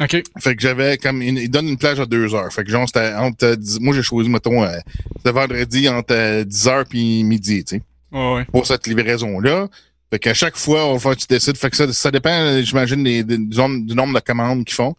[0.00, 0.22] OK.
[0.38, 2.52] Fait que j'avais comme, il, il donne une plage à deux heures.
[2.52, 4.76] Fait que genre, c'était entre, euh, moi, j'ai choisi, mettons, euh,
[5.16, 8.44] c'était vendredi entre euh, 10 heures puis midi, tu sais Ouais, ouais.
[8.44, 9.66] pour cette livraison-là.
[10.12, 11.56] Fait qu'à chaque fois, on va faire, tu décides.
[11.56, 14.64] Fait que ça, ça dépend, euh, j'imagine, des- des- du, nombre, du nombre de commandes
[14.64, 14.94] qu'ils font.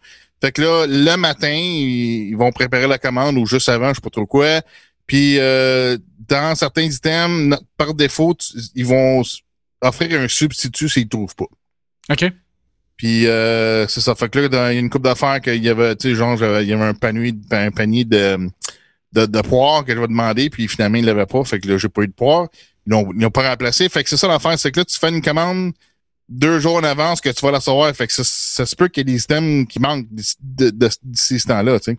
[0.46, 3.94] Fait que là, le matin, ils, ils vont préparer la commande ou juste avant, je
[3.94, 4.62] sais pas trop quoi.
[5.08, 5.98] Puis euh,
[6.28, 9.22] dans certains items, par défaut, tu- ils vont
[9.80, 11.46] offrir un substitut s'ils ne trouvent pas.
[12.12, 12.26] OK.
[12.96, 14.14] Puis euh, c'est ça.
[14.14, 16.14] Fait que là, dans- il y a une coupe d'affaires qu'il y avait, tu sais,
[16.14, 18.38] genre, j'avais- il y avait un panier, un panier de,
[19.14, 21.42] de, de poires que je vais demander, puis finalement, il l'avait pas.
[21.42, 22.46] Fait que là, j'ai pas eu de poire.
[22.86, 23.88] Ils l'ont pas remplacé.
[23.88, 25.72] Fait que c'est ça l'affaire, c'est que là, tu fais une commande
[26.28, 27.94] deux jours en avance que tu vas la savoir.
[27.94, 30.88] Fait que ça, ça se peut qu'il y ait des items qui manquent d'ici de,
[31.14, 31.98] ce temps-là, tu sais.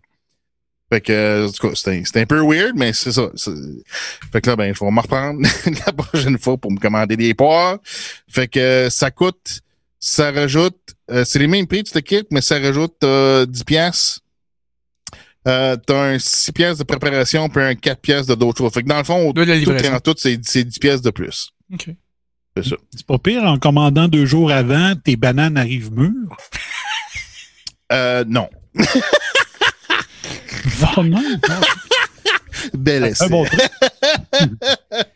[0.90, 3.30] Fait que, euh, en tout cas, c'était un peu weird, mais c'est ça.
[4.32, 5.42] Fait que là, ben, je vais me reprendre
[5.86, 7.80] la prochaine fois pour me commander des poires.
[8.30, 9.62] Fait que euh, ça coûte,
[10.00, 10.78] ça rajoute,
[11.12, 14.22] euh, c'est les mêmes prix de ce kit, mais ça rajoute euh, 10 piastres.
[15.48, 18.74] Euh, t'as un 6 pièces de préparation puis un 4 pièces de d'autres choses.
[18.74, 21.52] Fait que dans le fond, tout en tout, c'est c'est 10 pièces de plus.
[21.74, 21.90] OK.
[22.64, 22.76] C'est ça.
[22.96, 26.38] C'est pas pire, en commandant deux jours avant, tes bananes arrivent mûres?
[27.92, 28.50] Euh, non.
[31.04, 31.22] Non!
[32.74, 33.26] Bel essai.
[33.26, 33.62] Un bon truc.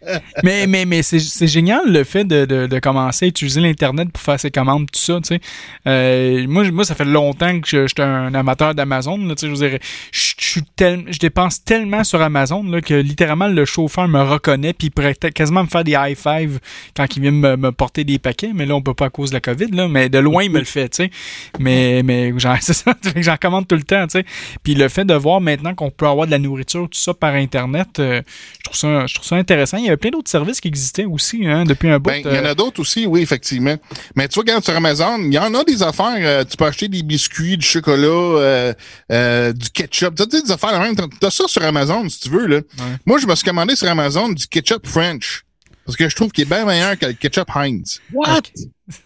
[0.44, 4.40] mais mais, mais c'est, génial le fait de, de, commencer à utiliser l'Internet pour faire
[4.40, 5.20] ses commandes, tout ça.
[5.22, 5.42] Tu sais.
[5.88, 9.18] Euh, moi, moi, ça fait longtemps que je, suis un amateur d'Amazon.
[9.18, 9.80] Je, veux dire,
[10.12, 15.16] je, dépense tellement sur Amazon là, que littéralement le chauffeur me reconnaît puis il pourrait
[15.16, 16.60] quasiment me faire des high five
[16.96, 18.52] quand il vient me, me porter des paquets.
[18.54, 19.68] Mais là, on peut pas à cause de la COVID.
[19.72, 20.90] Là, mais de loin, il me le fait.
[20.90, 21.12] Tu sais.
[21.60, 22.56] Mais, mais j'en,
[23.42, 24.06] commande tout le temps.
[24.08, 24.26] Tu sais.
[24.64, 27.34] Puis le fait de voir maintenant qu'on peut avoir de la nourriture, tout ça par
[27.34, 28.22] Internet, euh,
[28.58, 29.78] je, trouve ça, je trouve ça intéressant.
[29.78, 32.10] Il y avait plein d'autres services qui existaient aussi hein, depuis un bout.
[32.10, 33.78] Ben, il y en a d'autres aussi, oui, effectivement.
[34.16, 36.18] Mais tu vois, regarde sur Amazon, il y en a des affaires.
[36.18, 38.74] euh, tu peux acheter des biscuits, du chocolat, euh,
[39.12, 40.16] euh, du ketchup.
[40.16, 40.96] Tu as des affaires la même.
[40.96, 42.48] Tu as ça sur Amazon, si tu veux.
[42.48, 42.62] Là.
[43.06, 45.44] Moi, je me suis commandé sur Amazon du ketchup French.
[45.86, 48.02] Parce que je trouve qu'il est bien meilleur que le ketchup Heinz.
[48.14, 48.42] What?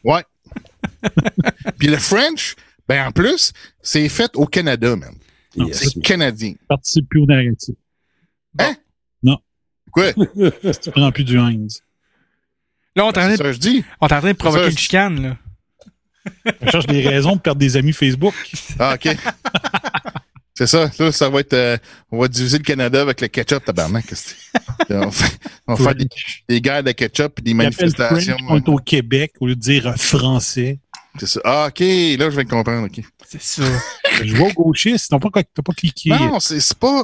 [0.03, 0.23] Ouais.
[1.77, 2.55] Puis le French,
[2.87, 5.15] ben en plus, c'est fait au Canada, même.
[5.55, 5.89] Yes.
[5.93, 6.53] C'est canadien.
[6.67, 7.75] Participe plus au narratif.
[8.59, 8.75] Hein?
[9.95, 10.13] Quoi?
[10.81, 11.81] Tu prends plus du Heinz.
[12.95, 13.83] Là, on est en train C'est de, ça que je dis.
[14.01, 15.37] on est en train de provoquer ça, une je- chicane, là.
[16.61, 18.33] On cherche des raisons pour perdre des amis Facebook.
[18.79, 19.15] Ah, OK.
[20.57, 20.89] C'est ça.
[20.99, 21.53] Là, ça va être.
[21.53, 21.77] euh,
[22.11, 24.05] on va diviser le Canada avec le ketchup, tabarnak.
[24.89, 25.25] on va,
[25.67, 26.07] on va faire des,
[26.47, 28.37] des guerres de ketchup et des manifestations.
[28.47, 30.79] On est au Québec au lieu de dire euh, français.
[31.19, 31.41] C'est ça.
[31.43, 31.79] Ah, OK.
[31.81, 32.87] Là, je vais comprendre.
[32.87, 33.01] OK.
[33.27, 33.63] C'est ça.
[34.23, 36.09] Je vois au gauchiste, t'as pas, pas cliqué.
[36.11, 37.03] Non, c'est pas.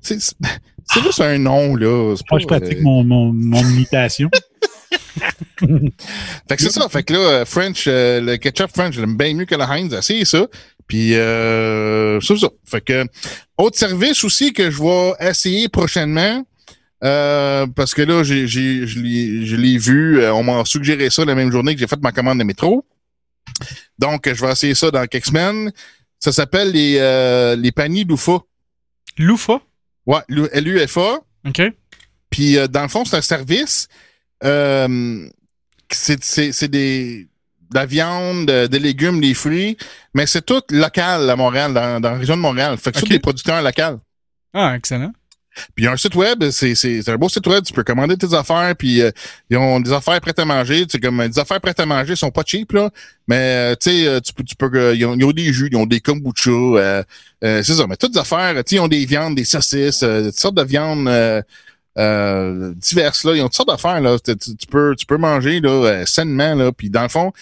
[0.00, 0.34] C'est-
[0.92, 2.14] c'est juste un nom, là.
[2.16, 4.30] C'est Moi, pas, je pratique euh, mon, mon, mon imitation.
[5.58, 6.88] Fait que c'est ça.
[6.88, 9.92] Fait que là, euh, French, euh, le ketchup French, j'aime bien mieux que le Heinz.
[9.94, 10.46] Essayez ça.
[10.86, 12.48] Puis, euh, c'est ça.
[12.64, 13.06] Fait que,
[13.56, 16.44] autre service aussi que je vais essayer prochainement,
[17.04, 20.20] euh, parce que là, j'ai, j'ai, je l'ai, je l'ai vu.
[20.20, 22.84] euh, on m'a suggéré ça la même journée que j'ai fait ma commande de métro.
[23.98, 25.72] Donc, je vais essayer ça dans quelques semaines.
[26.18, 28.38] Ça s'appelle les, euh, les paniers Loufa.
[29.18, 29.60] Loufa?
[30.06, 30.20] Ouais,
[30.52, 31.20] L-U-F-A.
[31.46, 31.62] OK.
[32.30, 33.88] Puis, euh, dans le fond, c'est un service.
[34.44, 35.28] Euh,
[35.90, 37.28] c'est, c'est, c'est des,
[37.70, 39.76] de la viande, euh, des légumes, des fruits,
[40.14, 42.76] mais c'est tout local à Montréal, dans, dans la région de Montréal.
[42.78, 44.00] Fait que c'est tous des producteurs locaux.
[44.54, 45.12] Ah, excellent.
[45.74, 49.02] Puis un site web, c'est, un beau site web, tu peux commander tes affaires, puis
[49.02, 49.10] euh,
[49.50, 50.84] ils ont des affaires prêtes à manger.
[50.88, 52.90] C'est comme euh, des affaires prêtes à manger sont pas cheap, là.
[53.28, 55.76] Mais euh, tu sais, euh, tu peux, tu peux euh, ils, ont, des jus, ils
[55.76, 57.02] ont des kombucha, euh,
[57.44, 57.86] euh, c'est ça.
[57.86, 60.64] Mais toutes les affaires, tu sais, ils ont des viandes, des saucisses, toutes sortes de
[60.64, 61.08] viandes
[62.76, 63.34] diverses, là.
[63.36, 64.18] Ils ont toutes sortes d'affaires, là.
[64.18, 66.72] Tu, tu- tu peux, tu peux manger, là, sainement, là.
[66.72, 67.32] Puis dans le fond,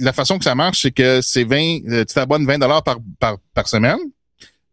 [0.00, 1.56] la façon que ça marche, c'est que c'est 20,
[1.88, 2.98] euh, tu t'abonnes 20 dollars par,
[3.54, 3.98] par, semaine.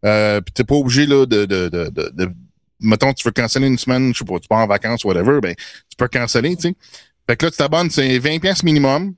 [0.04, 2.30] Euh, puis t'es pas obligé, là, de, de
[2.80, 5.54] mettons, tu veux canceller une semaine, je sais pas, tu pars en vacances, whatever, ben,
[5.54, 6.74] tu peux canceller, tu sais.
[7.28, 9.14] Fait que là, tu t'abonnes, c'est 20 pièces minimum.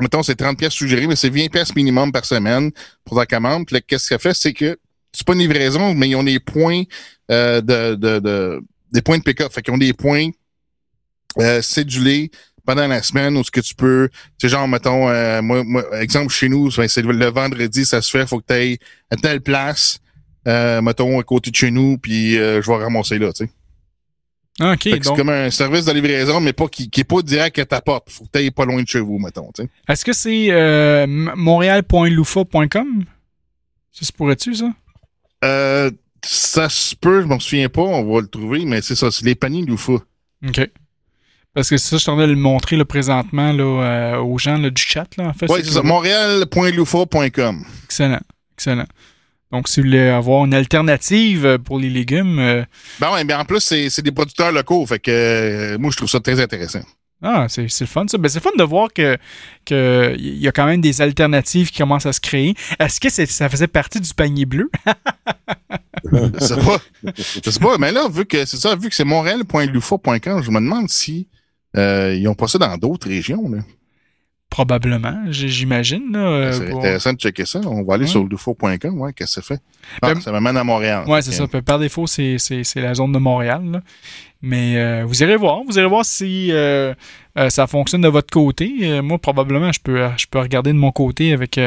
[0.00, 2.70] Mettons, c'est 30 pièces suggérées, mais c'est 20 pièces minimum par semaine
[3.04, 3.66] pour ta commande.
[3.66, 4.34] Puis là, qu'est-ce que ça fait?
[4.34, 4.78] C'est que
[5.12, 6.82] c'est pas une livraison, mais ils ont des points
[7.30, 8.60] euh, de, de, de,
[8.92, 9.52] des points de pick-up.
[9.52, 10.30] Fait qu'ils ont des points
[11.38, 12.30] euh, cédulés
[12.66, 15.84] pendant la semaine où ce que tu peux, tu sais, genre, mettons, euh, moi, moi,
[16.00, 18.78] exemple, chez nous, ben, c'est le, vendredi, ça se fait, faut que tu ailles
[19.10, 19.98] à telle place,
[20.46, 23.50] euh, mettons, à côté de chez nous, puis euh, je vais ramasser là, tu sais.
[24.60, 24.80] OK.
[24.84, 27.66] C'est Donc, comme un service de livraison, mais pas qui, qui est pas direct à
[27.66, 28.08] ta porte.
[28.10, 29.68] Faut que tu pas loin de chez vous, mettons, tu sais.
[29.88, 33.04] est-ce que c'est euh, montréal.loufa.com?
[33.90, 34.72] Ça se pourrait-tu, ça?
[35.44, 35.90] Euh,
[36.24, 39.24] ça se peut, je m'en souviens pas, on va le trouver, mais c'est ça, c'est
[39.24, 39.94] les paniers Loufa.
[40.46, 40.70] OK.
[41.52, 44.70] Parce que ça, je t'en ai le montrer là, présentement là, euh, aux gens là,
[44.70, 45.06] du chat.
[45.16, 47.64] Là, en fait, Ouais, c'est ça, montréal.loufa.com.
[47.84, 48.20] Excellent.
[48.56, 48.86] Excellent.
[49.52, 52.64] Donc, si vous voulez avoir une alternative euh, pour les légumes, euh,
[53.00, 56.08] Ben ouais, mais en plus, c'est des producteurs locaux, fait que euh, moi, je trouve
[56.10, 56.82] ça très intéressant.
[57.22, 58.18] ah, c'est le fun, ça.
[58.18, 59.16] Ben, c'est le fun de voir que
[59.64, 62.54] que il y a quand même des alternatives qui commencent à se créer.
[62.80, 64.70] Est-ce que ça faisait partie du panier bleu?
[66.12, 66.78] Je sais pas.
[67.16, 70.60] Je sais pas, mais là, vu que c'est ça, vu que c'est montréal.loufa.com, je me
[70.60, 71.28] demande si
[71.76, 73.48] euh, ils ont pas ça dans d'autres régions.
[73.48, 73.58] Là.
[74.54, 76.12] Probablement, j'imagine.
[76.14, 77.60] euh, c'est intéressant de checker ça.
[77.66, 78.08] On va aller Ouais.
[78.10, 79.60] sur loufa.com, ouais, qu'est-ce que ça fait?
[80.00, 81.02] Ah, Ben- ça m'amène à Montréal.
[81.08, 81.44] Ouais, c'est ça.
[81.48, 82.36] Par défaut, c'est
[82.76, 83.62] la zone de Montréal.
[83.72, 83.80] là.
[84.42, 85.62] Mais euh, vous irez voir.
[85.66, 86.94] Vous irez voir si euh,
[87.36, 88.72] euh, ça fonctionne de votre côté.
[88.82, 91.58] Euh, moi, probablement, je peux, je peux regarder de mon côté avec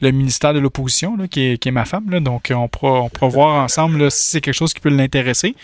[0.00, 2.08] le ministère de l'Opposition, qui, est, qui est ma femme.
[2.08, 2.20] Là.
[2.20, 5.56] Donc, on pourra, on pourra voir ensemble là, si c'est quelque chose qui peut l'intéresser.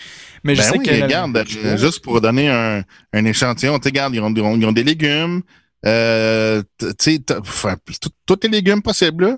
[0.43, 1.01] Mais je Ben sais oui, que.
[1.03, 1.43] regarde,
[1.77, 2.81] juste pour donner un,
[3.13, 5.41] un échantillon, tu sais, regarde, ils ont, ils ont- ils ont des légumes,
[5.87, 7.19] euh, tu sais,
[8.25, 9.37] tous les légumes possibles, là.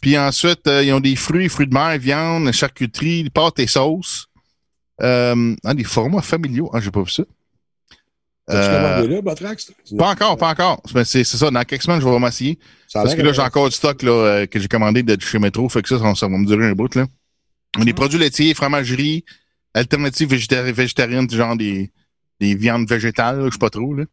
[0.00, 4.26] Puis ensuite, euh, ils ont des fruits, fruits de mer, viande, charcuterie, pâtes et sauces.
[5.02, 6.70] Euh, ah, des formats familiaux.
[6.72, 7.24] Ah, j'ai pas vu ça.
[8.48, 9.72] Euh, commandé là, Batrax?
[9.98, 10.80] pas encore, pas encore.
[11.04, 12.18] C'est ça, dans quelques semaines, je vais a
[12.92, 15.68] Parce que là, j'ai encore du stock là, euh, que j'ai commandé de chez Metro.
[15.68, 16.94] Fait que ça, ça, ça va me durer un bout.
[16.94, 17.06] Là.
[17.78, 19.24] Des produits laitiers, fromagerie,
[19.74, 21.90] alternatives végétari- végétariennes, genre des,
[22.40, 23.94] des viandes végétales, je sais pas trop.
[23.94, 24.04] Là.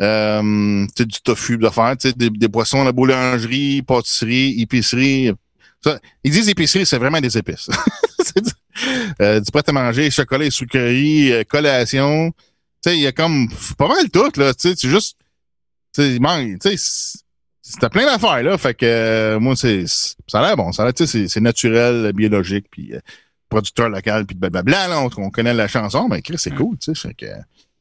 [0.00, 5.32] Euh, du tofu, d'affaires, des, des poissons, la boulangerie, pâtisserie, épicerie.
[5.82, 7.68] Ça, ils disent épicerie, c'est vraiment des épices.
[8.36, 8.50] Du,
[9.22, 12.32] euh, du prêt à manger, chocolat et sucreries, euh, collation.
[12.86, 14.54] Il y a comme pas mal tout, là.
[14.54, 15.16] Tu sais, c'est juste.
[15.94, 16.60] Tu sais, il manque.
[16.60, 17.18] Tu sais, c'est-
[17.62, 18.56] c'était plein d'affaires, là.
[18.58, 19.84] Fait que euh, moi, c'est.
[20.28, 20.70] Ça a l'air bon.
[20.72, 23.00] Ça a l'air, tu sais, c'est- naturel, biologique, puis euh,
[23.48, 25.00] producteur local, puis blablabla, là.
[25.00, 27.08] On, on connaît la chanson, mais Chris, c'est cool, tu sais.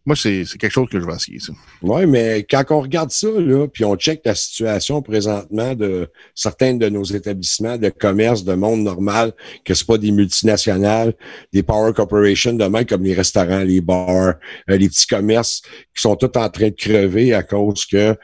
[0.07, 1.51] Moi, c'est quelque chose que je vais essayer, ça.
[1.81, 6.73] Oui, mais quand on regarde ça, là, puis on check la situation présentement de certains
[6.75, 9.33] de nos établissements de commerce, de monde normal,
[9.65, 11.13] que c'est pas des multinationales,
[11.51, 14.35] des power corporations, de même comme les restaurants, les bars,
[14.69, 15.61] euh, les petits commerces
[15.93, 18.15] qui sont tous en train de crever à cause que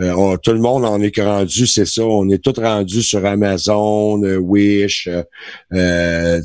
[0.00, 2.04] Euh, tout le monde en est rendu, c'est ça.
[2.04, 5.08] On est tous rendus sur Amazon, euh, Wish.
[5.08, 5.24] euh,
[5.74, 6.40] euh,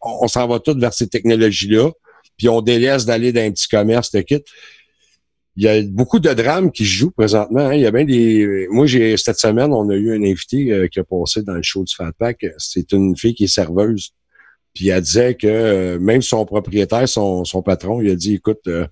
[0.00, 1.90] on on s'en va tous vers ces technologies-là.
[2.40, 4.42] Puis on délaisse d'aller dans un petit commerce de kit.
[5.56, 7.66] Il y a beaucoup de drames qui se jouent présentement.
[7.66, 7.74] hein.
[7.74, 8.66] Il y a bien des.
[8.70, 11.62] Moi, j'ai cette semaine, on a eu un invité euh, qui a passé dans le
[11.62, 12.46] show du Fat Pack.
[12.56, 14.12] C'est une fille qui est serveuse.
[14.72, 18.60] Puis elle disait que euh, même son propriétaire, son, son patron, il a dit écoute,
[18.68, 18.86] euh,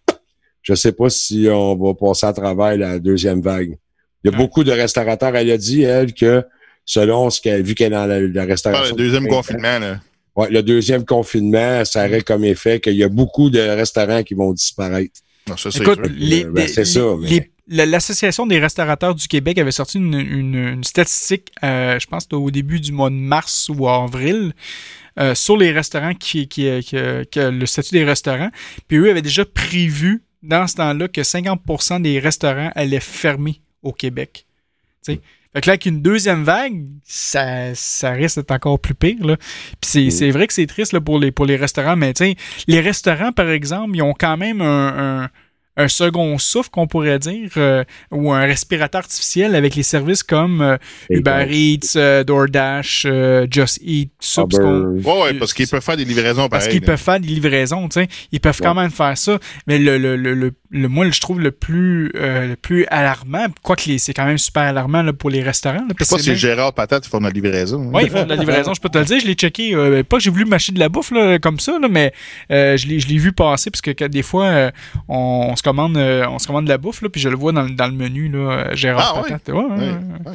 [0.60, 3.78] je sais pas si on va passer à travers la deuxième vague.
[4.22, 5.34] Il y a beaucoup de restaurateurs.
[5.36, 6.44] Elle a dit, elle, que
[6.84, 8.94] selon ce qu'elle vu qu'elle est dans la, la restauration.
[8.94, 10.00] le deuxième confinement, là.
[10.38, 14.34] Ouais, le deuxième confinement, ça aurait comme effet qu'il y a beaucoup de restaurants qui
[14.34, 15.20] vont disparaître.
[15.48, 17.50] Non, ça, c'est Écoute, les- ben, c'est ça, mais- les-
[17.86, 22.50] L'Association des restaurateurs du Québec avait sorti une, une- une statistique, euh, je pense au
[22.50, 24.54] début du mois de mars ou avril,
[25.20, 26.96] euh, sur les restaurants qui, qui, qui,
[27.30, 28.48] qui- le statut des restaurants.
[28.86, 33.92] Puis eux avaient déjà prévu dans ce temps-là que 50% des restaurants allaient fermer au
[33.92, 34.46] Québec.
[35.04, 35.20] Tu sais.
[35.58, 39.24] Fait que là, avec une deuxième vague, ça, ça risque d'être encore plus pire.
[39.26, 39.36] Là.
[39.36, 42.24] Puis c'est, c'est vrai que c'est triste là, pour, les, pour les restaurants, mais tu
[42.24, 42.34] sais,
[42.66, 45.28] les restaurants, par exemple, ils ont quand même un, un-
[45.80, 50.60] un second souffle, qu'on pourrait dire, euh, ou un respirateur artificiel avec les services comme
[50.60, 50.76] euh,
[51.08, 55.96] Uber Eats, euh, DoorDash, euh, Just Eat, ça, parce qu'on- Ouais, parce qu'ils peuvent faire
[55.96, 56.80] des livraisons parce pareilles.
[56.80, 58.08] qu'ils peuvent faire des livraisons, tu sais.
[58.32, 59.38] Ils peuvent quand même faire ça.
[59.68, 63.46] Mais le, le, le, le, le- moi, je trouve le plus, euh, le plus alarmant,
[63.62, 65.76] quoique c'est quand même super alarmant là, pour les restaurants.
[65.76, 67.82] là, Je parce sais pas que si même- Gérard Patate font de la livraison.
[67.88, 67.90] hein?
[67.94, 69.20] oui, ils font de la livraison, je peux te le dire.
[69.20, 69.74] Je l'ai checké.
[69.74, 72.12] euh, pas que j'ai voulu m'acheter de la bouffe là, comme ça, là, mais
[72.50, 74.70] euh, je l'ai je l'ai vu passer parce que, des fois, euh,
[75.08, 77.36] on, on se commande euh, on se commande de la bouffe, là, puis je le
[77.36, 79.30] vois dans, le- dans le menu, là, euh, Gérard Ah, ouais?
[79.30, 79.48] Patate.
[79.54, 80.34] Ouais, ouais.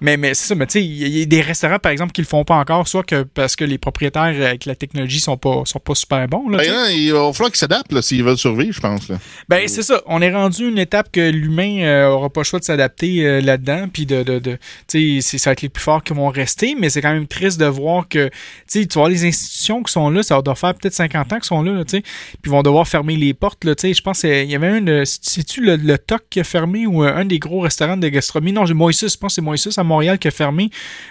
[0.00, 1.78] Mais, mais c'est ça, mais tu sais, il y, a- il y a des restaurants,
[1.78, 4.74] par exemple, qui le font pas encore, soit que parce que les propriétaires avec la
[4.74, 6.48] technologie sont pas, sont pas super bons.
[6.48, 6.70] Là, Ben sais.
[6.70, 9.08] là, il va falloir qu'ils s'adaptent s'ils veulent survivre, je pense.
[9.08, 9.18] Là.
[9.48, 10.02] Ben, c'est ça.
[10.06, 13.40] On est rendu une étape que l'humain euh, aura pas le choix de s'adapter euh,
[13.40, 13.88] là-dedans.
[13.92, 14.22] Puis de.
[14.22, 14.58] de, de
[14.88, 16.76] ça va être les plus forts qui vont rester.
[16.78, 18.30] Mais c'est quand même triste de voir que.
[18.70, 21.62] Tu vois, les institutions qui sont là, ça doit faire peut-être 50 ans qu'ils sont
[21.62, 21.84] là, là.
[21.84, 23.74] Puis vont devoir fermer les portes, là.
[23.82, 25.04] Je pense qu'il y avait un.
[25.04, 28.52] C'est-tu le, TOC qui a fermé ou euh, un des gros restaurants de gastronomie?
[28.52, 29.12] Non, j'ai Moïsus.
[29.12, 30.70] Je pense que c'est Moïsus à Montréal qui a fermé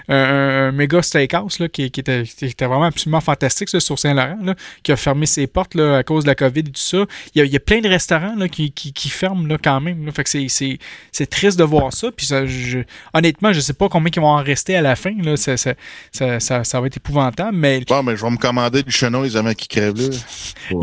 [0.10, 2.24] euh, un, méga steakhouse, là, qui, était,
[2.60, 6.24] vraiment absolument fantastique, ça, sur Saint-Laurent, là, qui a fermé ses portes, là, à cause
[6.24, 7.06] de la COVID et tout ça.
[7.36, 9.58] Il y a, il y a plein de restaurants là, qui, qui, qui ferment là,
[9.58, 10.06] quand même.
[10.06, 10.12] Là.
[10.12, 10.78] Fait que c'est, c'est,
[11.12, 12.10] c'est triste de voir ça.
[12.16, 12.80] Puis ça, je-
[13.14, 15.14] honnêtement, je sais pas combien ils vont en rester à la fin.
[15.24, 15.36] Là.
[15.38, 15.74] Ça, ça,
[16.12, 17.58] ça, ça, ça va être épouvantable.
[17.58, 20.16] Mais Bon, ben, je vais me commander du chenouille avant qu'il crève là.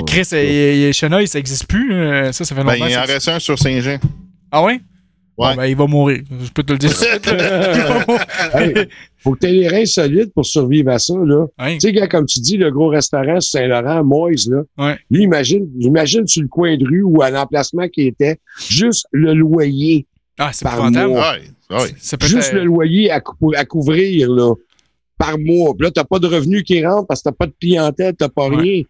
[0.07, 1.93] Chris, et, et Chenoy, ça existe plus.
[1.93, 2.33] là.
[2.33, 2.87] Ça, ça fait Ben, longtemps.
[2.89, 3.99] il en ça- reste un sur Saint-Jean.
[4.51, 4.81] Ah ouais?
[5.37, 5.51] Ouais.
[5.51, 6.23] Bon, ben, il va mourir.
[6.43, 6.91] Je peux te le dire.
[8.55, 8.89] Hey,
[9.19, 11.47] faut que tu aies les reins solides pour survivre à ça, là.
[11.59, 11.75] Ouais.
[11.75, 14.63] Tu sais, gars, comme tu dis, le gros restaurant Saint-Laurent, Moïse, là.
[14.79, 14.99] Ouais.
[15.11, 18.39] Lui, imagine, imagine sur le coin de rue ou à l'emplacement qui était,
[18.69, 20.07] juste le loyer.
[20.39, 21.33] Ah, c'est par mois.
[21.33, 21.95] Ouais, ouais.
[21.99, 24.55] Ça peut Juste le loyer à, cou- à couvrir, là,
[25.19, 25.75] par mois.
[25.75, 28.29] Puis là, t'as pas de revenus qui rentrent parce que t'as pas de clientèle, t'as
[28.29, 28.57] pas Ouais.
[28.57, 28.83] rien.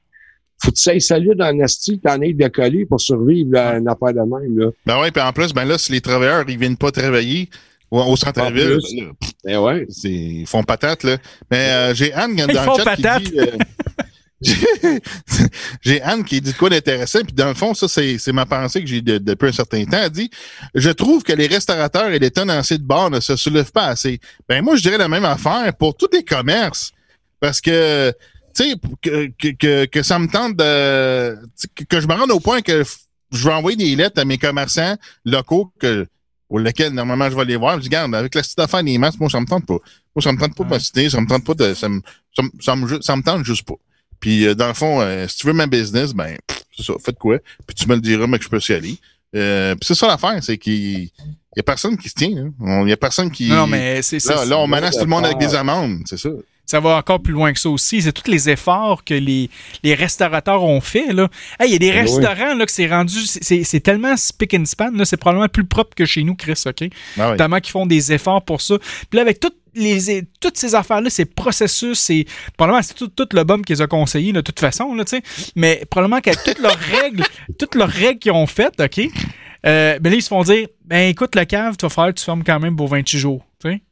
[0.63, 4.13] Faut que tu sois solide en asti, t'en aies décollé pour survivre à une affaire
[4.13, 4.71] de même, là.
[4.85, 7.49] Ben ouais, puis en plus, ben là, si les travailleurs, ils viennent pas travailler
[7.91, 8.95] au, au centre-ville, En plus.
[8.97, 9.13] ben
[9.45, 9.87] Ben ouais.
[9.89, 11.17] c'est- ils font patate, là.
[11.51, 13.23] Mais euh, j'ai Anne dans Ils le font chat patate.
[13.25, 13.39] qui dit...
[13.39, 13.57] euh,
[15.83, 18.47] j'ai Anne qui dit de quoi d'intéressant, puis dans le fond, ça, c'est c'est ma
[18.47, 19.99] pensée que j'ai de- depuis un certain temps.
[20.03, 20.31] Elle dit
[20.75, 24.21] Je trouve que les restaurateurs et les tenanciers de bar ne se soulèvent pas assez.
[24.49, 26.93] Ben moi, je dirais la même affaire pour tous les commerces.
[27.41, 28.13] Parce que
[28.55, 31.35] tu sais, que, que, que, que ça me tente de.
[31.35, 32.83] tu sais, Que, que je me rende au point que
[33.33, 36.07] je vais envoyer des lettres à mes commerçants locaux que
[36.49, 37.77] pour lesquels normalement je vais les voir.
[37.77, 39.79] Je dis, regarde, avec la petite affaire des masques, moi, ça me tente pas.
[40.17, 41.75] Moi, ça me tente pas de m'assister, ça me tente pas de.
[41.75, 42.01] Ça me,
[42.35, 43.75] ça me, ça me, ça tente juste pas.
[44.21, 46.37] Puis euh, dans le fond, euh, si tu veux ma business, ben
[46.77, 47.39] c'est ça, faites quoi?
[47.67, 48.97] Puis tu me le diras, mais que je peux y aller.
[49.37, 52.51] Euh, puis c'est ça l'affaire, c'est qu'il y a personne qui se tient.
[52.61, 53.49] On- Il y a personne qui.
[53.49, 56.31] Non, mais c'est, Là, là, on menace tout le monde avec des amendes, c'est ça.
[56.69, 58.03] Ça va encore plus loin que ça aussi.
[58.03, 59.49] C'est tous les efforts que les,
[59.83, 61.13] les restaurateurs ont fait.
[61.13, 61.29] Là.
[61.59, 62.01] Hey, Il y a des oui.
[62.01, 63.19] restaurants là, que c'est rendu.
[63.25, 64.91] c'est- tellement spick and span.
[65.05, 66.85] C'est probablement plus propre que chez nous, Chris, OK?
[67.19, 68.77] Ah qu'ils font des efforts pour ça.
[68.79, 72.27] Puis là, avec toutes les, toutes ces affaires-là, ces processus, c'est
[72.57, 75.05] probablement c'est tout, tout le bum qu'ils ont conseillé de toute façon, là.
[75.57, 77.25] Mais probablement qu'avec toutes leurs règles,
[77.59, 79.01] toutes leurs règles qu'ils ont faites, OK?
[79.67, 82.25] Euh, ben là, ils se font dire, ben écoute, le cave, tu vas faire, tu
[82.25, 83.45] fermes quand même pour 28 jours.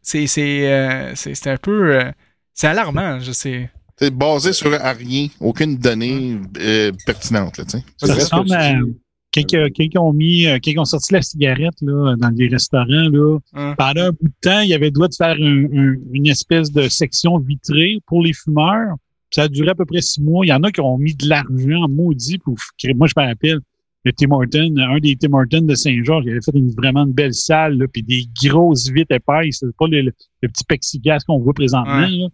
[0.03, 1.13] C'est, c'est, euh,
[1.47, 1.95] un peu.
[2.01, 2.11] euh,
[2.57, 3.71] c'est alarmant, je sais.
[3.99, 7.85] C'est basé sur à rien, aucune donnée euh, pertinente, là, tu sais.
[7.99, 8.97] Ça ressemble à dis.
[9.33, 12.87] quand, que- quand ils ont mis, euh, ont sorti la cigarette là, dans les restaurants,
[13.11, 13.75] là, Hein?
[13.79, 16.27] pendant un bout de temps, il y avait le droit de faire un- un- une
[16.27, 18.97] espèce de section vitrée pour les fumeurs.
[19.31, 20.45] Ça a duré à peu près six mois.
[20.45, 22.55] Il y en a qui ont mis de l'argent maudit pour.
[22.97, 23.59] Moi, je me rappelle,
[24.05, 27.13] le Tim Horton, un des Tim Hortons de Saint-Georges, il avait fait une, vraiment une
[27.13, 29.59] belle salle, là, puis des grosses vitres épaisses.
[29.61, 30.13] C'est pas le, le,
[30.43, 31.99] le petit plexiglas qu'on voit présentement.
[31.99, 32.09] Ouais.
[32.09, 32.29] là.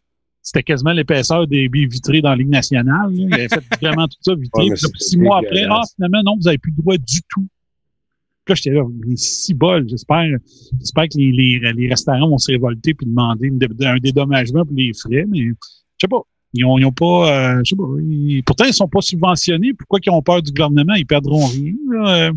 [0.44, 3.10] C'était quasiment l'épaisseur des baies vitrées dans la Ligue nationale.
[3.10, 3.10] là.
[3.12, 4.62] Il avait fait vraiment tout ça vitré.
[4.64, 6.96] Ouais, mais Puis là, six mois après, ah, finalement, non, vous avez plus le droit
[6.96, 7.46] du tout.
[8.44, 8.82] Puis là, j'étais là,
[9.14, 9.88] six bols.
[9.88, 10.26] J'espère,
[10.80, 13.52] j'espère que les, les, les restaurants vont se révolter puis demander
[13.86, 15.52] un dédommagement pour les frais, mais je
[16.00, 16.22] sais pas.
[16.54, 17.84] Ils ont, ils ont pas, euh, je sais pas.
[18.02, 19.72] ils- pourtant, ils sont pas subventionnés.
[19.74, 20.94] Pourquoi qu'ils ont peur du gouvernement?
[20.94, 21.72] Ils perdront rien.
[21.88, 22.16] là.
[22.28, 22.32] Euh,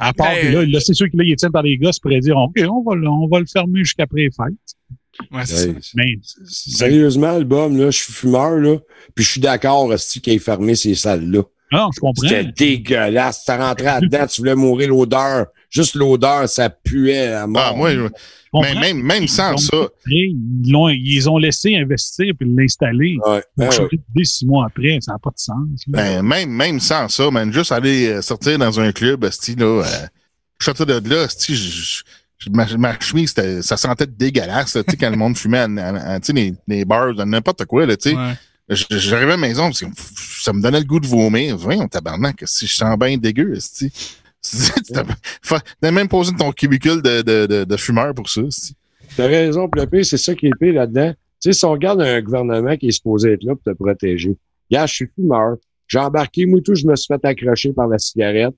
[0.00, 1.98] À part Ben, que là, là, c'est sûr que là, ils tiennent par les gosses
[2.00, 4.74] pourraient dire, OK, on va, le- on va le fermer jusqu'après les fêtes.
[5.30, 5.90] Ouais, c'est Hey, ça.
[5.94, 6.06] Mais,
[6.44, 8.76] Sérieusement, le bum, là, je suis fumeur, là,
[9.14, 11.42] puis je suis d'accord, Asti, qu'il ait fermé ces salles-là.
[11.72, 12.28] non, je comprends.
[12.28, 13.44] C'était dégueulasse.
[13.44, 15.46] Tu rentrais là-dedans, tu voulais mourir l'odeur.
[15.70, 17.70] Juste l'odeur, ça puait à mort.
[17.72, 18.08] Ah, moi, je-
[18.62, 23.16] mais même, même sans Ils ça, Ils l'ont, ils ont laissé investir puis l'installer.
[23.26, 24.24] Ouais, ben ouais.
[24.24, 25.56] six mois après, ça n'a pas de sens.
[25.88, 30.06] ben, même, même sans ça, man, juste aller euh, sortir dans un club, là, euh,
[30.84, 31.26] de là,
[32.50, 35.74] ma, ma chemise, ça sentait dégueulasse, tu sais, quand le monde fumait, tu
[36.22, 38.16] sais, les, les bars, n'importe quoi, là, tu sais.
[38.16, 38.34] Ouais.
[38.68, 39.86] J'arrivais à la maison, parce que
[40.42, 41.56] ça me donnait le goût de vomir.
[41.56, 43.92] Voyons, tabarnak, si je sens bien dégueu, esti.
[45.80, 48.42] T'as même posé ton cubicule de, de, de, de fumeur pour ça.
[49.16, 51.12] T'as raison, le pire, c'est ça qui est pire là-dedans.
[51.12, 54.36] Tu sais, si on regarde un gouvernement qui est supposé être là pour te protéger.
[54.70, 55.56] Gars, je suis fumeur.
[55.86, 58.54] J'ai embarqué, moi tout, je me suis fait accrocher par la cigarette.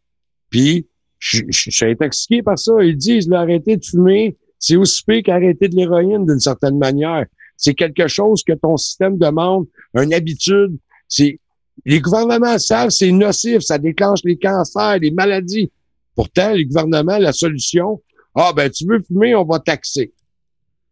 [0.50, 0.86] Puis,
[1.18, 2.72] je, suis intoxiqué par ça.
[2.82, 7.24] Ils disent, là, arrêter de fumer, c'est aussi pire qu'arrêter de l'héroïne d'une certaine manière.
[7.56, 10.76] C'est quelque chose que ton système demande, une habitude.
[11.08, 11.38] C'est,
[11.84, 15.70] les gouvernements savent, c'est nocif, ça déclenche les cancers, les maladies.
[16.14, 18.02] Pourtant, les gouvernements, la solution,
[18.34, 20.12] ah, ben, tu veux fumer, on va taxer.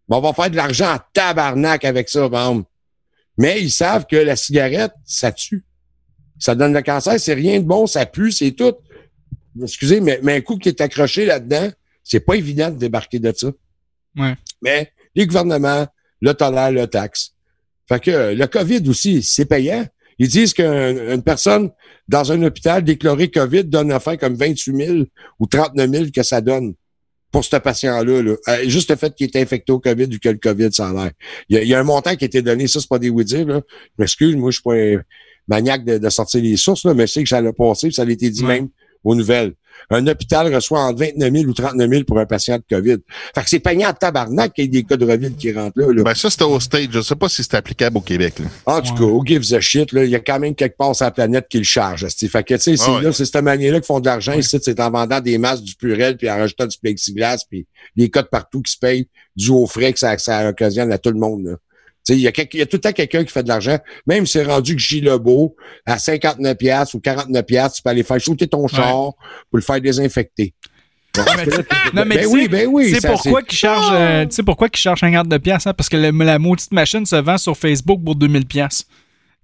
[0.09, 2.29] Ben, on va faire de l'argent en tabarnak avec ça.
[3.37, 5.65] Mais ils savent que la cigarette, ça tue.
[6.39, 8.75] Ça donne le cancer, c'est rien de bon, ça pue, c'est tout.
[9.63, 11.71] Excusez, mais, mais un coup qui est accroché là-dedans,
[12.03, 13.51] c'est pas évident de débarquer de ça.
[14.17, 14.35] Ouais.
[14.63, 15.87] Mais les gouvernements
[16.21, 17.33] le tolèrent, le taxe.
[17.89, 19.87] Fait que euh, le COVID aussi, c'est payant.
[20.19, 21.71] Ils disent qu'une personne
[22.09, 24.99] dans un hôpital déclaré COVID donne fait comme 28 000
[25.41, 26.75] ou 39 000 que ça donne
[27.33, 28.23] pour ce patient-là.
[28.23, 28.35] Là.
[28.49, 31.11] Euh, juste le fait qu'il est infecté au COVID ou que le COVID, a l'air.
[31.49, 33.01] Il y, a, il y a un montant qui a été donné, ça, c'est pas
[33.01, 33.47] des oui-dire.
[33.47, 33.61] là.
[33.67, 35.03] Je m'excuse, moi, je suis pas un
[35.49, 38.03] maniaque de, de sortir les sources, là, mais je sais que ça l'a passé, ça
[38.03, 38.61] a été dit Ouais.
[38.61, 38.69] même
[39.05, 39.53] aux nouvelles.
[39.91, 42.99] Un hôpital reçoit entre 29 000 ou 39 000 pour un patient de COVID.
[43.35, 45.93] Fait que c'est payant à tabarnak qu'il y ait des cas de qui rentrent là.
[45.93, 46.03] là.
[46.05, 46.89] Ben, ça, c'était au stage.
[46.91, 48.47] Je sais pas si c'est applicable au Québec, là.
[48.67, 48.99] En tout Ouais.
[49.01, 51.11] cas, who gives a shit, là, il y a quand même quelque part sur la
[51.11, 52.05] planète qui le charge.
[52.05, 52.29] esti.
[52.29, 53.03] Fait que, tu sais, c'est Ah ouais.
[53.03, 55.75] là, c'est cette manière-là qu'ils font de l'argent ici, c'est en vendant des masques, du
[55.75, 57.67] purel, puis en rajoutant du plexiglas, puis
[57.97, 61.11] des codes partout qui se payent, du haut frais que ça, ça occasionne à tout
[61.11, 61.57] le monde, là.
[62.07, 63.79] Tu sais, il y, a y a tout le temps quelqu'un qui fait de l'argent.
[64.07, 65.57] Même si c'est rendu que Gilles Lebeau,
[65.87, 69.15] à 59 piastres ou 49 piastres, tu peux aller faire shooter ton char pour
[69.55, 70.53] le faire désinfecter.
[71.17, 71.23] Mais
[71.95, 72.95] non, mais ben oui, ben oui.
[73.01, 75.73] Ça, pourquoi c'est- qu'ils chargent, euh, tu sais pourquoi qu'ils chargent 50 de pièces, hein?
[75.73, 78.85] Parce que la, la maudite machine se vend sur Facebook pour 2000 pièces.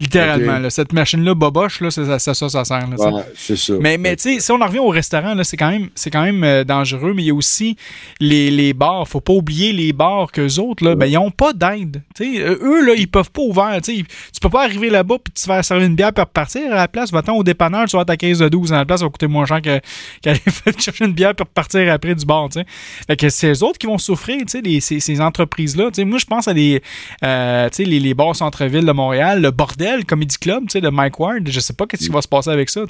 [0.01, 0.71] Littéralement, là.
[0.71, 2.97] Cette machine-là, boboche, là, c'est ça, ça, ça, sert, là.
[3.13, 3.75] Ouais, c'est ça.
[3.81, 6.11] Mais, mais tu sais, si on en revient au restaurant, là, c'est quand même, c'est
[6.11, 7.77] quand même euh, dangereux, mais il y a aussi
[8.19, 9.07] les, les bars.
[9.07, 12.03] Faut pas oublier les bars qu'eux autres, là, ben, ils ont pas d'aide.
[12.21, 13.81] Euh, eux, là, ils peuvent pas ouvrir.
[13.83, 16.23] Tu sais, ils- tu peux pas arriver là-bas puis te faire servir une bière puis
[16.23, 16.73] repartir.
[16.73, 18.73] À la place, va-t'en au dépanneur, tu vas avoir ta caisse de 12.
[18.73, 19.81] À la place, ça va coûter moins cher que-
[20.23, 22.67] qu'aller faire chercher une bière puis repartir après du bar, tu sais.
[23.07, 25.91] Fait que c'est eux autres qui vont souffrir, tu sais, les- ces, ces entreprises-là.
[26.07, 26.81] Moi, je pense à des,
[27.23, 31.49] euh, les bars centre-ville de Montréal, le Bordel Comedy Club, de Mike Ward.
[31.49, 32.83] Je sais pas qu'est-ce qui va se passer avec ça.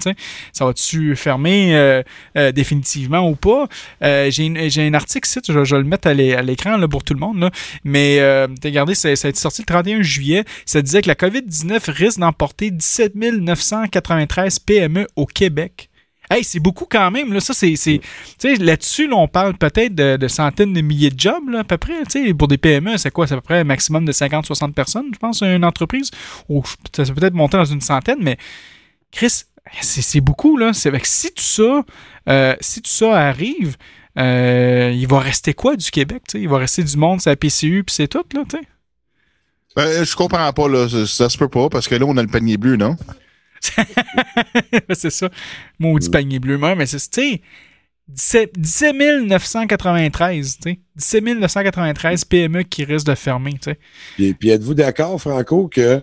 [0.52, 2.02] Ça va-tu fermer euh,
[2.36, 3.68] euh, définitivement ou pas?
[4.02, 4.46] Euh, j'ai,
[4.78, 7.38] un article ici, je, vais le mettre à l'é- à l'écran pour tout le monde,
[7.40, 7.50] là.
[7.84, 8.20] mais
[8.64, 10.44] regardez, ça, ça a été sorti le 31 juillet.
[10.66, 15.89] Ça disait que la COVID-19 risque d'emporter 17 993 PME au Québec.
[16.30, 17.32] Hey, c'est beaucoup quand même.
[17.32, 17.40] Là.
[17.40, 18.00] Ça, c'est, sais,
[18.56, 21.76] là-dessus, là, on parle peut-être de, de centaines de milliers de jobs, là, à peu
[21.76, 22.04] près.
[22.08, 23.26] Tu sais, pour des PME, c'est quoi?
[23.26, 26.12] C'est à peu près un maximum de 50-60 personnes, je pense, une entreprise.
[26.48, 26.62] Ou
[26.94, 28.38] ça peut peut-être monter dans une centaine, mais
[29.10, 29.42] Chris,
[29.80, 30.72] c'est, beaucoup, là.
[30.72, 31.84] C'est avec si tout ça,
[32.28, 33.76] euh, si tout ça arrive,
[34.18, 36.22] euh, il va rester quoi du Québec?
[36.28, 36.42] tu sais?
[36.42, 38.64] Il va rester du monde, c'est la PCU, puis c'est tout, là, tu sais.
[39.76, 40.88] Ben, je comprends pas, là.
[40.88, 42.96] Ça, ça se peut pas, parce que là, on a le panier bleu, non?
[44.94, 45.30] c'est ça.
[45.78, 47.42] Maudit panier bleu, mais c'est, tu sais,
[48.08, 48.96] 17, 17
[49.26, 50.80] 993, tu sais.
[50.96, 53.78] 17 993 PME qui risquent de fermer, tu sais.
[54.16, 56.02] Puis, puis êtes-vous d'accord, Franco, que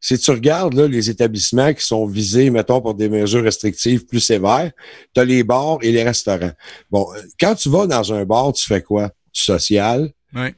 [0.00, 4.20] si tu regardes là, les établissements qui sont visés, mettons, pour des mesures restrictives plus
[4.20, 4.70] sévères,
[5.14, 6.52] tu as les bars et les restaurants.
[6.90, 9.08] Bon, euh, quand tu vas dans un bar, tu fais quoi?
[9.34, 10.10] Du social.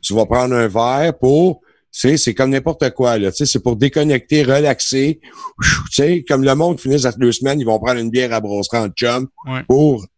[0.03, 3.31] Tu vas prendre un verre pour C'est, c'est comme n'importe quoi, là.
[3.31, 5.21] Tu sais, c'est pour déconnecter, relaxer.
[5.23, 8.41] Tu sais, comme le monde finit après deux semaines, ils vont prendre une bière à
[8.41, 9.63] brosserie en chum Ouais.
[9.67, 10.09] pour, tu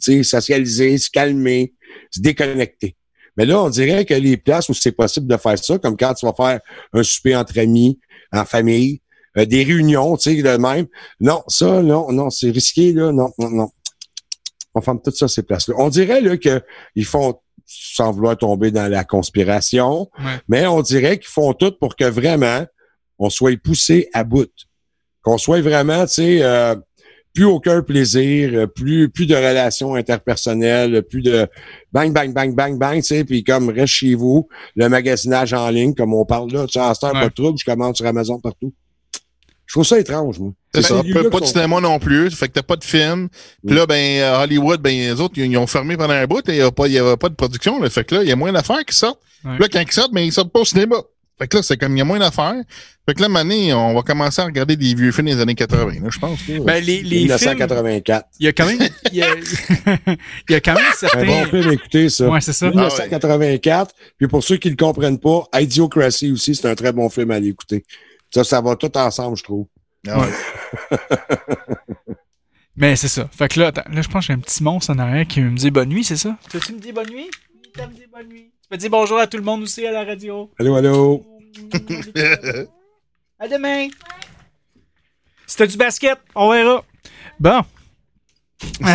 [0.00, 1.74] sais, socialiser, se calmer,
[2.10, 2.96] se déconnecter.
[3.36, 6.12] Mais là, on dirait que les places où c'est possible de faire ça, comme quand
[6.14, 6.60] tu vas faire
[6.92, 7.98] un souper entre amis,
[8.32, 9.00] en famille,
[9.38, 10.86] euh, des réunions, tu sais, de même.
[11.20, 13.12] Non, ça, non, non, c'est risqué, là.
[13.12, 13.70] Non, non, non.
[14.74, 15.74] On ferme tout ça, ces places-là.
[15.78, 16.62] On dirait, là, que
[16.94, 17.38] ils font,
[17.74, 20.40] sans vouloir tomber dans la conspiration, Ouais.
[20.48, 22.64] mais on dirait qu'ils font tout pour que vraiment,
[23.18, 24.50] on soit poussé à bout.
[25.22, 26.74] Qu'on soit vraiment, tu sais, euh,
[27.34, 31.46] plus aucun plaisir, euh, plus plus de relations interpersonnelles, plus de
[31.92, 35.68] bang, bang, bang, bang, bang, tu sais, puis comme reste chez vous, le magasinage en
[35.70, 38.74] ligne, comme on parle là, tu sais, pas de trouble, je commande sur Amazon partout.
[39.72, 40.52] Je trouve ça étrange, moi.
[40.74, 41.02] C'est ça.
[41.14, 42.30] Pas, pas de cinéma non plus.
[42.36, 43.30] Fait que t'as pas de film.
[43.66, 46.46] Puis là, ben, euh, Hollywood, ben, les autres, ils, ils ont fermé pendant un bout
[46.46, 47.88] et il y a pas, il y avait pas de production, là.
[47.88, 49.20] Fait que là, il y a moins d'affaires qui sortent.
[49.46, 49.56] Ouais.
[49.58, 50.96] Là, quand ils sortent, ben, ils sortent pas au cinéma.
[51.38, 52.60] Fait que là, c'est comme, il y a moins d'affaires.
[53.08, 55.86] Fait que là, Mané, on va commencer à regarder des vieux films des années 80,
[56.02, 56.46] là, je pense.
[56.46, 56.58] là.
[56.60, 58.26] Ben, les, les films, 1984.
[58.40, 58.78] il y a quand même,
[59.10, 59.28] il y a,
[60.06, 61.24] il y a quand même Un certains.
[61.24, 62.28] bon film à écouter, ça.
[62.28, 62.68] Ouais, c'est ça.
[62.68, 63.94] 1984.
[64.18, 67.30] Puis pour ceux qui ne le comprennent pas, Idiocracy aussi, c'est un très bon film
[67.30, 67.86] à aller écouter.
[68.32, 69.66] Ça, ça va tout ensemble, je trouve.
[70.08, 70.98] Ah ouais.
[72.76, 73.28] Mais c'est ça.
[73.30, 75.40] Fait que là, attends, là, je pense que j'ai un petit monstre en arrière qui
[75.40, 76.36] me dit bonne nuit, c'est ça?
[76.48, 77.30] Tu me dis bonne nuit?
[77.74, 78.50] Tu me dis bonne nuit.
[78.62, 80.50] Tu me dis bonjour à tout le monde aussi à la radio.
[80.58, 81.26] Allô, allô?
[83.38, 83.88] À demain.
[85.48, 86.84] Si t'as du basket, on verra.
[87.40, 87.60] Bon.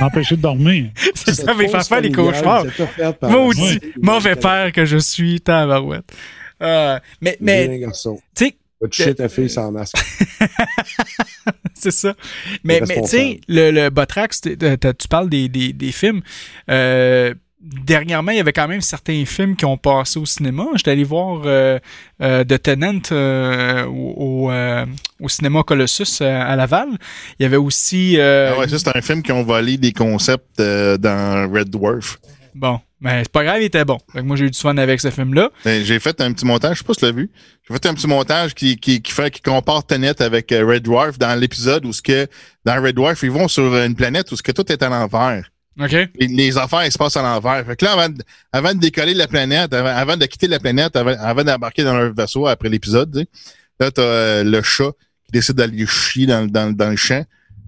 [0.00, 0.90] M'empêcher de dormir.
[1.14, 2.66] C'est ça, mais faire faire les cauchemars.
[3.22, 6.04] Maudit, mauvais père que je suis, tabarouette.
[6.62, 9.96] Euh, mais, Mais, tu sais, Va toucher ta fille sans masque.
[11.74, 12.14] c'est ça.
[12.64, 16.20] Mais, mais tu sais, le, le Botrax, tu parles des, des, des films.
[16.70, 20.66] Euh, dernièrement, il y avait quand même certains films qui ont passé au cinéma.
[20.74, 21.78] J'étais allé voir euh,
[22.22, 24.84] euh, The Tenant euh, au, au, euh,
[25.20, 26.88] au cinéma Colossus euh, à Laval.
[27.38, 28.18] Il y avait aussi...
[28.18, 31.70] euh, Ah ouais, ça, c'est un film qui ont volé des concepts euh, dans Red
[31.70, 32.18] Dwarf.
[32.54, 33.98] Bon, mais c'est pas grave, il était bon.
[34.12, 35.50] Fait que moi, j'ai eu du fun avec ce film-là.
[35.64, 37.30] Ben, J'ai fait un petit montage, je sais pas si tu l'as vu.
[37.68, 40.82] J'ai fait un petit montage qui, qui, qui fait qui compare Tenet avec euh, Red
[40.84, 42.26] Dwarf dans l'épisode où ce que
[42.64, 45.50] dans Red Dwarf, ils vont sur une planète où ce que tout est à l'envers.
[45.78, 45.90] OK?
[45.90, 47.66] Les, les affaires, ils se passent à l'envers.
[47.66, 50.48] Fait que là, avant, de- avant de décoller de la planète, avant, avant de quitter
[50.48, 53.26] la planète, avant, avant d'embarquer dans leur vaisseau après l'épisode, tu sais,
[53.78, 54.90] là, t'as euh, le chat
[55.26, 57.24] qui décide d'aller chier dans, le- dans, dans le champ.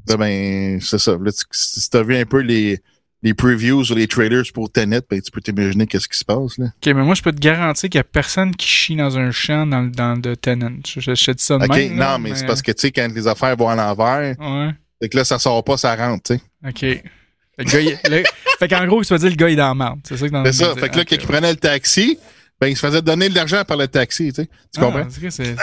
[0.08, 1.18] Là, ben, c'est ça.
[1.22, 2.80] Là, tu- si t'as vu un peu les,
[3.22, 6.56] les previews ou les trailers pour Tenet, ben, tu peux t'imaginer qu'est-ce qui se passe,
[6.58, 6.66] là.
[6.66, 9.30] OK, mais moi, je peux te garantir qu'il y a personne qui chie dans un
[9.32, 10.76] champ dans, le- dans The Tenant.
[10.86, 12.70] Je, je, je te dis ça de OK, même, là, non, mais, c'est parce que,
[12.72, 14.70] tu sais, quand les affaires vont à l'envers, Ouais,
[15.02, 16.42] c'est que là, ça sort pas, ça rentre, tu sais.
[16.68, 17.02] OK.
[17.58, 18.22] Le gars, il- le-
[18.60, 19.98] fait qu'en gros, tu vas dire le gars, il est dans la merde.
[20.04, 20.74] C'est ça que dans C'est ça.
[20.76, 22.16] Fait que là, quand il prenait le taxi,
[22.60, 24.48] ben, il se faisait donner de l'argent par le taxi, tu sais.
[24.72, 25.02] Tu comprends?
[25.06, 25.56] Ah, c'est- c'est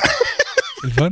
[0.84, 1.12] le fun.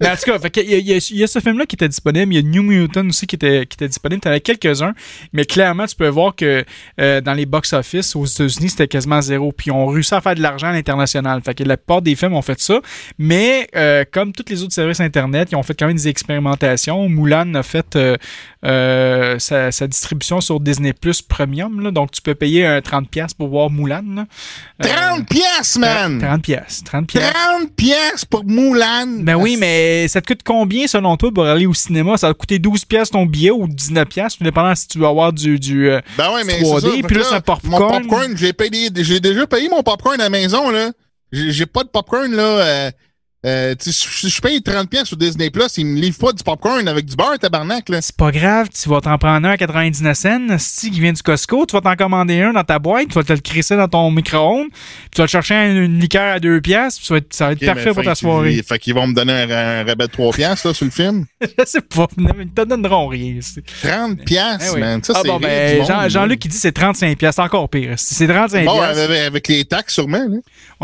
[0.00, 1.38] Mais en tout cas, fait qu'il y, a- il y a- il y a ce
[1.38, 2.32] film-là qui était disponible.
[2.32, 4.20] Il y a New Mutant aussi qui était, qui était disponible.
[4.20, 4.92] Tu en as quelques-uns.
[5.32, 6.64] Mais clairement, tu peux voir que
[7.00, 9.52] euh, dans les box-office aux États-Unis, c'était quasiment zéro.
[9.52, 11.40] Puis ils ont réussi à faire de l'argent à l'international.
[11.42, 12.80] Fait que la plupart des films ont fait ça.
[13.18, 17.08] Mais euh, comme tous les autres services Internet, ils ont fait quand même des expérimentations.
[17.08, 17.96] Mulan a fait
[18.64, 21.80] euh, sa, sa distribution sur Disney Plus Premium.
[21.80, 21.90] Là.
[21.90, 24.02] Donc, tu peux payer un 30$ pour voir Mulan.
[24.14, 24.26] là.
[24.84, 26.18] Euh, 30 pièces, man!
[26.20, 26.82] 30 pièces.
[26.84, 27.32] 30 pièces.
[27.32, 29.06] 30 pièces pour Moulin!
[29.20, 29.71] Ben oui, mais
[30.08, 32.16] ça te coûte combien selon toi pour aller au cinéma?
[32.16, 34.98] Ça va te coûter 12 pièces ton billet ou 19 pièces, tout dépendant si tu
[34.98, 36.86] veux avoir du, du euh, Ben ouais, mais du c'est ça.
[36.88, 37.40] 3D, Fait puis là, c'est un Mon
[37.78, 38.02] popcorn.
[38.02, 40.90] popcorn, j'ai payé, j'ai déjà payé mon popcorn à la maison, là.
[41.32, 42.42] J'ai j'ai pas de popcorn, là.
[42.42, 42.90] Euh,
[43.44, 46.42] euh, tu si je paye 30 pièces sur Disney Plus, ils me livrent pas du
[46.44, 48.00] popcorn avec du beurre, tabarnak, là.
[48.00, 51.22] C'est pas grave, tu vas t'en prendre un à 99 cents, si qui vient du
[51.22, 53.88] Costco, tu vas t'en commander un dans ta boîte, tu vas te le crisser dans
[53.88, 57.14] ton micro-ondes, puis tu vas te chercher une, une liqueur à 2 pièces, puis ça
[57.14, 58.62] va être, ça va être Ok, parfait pour ta soirée.
[58.62, 61.26] Fait qu'ils vont me donner un, un rabais de 3 pièces, là, sur le film.
[61.40, 63.38] Je sais pas, ils te donneront rien.
[63.40, 64.80] c'est- 30 pièces, Eh oui.
[64.80, 65.02] man.
[65.02, 66.08] Ça, ah c'est bon, ben, Jean-.
[66.08, 67.94] Jean-Luc, il dit c'est 35 pièces, c'est encore pire.
[67.96, 68.98] C'est 35 Bon, pièces.
[68.98, 70.38] avec, avec les taxes, sûrement, là.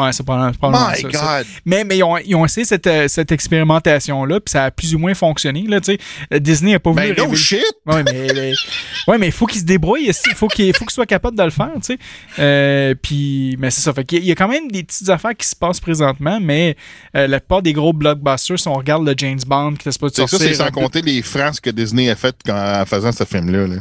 [0.04, 1.38] Ouais, c'est pas, pas My ça, ça.
[1.38, 1.46] God!
[1.64, 4.94] Mais, mais ils, ont, ils ont essayé cette, euh, cette expérimentation-là, puis ça a plus
[4.94, 5.64] ou moins fonctionné.
[5.68, 5.78] Là,
[6.40, 7.14] Disney a pas voulu.
[7.14, 7.64] Ben, no révéler- shit!
[7.86, 8.52] Ouais, mais, mais-
[9.06, 10.06] ouais, mais il faut qu'il se débrouille.
[10.08, 11.70] Il faut qu'il faut qu'il soit capable de le faire.
[11.76, 11.98] Tu sais.
[12.38, 13.92] Euh, puis, mais c'est ça.
[13.92, 15.80] Fait qu'il y a- il y a quand même des petites affaires qui se passent
[15.80, 16.76] présentement, mais
[17.16, 20.08] euh, la plupart des gros blockbusters, si on regarde le James Bond qui se pas
[20.08, 20.48] de C'est ça, sortir.
[20.48, 23.76] c'est sans compter les francs que Disney a fait quand- en faisant ce film-là, là.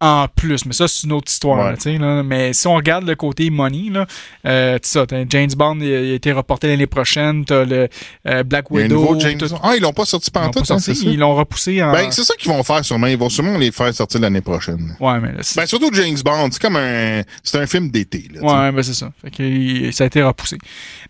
[0.00, 0.64] En plus.
[0.64, 1.58] Mais ça, c'est une autre histoire.
[1.58, 1.70] Ouais.
[1.72, 2.22] là, tu sais, là.
[2.22, 4.06] Mais si on regarde le côté money, là,
[4.46, 7.44] euh, ça, t'as James Bond il a, il a été reporté l'année prochaine.
[7.44, 7.88] T'as le
[8.26, 9.18] euh, Black Widow.
[9.18, 9.46] James tout-.
[9.62, 11.92] Ah, ils l'ont pas sorti pantoute, pas hein, sorti, ils l'ont repoussé en.
[11.92, 13.06] Ben, c'est ça qu'ils vont faire sûrement.
[13.08, 14.96] Ils vont sûrement les faire sortir l'année prochaine.
[15.00, 16.48] ouais, mais là, c'est- Ben, surtout James Bond.
[16.52, 18.28] C'est comme un, c'est un film d'été.
[18.40, 19.10] Ouais, ben c'est ça.
[19.22, 20.58] Fait que il- ça a été repoussé.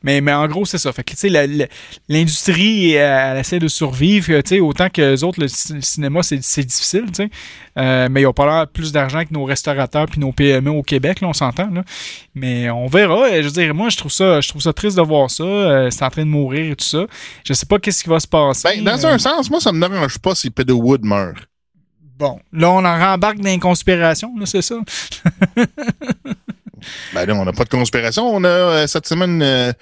[0.03, 0.93] Mais, mais en gros, c'est ça.
[0.93, 1.69] Fait que, tu sais,
[2.09, 4.27] l'industrie, elle, elle essaie de survivre.
[4.43, 7.31] Tu sais, autant que les autres, le, ci- le cinéma, c'est difficile, tu sais.
[7.79, 10.83] Euh, mais ils ont pas l'air plus d'argent que nos restaurateurs puis nos PME au
[10.83, 11.83] Québec, là, on s'entend, là.
[12.35, 13.29] Mais on verra.
[13.37, 15.43] Je veux dire, moi, je trouve ça, je trouve ça triste de voir ça.
[15.45, 17.05] Euh, c'est en train de mourir et tout ça.
[17.45, 18.69] Je sais pas qu'est-ce qui va se passer.
[18.69, 21.37] Ben, dans Euh, un sens, moi, ça me dérange pas si Pedro Wood meurt.
[22.19, 24.75] Bon, là, on en rembarque dans les conspirations, là, c'est ça.
[27.15, 28.27] Ben là, on n'a pas de conspiration.
[28.27, 29.73] On a euh, cette semaine euh,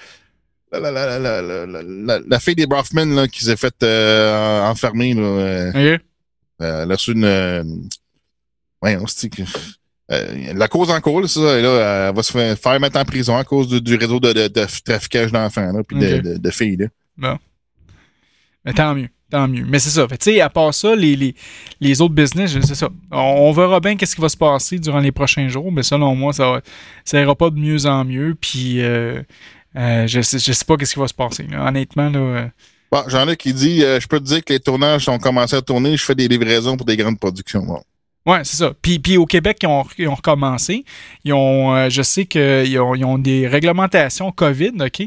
[0.72, 5.14] la, fille des Brofman là, qui s'est faite euh, enfermer.
[5.14, 6.00] Là, elle
[6.60, 7.88] a reçu une.
[8.82, 9.42] Ouais, on se dit que.
[10.08, 12.98] la cause en cours, là, c'est ça, et là, elle va se faire, faire mettre
[12.98, 16.22] en prison à cause du, du réseau de, de, de traficage d'enfants, puis de, Ok.
[16.22, 16.76] de, de filles.
[16.76, 16.86] Là.
[17.16, 17.38] Bon.
[18.64, 19.08] Mais tant mieux.
[19.30, 19.64] Tant mieux.
[19.66, 20.06] Mais c'est ça.
[20.06, 21.34] Fait, à part ça, les, les,
[21.80, 22.88] les autres business, c'est ça.
[23.10, 25.72] On, verra bien qu'est-ce qui va se passer durant les prochains jours.
[25.72, 26.60] Mais selon moi, ça, va,
[27.04, 28.36] ça ira pas de mieux en mieux.
[28.40, 29.20] Puis, euh,
[29.76, 31.44] euh, je, sais, je sais pas qu'est-ce qui va se passer.
[31.52, 32.18] Honnêtement, là.
[32.18, 32.46] euh,
[32.92, 35.96] Bon, ai qui dit Je peux te dire que les tournages ont commencé à tourner,
[35.96, 37.64] je fais des livraisons pour des grandes productions.
[37.66, 37.82] Bon.
[38.26, 38.72] Ouais, c'est ça.
[38.82, 40.84] Puis, puis au Québec, ils ont, ils ont recommencé.
[41.24, 45.02] Ils ont, euh, je sais qu'ils ont, ils ont des réglementations COVID, OK?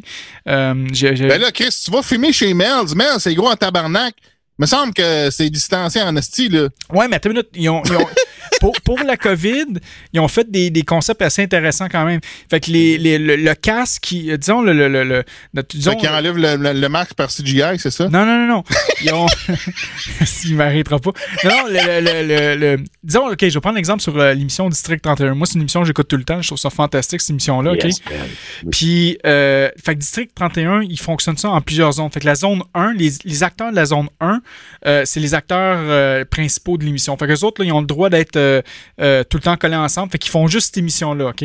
[0.47, 2.95] Euh, j'ai- j'ai- Ben là, Chris, tu vas filmer chez Mel's.
[2.95, 4.15] Mel's, c'est gros en tabarnak.
[4.57, 6.67] me semble que c'est distancié en esti, là.
[6.93, 7.49] Ouais, mais attends une minute.
[7.55, 7.99] Ils ont, ils ont-
[8.59, 9.65] pour, pour la COVID,
[10.13, 12.19] ils ont fait des, des concepts assez intéressants quand même.
[12.49, 15.23] Fait que les, les- le, le casque, qui, disons, le, le, le, le-
[15.53, 18.09] notre- disons, Fait qu'il enlève le, le, le masque par CGI, c'est ça?
[18.09, 18.63] Non, non, non, non.
[19.03, 19.27] Ils ont.
[20.25, 21.11] S'il m'arrêtera pas.
[21.43, 24.69] Non, non, le, le, le, le- Disons, OK, je vais prendre l'exemple sur euh, l'émission
[24.69, 25.33] District 31.
[25.35, 26.41] Moi, c'est une émission que j'écoute tout le temps.
[26.41, 27.83] Je trouve ça fantastique, cette émission-là, OK?
[27.83, 28.01] Yes.
[28.71, 32.11] Puis, euh, fait que District 31, ils fonctionnent ça en plusieurs zones.
[32.11, 34.41] Fait que la zone 1, les, les acteurs de la zone 1,
[34.85, 37.15] euh, c'est les acteurs euh, principaux de l'émission.
[37.17, 38.61] Fait que les autres, là, ils ont le droit d'être euh,
[39.01, 40.11] euh, tout le temps collés ensemble.
[40.11, 41.43] Fait qu'ils font juste cette émission-là, OK?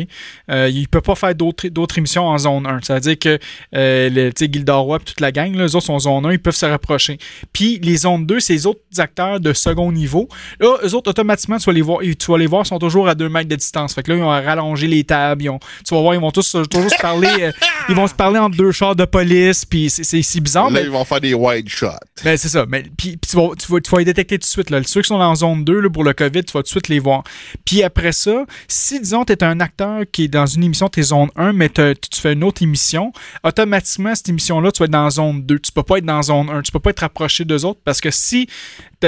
[0.51, 2.79] Euh, ils peuvent pas faire d'autres d'autres émissions en zone 1.
[2.83, 3.39] C'est-à-dire que,
[3.75, 5.99] euh, le, tu sais, Gilda Roy et toute la gang, là, eux autres sont en
[5.99, 7.17] zone 1, ils peuvent se rapprocher.
[7.53, 10.27] Puis, les zones 2, c'est les autres acteurs de second niveau.
[10.59, 13.15] Là, eux autres, automatiquement, tu vas les voir, tu vas les voir, sont toujours à
[13.15, 13.93] 2 mètres de distance.
[13.93, 15.43] Fait que là, ils ont rallongé les tables.
[15.43, 17.51] Ils ont, tu vas voir, ils vont tous toujours se parler.
[17.89, 19.65] ils vont se parler entre deux chars de police.
[19.65, 20.65] Puis, c'est- c'est c'est bizarre.
[20.69, 21.87] là, mais- ils vont faire des wide shots.
[22.23, 22.65] ben, c'est ça.
[22.67, 24.69] Mais, puis, puis tu, vas, tu, vas, tu vas les détecter tout de suite.
[24.69, 24.81] Là.
[24.85, 26.87] Ceux qui sont en zone 2 là, pour le COVID, tu vas tout de suite
[26.89, 27.23] les voir.
[27.65, 30.99] Puis après ça, si, disons, tu es un acteur qui est dans une émission, tu
[30.99, 33.11] es zone 1, mais tu fais une autre émission,
[33.43, 35.59] automatiquement, cette émission-là, tu vas être dans zone 2.
[35.59, 36.61] Tu peux pas être dans zone 1.
[36.61, 38.47] Tu peux pas être rapproché d'eux autres parce que si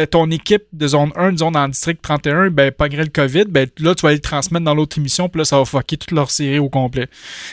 [0.05, 3.68] ton équipe de zone 1, disons, dans le district 31, ben, malgré le COVID, ben,
[3.80, 6.30] là, tu vas les transmettre dans l'autre émission, puis là, ça va fucker toute leur
[6.30, 7.07] série au complet.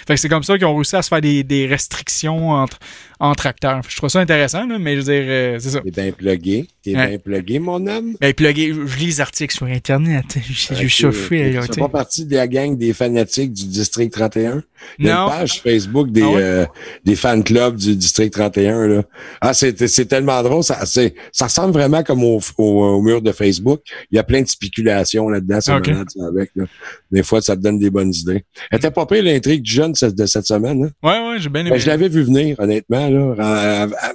[0.06, 2.78] Fait que c'est comme ça qu'ils ont réussi à se faire des, des restrictions entre,
[3.20, 3.80] entre acteurs.
[3.88, 5.80] Je trouve ça intéressant, là, mais je veux dire, euh, c'est ça.
[5.80, 6.66] T'es bien plugué.
[6.84, 8.14] T'es bien plugué, mon homme?
[8.20, 10.24] Ben, plugué, je lis les articles sur Internet.
[10.50, 11.58] J'ai Ok, chauffé.
[11.62, 14.62] Tu fais pas partie de la gang des fanatiques du District 31?
[14.98, 15.24] Il y a Non.
[15.24, 16.66] une page Facebook des, Ah euh,
[17.04, 18.86] des fan clubs du District 31.
[18.86, 19.02] Là.
[19.40, 20.62] Ah, c'est c'est tellement drôle.
[20.62, 23.80] Ça, c'est- ça ressemble vraiment comme au, au, au mur de Facebook.
[24.10, 25.60] Il y a plein de spéculations là-dedans.
[25.62, 25.88] C'est Ok.
[25.88, 26.50] malade, ça, avec.
[26.54, 26.64] Là.
[27.10, 28.44] Des fois, ça te donne des bonnes idées.
[28.70, 30.84] Elle était pas pire l'intrigue du jeune de de cette semaine.
[30.84, 30.90] Hein?
[31.02, 31.70] Ouais, ouais, j'ai bien aimé.
[31.70, 33.08] Ben, je l'avais vu venir, honnêtement.
[33.08, 34.12] Là, À- à- à-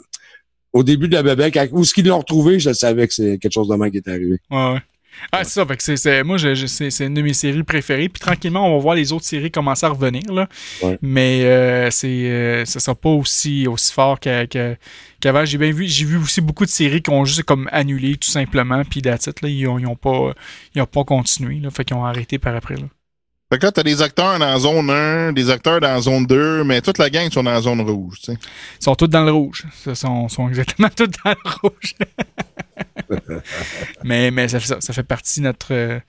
[0.73, 3.53] au début de la quand, où ce qu'ils l'ont retrouvé, je savais que c'est quelque
[3.53, 4.37] chose de mal qui est arrivé.
[4.51, 4.79] Ouais, ouais.
[5.31, 5.65] Ah, c'est ça.
[5.65, 8.07] Fait que c'est, moi, je, je- c'est, une de mes séries préférées.
[8.09, 10.21] Puis tranquillement, on va voir les autres séries commencer à revenir.
[10.31, 10.47] Là.
[10.81, 10.97] Ouais.
[11.01, 14.75] Mais euh, c'est, euh, ça sera pas aussi, aussi fort qu'a- qu'a-
[15.19, 15.43] qu'avant.
[15.43, 18.29] J'ai bien vu, j'ai vu aussi beaucoup de séries qui ont juste comme annulé tout
[18.29, 18.83] simplement.
[18.85, 20.33] Puis it, là, ils ont, ils ont pas,
[20.75, 21.59] ils ont pas continué.
[21.59, 22.75] Là, fait qu'ils ont arrêté par après.
[22.75, 22.83] Là.
[23.51, 26.27] Fait que là, t'as des acteurs dans la zone 1, des acteurs dans la zone
[26.27, 28.37] 2, mais toute la gang sont dans la zone rouge, tu sais.
[28.79, 29.65] Ils sont tous dans le rouge.
[29.87, 31.95] Ils sont, sont exactement tous dans le rouge.
[34.03, 35.99] mais mais ça, ça, ça fait partie de notre, euh,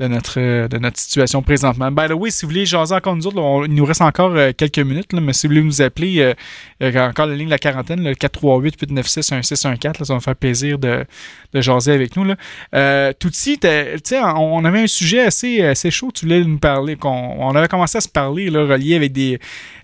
[0.00, 1.90] de, notre, euh, de notre situation présentement.
[1.90, 4.52] By the way, si vous voulez jaser encore nous autres, il nous reste encore euh,
[4.56, 6.34] quelques minutes, mais si vous voulez nous appeler, euh,
[6.80, 10.20] il y a encore la ligne de la quarantaine, le 438-896-1614, là, ça va me
[10.20, 11.04] faire plaisir de,
[11.52, 12.24] de jaser avec nous.
[12.24, 17.10] Tu sais, on on avait un sujet assez, assez chaud, tu voulais nous parler, qu'on
[17.10, 19.38] on avait commencé à se parler, là, relié avec des,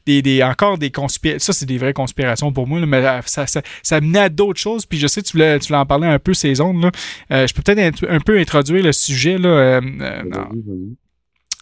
[0.06, 1.38] des, des- encore des conspirations.
[1.44, 4.28] Ça, c'est des vraies conspirations pour moi, là, mais euh, ça, ça, ça menait à
[4.28, 4.86] d'autres choses.
[4.86, 6.82] Puis je sais, tu voulais, tu voulais en parler un peu, ces ondes.
[6.82, 6.90] Là.
[7.32, 9.38] Euh, je peux peut-être un, un peu introduire le sujet.
[9.38, 9.80] Là, euh.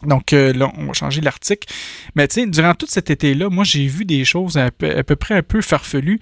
[0.04, 1.66] Donc euh, là, on va changer l'article.
[2.14, 5.02] Mais tu sais, durant tout cet été-là, moi j'ai vu des choses à peu, à
[5.02, 6.20] peu près un peu farfelues.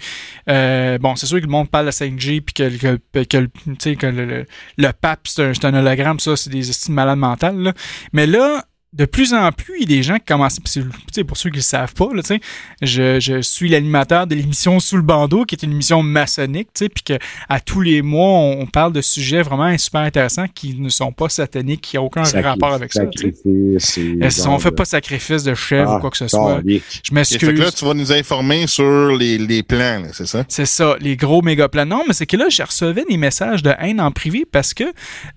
[0.48, 3.48] Euh, bon, c'est sûr que le monde parle de 5G puis que, que, que, le-
[3.51, 4.47] tu sais, que le, le,
[4.78, 7.59] le pape, c'est un, un hologramme, ça, c'est des estimes malades mentales.
[7.59, 7.74] Là.
[8.14, 8.64] Mais là,
[8.97, 10.59] de plus en plus, il y a des gens qui commencent.
[10.59, 12.23] pour ceux qui ne le savent pas, là,
[12.81, 16.90] je, je suis l'animateur de l'émission Sous le bandeau, qui est une émission maçonnique, puis
[17.05, 17.18] que
[17.48, 21.12] à tous les mois, on, on parle de sujets vraiment super intéressants qui ne sont
[21.12, 23.02] pas sataniques, qui n'ont aucun rapport avec ça.
[23.05, 26.62] Est-ce genre qu'on fait pas de sacrifice de chèvre Ah, ou quoi que ce soit?
[26.64, 27.74] Je que là, m'excuse.
[27.74, 30.44] tu vas nous informer sur les, les plans, c'est ça?
[30.48, 31.85] C'est ça, les gros méga plans.
[31.86, 34.85] Non, mais c'est que là, je recevais des messages de haine en privé parce que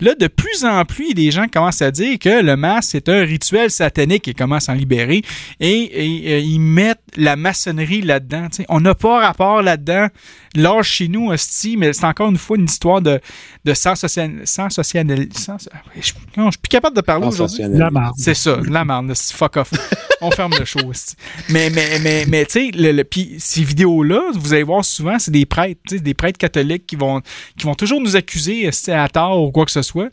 [0.00, 2.56] là, de plus en plus, il y a des gens commencent à dire que le
[2.56, 5.22] masque, c'est un rituel satanique et commencent à en libérer.
[5.58, 8.48] Et, et, euh, ils mettent la maçonnerie là-dedans.
[8.50, 8.66] tu sais.
[8.68, 10.08] On n'a pas rapport là-dedans.
[10.54, 13.20] L'âge chez nous, hostie, mais c'est encore une fois une histoire de,
[13.64, 14.40] de sans social...
[14.44, 15.06] Sans social...
[15.34, 15.56] sans-
[15.94, 17.62] je, je suis plus capable de parler aujourd'hui.
[17.68, 18.14] La marde.
[18.18, 19.70] C'est ça, de la merde, c'est fuck off.
[20.22, 20.80] On ferme le show.
[20.90, 21.14] esti.
[21.48, 25.18] Mais, mais, mais, mais tu sais, le, le- puis ces vidéos-là, vous allez voir souvent,
[25.18, 27.22] c'est des prêtres, des prêtres catholiques qui vont,
[27.56, 30.10] qui vont toujours nous accuser à tort ou quoi que ce soit.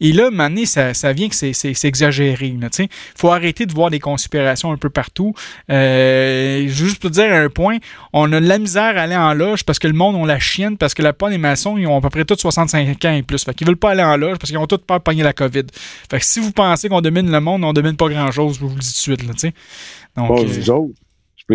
[0.00, 2.46] Et là, maintenant, ça, ça vient que c'est, c'est, c'est exagéré.
[2.46, 5.34] Il faut arrêter de voir des conspirations un peu partout.
[5.70, 7.78] Euh, juste pour dire un point,
[8.12, 10.38] on a de la misère à aller en loge parce que le monde, on la
[10.38, 13.12] chienne, parce que la plupart des maçons, ils ont à peu près tous 65 ans
[13.12, 13.44] et plus.
[13.44, 15.32] Fait qu'ils veulent pas aller en loge parce qu'ils ont tous peur de pogner la
[15.32, 15.64] COVID.
[16.10, 18.68] Fait que si vous pensez qu'on domine le monde, on domine pas grand-chose, je vous
[18.68, 19.52] le dis tout de suite, là, tu sais.
[20.16, 20.90] Donc, Bon, euh, autres,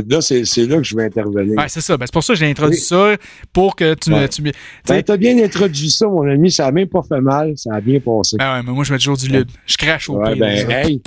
[0.08, 1.58] dire, c'est là que je vais intervenir.
[1.58, 1.96] ouais, c'est ça.
[1.98, 2.82] Ben, c'est pour ça que j'ai introduit Oui.
[2.84, 3.16] ça,
[3.54, 4.28] pour que tu, Ouais.
[4.28, 4.52] tu tu
[4.88, 6.52] Ben, t'as bien introduit ça, mon ami.
[6.52, 7.54] Ça a même pas fait mal.
[7.56, 8.36] Ça a bien passé.
[8.40, 9.52] Ouais, mais moi, je mets toujours du libre.
[9.66, 10.86] Je crache au Ouais, pire, ben, là.
[10.88, 11.02] hey,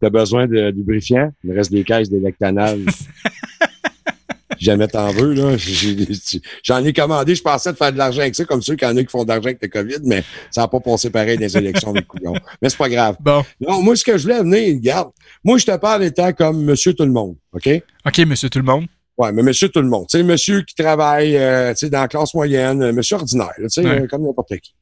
[0.00, 1.30] t'as besoin de lubrifiant?
[1.44, 2.80] Il me reste des caisses d'électanal.
[2.88, 3.06] Si
[4.64, 5.56] Jamais t'en veux, là.
[6.64, 7.34] J'en ai commandé.
[7.36, 9.08] Je pensais de faire de l'argent avec ça, comme ceux qu'il y en a qui
[9.10, 11.92] font de l'argent avec le COVID, mais ça n'a pas passé pareil dans les élections
[11.92, 12.34] des couillons.
[12.60, 13.16] Mais c'est pas grave.
[13.20, 13.44] Bon.
[13.60, 15.10] Non, moi, ce que je voulais venir, regarde.
[15.44, 17.36] Moi, je te parle étant comme monsieur tout le monde.
[17.52, 17.68] OK?
[18.04, 18.86] OK, monsieur tout le monde.
[19.16, 20.06] Ouais, mais monsieur tout le monde.
[20.08, 23.52] Tu sais, monsieur qui travaille, euh, tu sais, dans la classe moyenne, euh, monsieur ordinaire,
[23.58, 24.02] tu sais, Ouais.
[24.02, 24.74] euh, comme n'importe qui.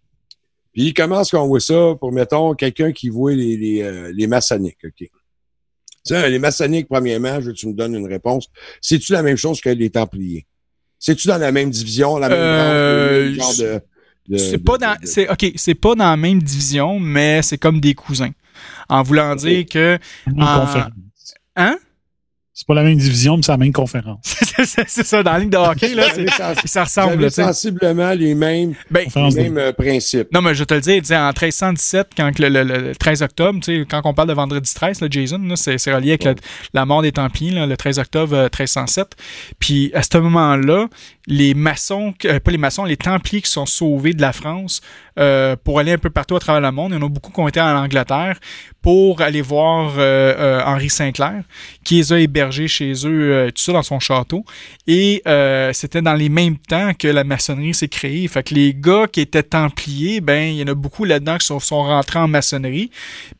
[0.76, 4.26] Puis comment est-ce qu'on voit ça pour, mettons, quelqu'un qui voit les, les, euh, les
[4.26, 4.92] maçonniques, OK?
[4.98, 5.08] Tu
[6.04, 8.48] sais, les maçonniques, premièrement, je veux que tu me donnes une réponse.
[8.82, 10.46] C'est-tu la même chose que les Templiers?
[10.98, 13.80] C'est-tu dans la même division, la même Euh, branche, genre de...
[14.34, 17.58] de- C'est de- pas dans, c'est, OK, c'est pas dans la même division, mais c'est
[17.58, 18.32] comme des cousins.
[18.90, 20.90] En voulant dire que, conférence.
[21.56, 21.78] hein?
[22.52, 24.36] C'est pas la même division, mais c'est la même conférence.
[24.64, 26.04] c'est, ça, dans la ligne de hockey, là,
[26.64, 30.28] ça ressemble, là, sensiblement les mêmes, Ben, les mêmes euh, principes.
[30.32, 33.80] Non, mais je te le sais, en 1317, quand le, le- le 13 octobre, tu
[33.80, 36.34] sais, quand on parle de vendredi 13, là, Jason, c'est, relié avec la,
[36.74, 39.16] la mort des Templiers, le 13 octobre euh, 1307.
[39.58, 40.86] Puis à ce moment-là,
[41.26, 44.80] les maçons, euh, pas les maçons, les Templiers qui sont sauvés de la France
[45.18, 47.32] euh, pour aller un peu partout à travers le monde, il y en a beaucoup
[47.32, 48.38] qui ont été en Angleterre
[48.82, 51.42] pour aller voir euh, euh, Henri Sinclair,
[51.84, 54.44] qui les a hébergés chez eux, euh, tout ça dans son château.
[54.86, 58.26] Et euh, c'était dans les mêmes temps que la maçonnerie s'est créée.
[58.28, 61.46] Fait que les gars qui étaient templiers, ben, il y en a beaucoup là-dedans qui
[61.46, 62.90] sont, sont rentrés en maçonnerie.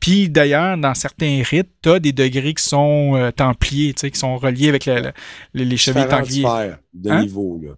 [0.00, 4.18] Puis d'ailleurs, dans certains rites, t'as des degrés qui sont euh, templiers, tu sais, qui
[4.18, 5.12] sont reliés avec la- la-
[5.54, 6.42] les, les chevaliers templiers.
[6.42, 7.22] sphères de Hein?
[7.22, 7.72] niveau, là.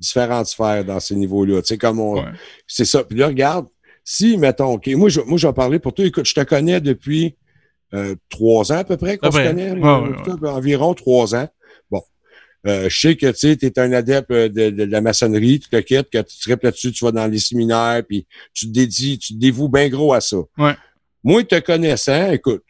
[0.00, 1.62] Différentes sphères dans ces niveaux-là.
[1.62, 2.16] Tu sais, comme on.
[2.16, 2.30] Ouais.
[2.66, 3.04] C'est ça.
[3.04, 3.66] Puis là, regarde,
[4.02, 6.04] si, mettons, OK, moi, je, moi, je vais parler pour toi.
[6.04, 7.36] Écoute, je te connais depuis
[7.94, 9.70] euh, trois ans à peu près qu'on se connaît.
[9.70, 9.78] Ouais,
[10.42, 11.48] ouais, environ trois ans.
[12.66, 15.68] Euh, je sais que tu es un adepte euh, de, de, de la maçonnerie, tu
[15.68, 19.18] te quittes, que tu tripes là-dessus, tu vas dans les séminaires, puis tu te dédies,
[19.18, 20.38] tu te dévoues bien gros à ça.
[20.58, 20.74] Ouais.
[21.22, 22.62] Moi, te connaissant, écoute,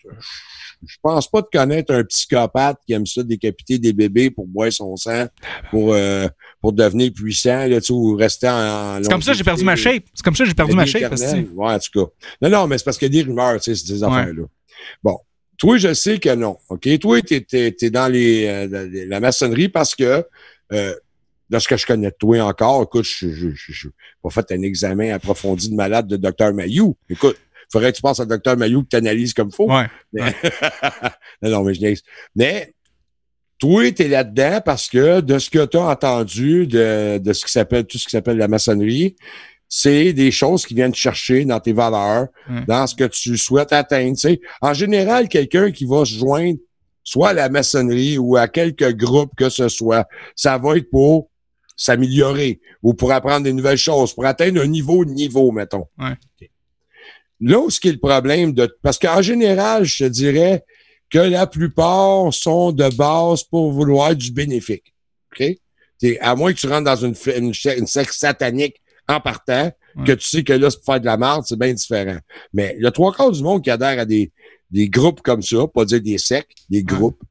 [0.87, 4.71] je pense pas te connaître un psychopathe qui aime ça décapiter des bébés pour boire
[4.73, 5.27] son sang,
[5.71, 6.27] pour euh,
[6.61, 9.65] pour devenir puissant, là, tu ou rester en, en C'est comme ça que j'ai perdu
[9.65, 10.05] ma shape.
[10.15, 11.11] C'est comme ça que j'ai perdu ma shape.
[11.11, 12.11] parce que- Ouais, en tout cas.
[12.43, 14.43] Non, non, mais c'est parce qu'il y a des rumeurs, tu sais, c'est des affaires-là.
[15.03, 15.19] Bon.
[15.59, 16.57] Toi, je sais que non.
[16.69, 16.89] OK?
[16.99, 20.25] Toi, t'es, t'es, t'es dans les, euh, les- la maçonnerie parce que,
[20.73, 20.95] euh,
[21.51, 23.89] de ce que je connais de toi encore, écoute, je je, je, je-
[24.23, 26.53] pas fait un examen approfondi de malade de Dr.
[26.55, 26.97] Mayou.
[27.09, 27.37] Écoute,
[27.71, 28.57] faudrait que tu penses à Dr.
[28.57, 29.71] Mayou que tu analyses comme faut.
[29.73, 29.87] Ouais.
[30.13, 30.35] Mais-
[31.43, 32.03] non, non, mais je niaise.
[32.35, 32.73] Mais,
[33.59, 37.53] toi, t'es là-dedans parce que de ce que tu as entendu de, de ce qui
[37.53, 39.15] s'appelle, tout ce qui s'appelle la maçonnerie,
[39.77, 42.65] c'est des choses qui viennent chercher dans tes valeurs, Mm.
[42.69, 44.15] dans ce que tu souhaites atteindre.
[44.15, 44.41] tu sais.
[44.61, 46.59] En général, quelqu'un qui va se joindre
[47.03, 50.07] soit à la maçonnerie ou à quelques groupes que ce soit,
[50.37, 51.29] ça va être pour
[51.77, 55.87] s'améliorer ou pour apprendre des nouvelles choses, pour atteindre un niveau de niveau, mettons.
[55.99, 56.15] Ouais.
[57.41, 58.73] Là où ce qui est le problème de.
[58.81, 60.65] Parce qu'en général, je te dirais
[61.11, 64.95] que la plupart sont de base pour vouloir du bénéfique.
[65.33, 65.45] OK?
[66.21, 68.77] À moins que tu rentres dans une, une, une secte satanique
[69.09, 70.05] en partant, Ouais.
[70.07, 72.19] que tu sais que là, c'est pour faire de la merde, c'est bien différent.
[72.53, 74.33] Mais le trois quarts du monde qui adhère à des,
[74.71, 77.23] des groupes comme ça, pas dire des sectes, des groupes,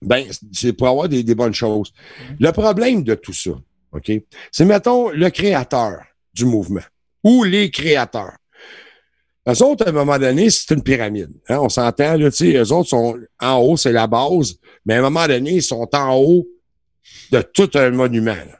[0.00, 1.92] ben, c'est pour avoir des, des bonnes choses.
[2.40, 3.50] Le problème de tout ça,
[3.92, 4.10] OK,
[4.50, 5.98] c'est, mettons, le créateur
[6.32, 6.80] du mouvement
[7.22, 8.36] ou les créateurs.
[9.46, 11.30] Eux autres, à un moment donné, c'est une pyramide.
[11.50, 14.56] Hein, on s'entend, là, tu sais, eux autres sont en haut, c'est la base,
[14.86, 16.46] mais à un moment donné, ils sont en haut
[17.30, 18.32] de tout un monument.
[18.34, 18.58] là.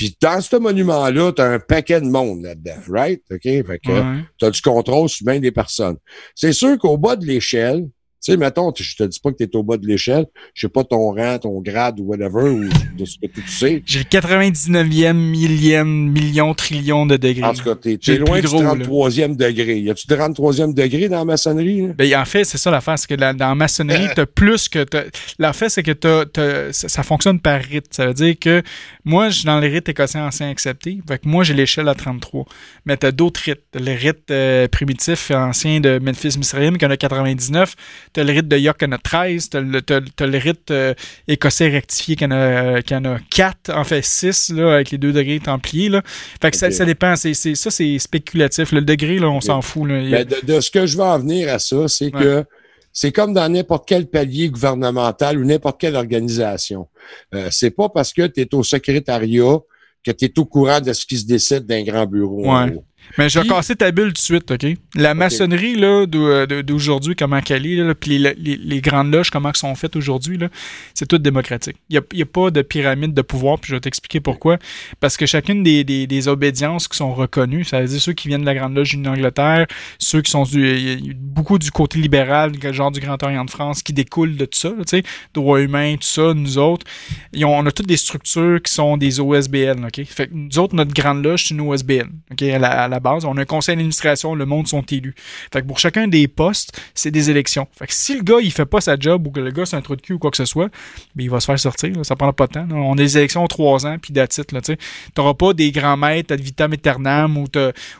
[0.00, 3.20] Puis dans ce monument-là, tu as un paquet de monde là-dedans, right?
[3.30, 3.42] OK?
[3.42, 4.24] Fait que Ouais.
[4.38, 5.98] tu as du contrôle sur bien des personnes.
[6.34, 7.86] C'est sûr qu'au bas de l'échelle,
[8.20, 10.70] sais, mettons, je te dis pas que tu es au bas de l'échelle, je sais
[10.70, 12.64] pas ton rang, ton grade ou whatever, ou
[12.96, 13.82] de ce que tu sais.
[13.86, 17.44] J'ai le 99e, millième, million, trillion de degrés.
[17.44, 18.74] En tout cas, t'es t'es loin du gros, là.
[18.74, 19.78] 33e degré.
[19.80, 21.88] Y a-tu 33e degré dans la maçonnerie?
[21.88, 21.92] là?
[21.96, 24.84] Ben, en fait, c'est ça l'affaire, c'est que la- dans la maçonnerie, t'as plus que...
[24.84, 25.04] t'as-
[25.38, 27.86] L'affaire, c'est que t'as, t'as- ça, ça fonctionne par rite.
[27.92, 28.62] Ça veut dire que
[29.04, 30.98] moi, je suis dans les rites écossais anciens acceptés.
[31.08, 32.44] Fait que moi, j'ai l'échelle à 33.
[32.86, 33.60] Mais t'as d'autres rites.
[33.74, 37.74] Le rite euh, primitif ancien de Memphis, Misraïm, qui en a 99.
[38.12, 39.50] T'as le rite de York, qui en a 13.
[39.50, 40.94] T'as le, t'as- t'as le rite euh,
[41.28, 43.70] écossais rectifié, qui en, a, euh, en a 4.
[43.74, 45.88] En fait, 6, là, avec les deux degrés templiers.
[45.88, 46.02] Là.
[46.42, 47.14] Fait que ça, ça dépend.
[47.16, 48.72] C'est, c'est- ça, c'est spéculatif.
[48.72, 49.88] Le degré, là, on s'en fout.
[49.88, 50.00] Là.
[50.00, 52.10] Il y a- Ben, de, de ce que je veux en venir à ça, c'est
[52.20, 52.44] que
[52.92, 56.88] c'est comme dans n'importe quel palier gouvernemental ou n'importe quelle organisation.
[57.34, 59.58] Euh, c'est pas parce que tu es au secrétariat
[60.04, 62.46] que tu es au courant de ce qui se décide d'un grand bureau.
[62.46, 62.74] en Ouais.
[63.18, 64.66] Mais je vais Puis- casser ta bulle tout de suite, OK?
[64.94, 69.30] La maçonnerie, là, euh, d'aujourd'hui, comment qu'elle est, là, puis les, les- les grandes loges,
[69.30, 70.48] comment elles sont faites aujourd'hui, là,
[70.94, 71.76] c'est tout démocratique.
[71.90, 74.58] Il n'y a, pas de pyramide de pouvoir, puis je vais t'expliquer pourquoi.
[75.00, 78.28] Parce que chacune des, des, des obédiences qui sont reconnues, ça veut dire ceux qui
[78.28, 79.66] viennent de la Grande Loge d'Angleterre,
[79.98, 83.92] ceux qui sont du, beaucoup du côté libéral, genre du Grand Orient de France, qui
[83.92, 85.02] découlent de tout ça, tu sais,
[85.34, 86.86] droits humains, tout ça, nous autres,
[87.32, 90.04] ils ont- on a toutes des structures qui sont des OSBL, OK?
[90.06, 92.42] Fait que nous autres, notre Grande Loge, c'est une OSBL, OK?
[92.90, 95.14] La base, on a un conseil d'administration, le monde sont élus.
[95.52, 97.66] Fait que pour chacun des postes, c'est des élections.
[97.78, 99.76] Fait que si le gars, il fait pas sa job ou que le gars, c'est
[99.76, 100.68] un trou de cul ou quoi que ce soit,
[101.14, 102.04] ben, il va se faire sortir, là.
[102.04, 102.66] ça prendra pas de temps.
[102.68, 102.74] là.
[102.74, 104.78] On a des élections en trois ans, puis d'attitude, là, tu sais.
[105.14, 107.38] T'auras pas des grands maîtres ad vitam aeternam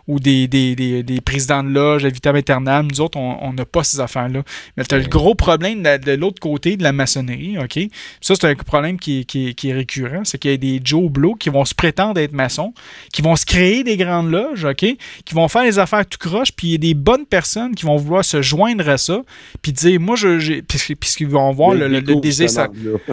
[0.07, 2.89] ou, des, des, des, des présidents de loge ad vitam aeternam.
[2.91, 4.43] Nous autres, on n'a pas ces affaires-là.
[4.77, 7.79] Mais t'as le gros problème de, la- de l'autre côté de la maçonnerie, OK?
[8.21, 10.23] Ça, c'est un problème qui est récurrent.
[10.25, 12.75] C'est qu'il y a des Joe Blow qui vont se prétendre être maçons,
[13.13, 14.80] qui vont se créer des grandes loges, OK?
[14.81, 17.85] Qui vont faire les affaires tout croche, puis il y a des bonnes personnes qui
[17.87, 19.23] vont vouloir se joindre à ça,
[19.63, 20.61] puis dire, moi, je,
[20.95, 22.49] puisqu'ils vont voir le, le- le découvre désir.
[22.51, 22.69] ça-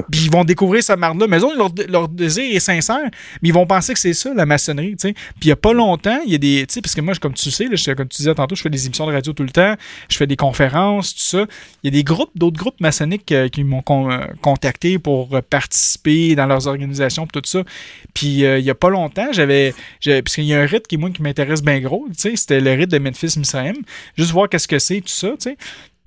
[0.11, 1.27] puis ils vont découvrir cette marde-là.
[1.27, 3.03] Mais eux leur, leur désir est sincère,
[3.41, 5.13] mais ils vont penser que c'est ça, la maçonnerie, tu sais.
[5.13, 7.13] Puis il y a pas longtemps, il y a des, tu sais, parce que moi,
[7.15, 9.33] comme tu sais, là, je- comme tu disais tantôt, je fais des émissions de radio
[9.33, 9.75] tout le temps,
[10.09, 11.45] je fais des conférences, tout ça.
[11.83, 15.35] Il y a des groupes, d'autres groupes maçonniques euh, qui m'ont con- euh, contacté pour
[15.35, 17.63] euh, participer dans leurs organisations, tout ça.
[18.13, 20.97] Puis il y a pas longtemps, j'avais, j'avais- parce qu'il y a un rite qui
[20.97, 23.73] moi qui m'intéresse bien gros, tu sais, c'était le rite de Memphis Misraim.
[24.17, 25.57] Juste voir qu'est-ce que c'est, tout ça, tu sais.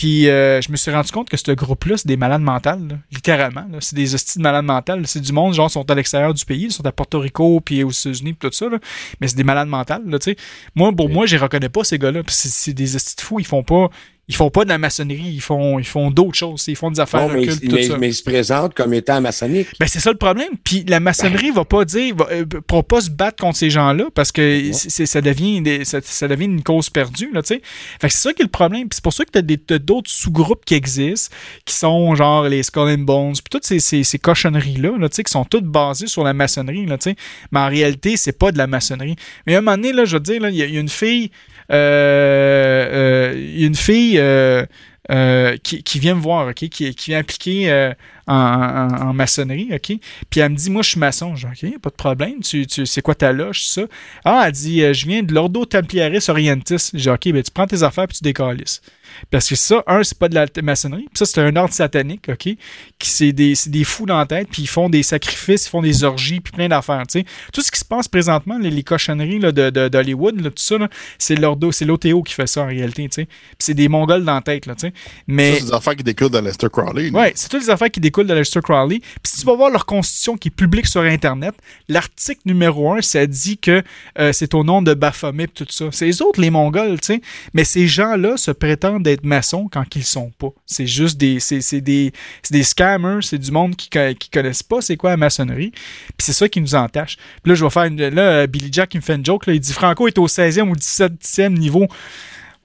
[0.00, 2.94] Puis euh, je me suis rendu compte que ce groupe-là, c'est des malades mentales, là,
[3.12, 3.66] littéralement.
[3.80, 5.06] C'est des hosties de malades mentales.
[5.06, 7.60] C'est du monde, genre, ils sont à l'extérieur du pays, ils sont à Porto Rico,
[7.60, 8.70] puis aux États-Unis, puis tout ça.
[8.70, 8.78] Là.
[9.20, 10.36] Mais c'est des malades mentales, là, tu sais.
[10.74, 12.22] Moi, pour moi, je les reconnais pas, ces gars-là.
[12.28, 13.40] C'est des hosties de fous.
[13.40, 13.90] Ils font pas...
[14.30, 16.64] Ils font pas de la maçonnerie, ils font, ils font d'autres choses.
[16.68, 17.98] Ils font des affaires Bon, mais, occultes, tout mais- ça.
[17.98, 19.66] mais ils se présentent comme étant maçonniques.
[19.80, 20.50] Ben, c'est ça le problème.
[20.62, 24.04] Puis la maçonnerie va pas dire, va, euh, pourra pas se battre contre ces gens-là
[24.14, 27.62] parce que c'est- ça, devient des- ça, ça devient une cause perdue, là, tu sais.
[28.00, 28.82] Fait que c'est ça qui est le problème.
[28.88, 31.34] Puis c'est pour ça que t'as d'autres sous-groupes qui existent,
[31.64, 35.16] qui sont genre les Skull and Bones, puis toutes ces, ces, ces cochonneries-là, là, tu
[35.16, 37.16] sais, qui sont toutes basées sur la maçonnerie, là, tu sais.
[37.50, 39.16] Mais en réalité, c'est pas de la maçonnerie.
[39.46, 41.30] Mais à un moment donné, là, je veux dire, y, il y a une fille,
[41.70, 47.70] euh, euh, une fille, euh, qui, qui vient me voir, OK, qui, qui vient impliquer
[47.70, 47.92] euh,
[48.26, 49.98] en, en- maçonnerie, OK?
[50.30, 51.34] Puis elle me dit, moi, je suis maçon.
[51.34, 52.40] Je dis, OK, pas de problème.
[52.40, 53.82] Tu, tu, c'est quoi ta loge, ça?
[54.24, 56.90] Ah, elle dit, je viens de l'Ordo Templiaris Orientis.
[56.94, 58.82] J'ai OK, ben, tu prends tes affaires puis tu décalisses.
[59.30, 61.06] Parce que ça, un, c'est pas de la maçonnerie.
[61.12, 62.38] Puis ça, c'est un ordre satanique, OK?
[62.38, 62.56] Qui
[63.00, 66.04] c'est des, des fous dans la tête, puis ils font des sacrifices, ils font des
[66.04, 67.24] orgies, puis plein d'affaires, tu sais.
[67.52, 70.76] Tout ce qui se passe présentement, les, les cochonneries là, de, de- d'Hollywood, tout ça,
[71.18, 73.24] c'est l'ordo, c'est l'OTO qui fait ça en réalité, tu sais.
[73.26, 74.92] Puis c'est des Mongols dans la tête, là, tu sais.
[75.26, 75.52] Mais.
[75.52, 77.10] Ça, c'est des affaires qui découlent de Lester Crowley.
[77.10, 78.98] Ouais, c'est toutes les affaires qui découlent de Lester Crowley.
[79.00, 81.54] Puis si tu vas voir leur constitution qui est publique sur Internet,
[81.88, 83.82] l'article numéro un, ça dit que
[84.18, 85.86] euh, c'est au nom de Baphomet tout ça.
[85.90, 87.20] C'est les autres, les Mongols, tu sais.
[87.54, 90.50] Mais ces gens-là se prétendent être maçons quand ils sont pas.
[90.66, 92.12] C'est juste des, c'est, des,
[92.50, 95.70] des scammers, c'est du monde qui, qui connaissent pas c'est quoi la maçonnerie.
[95.70, 97.16] Puis c'est ça qui nous entache.
[97.42, 99.46] Puis là, je vais faire une, là, euh, Billy Jack, il me fait une joke,
[99.46, 101.86] là, il dit Franco est au 16e ou 17e niveau.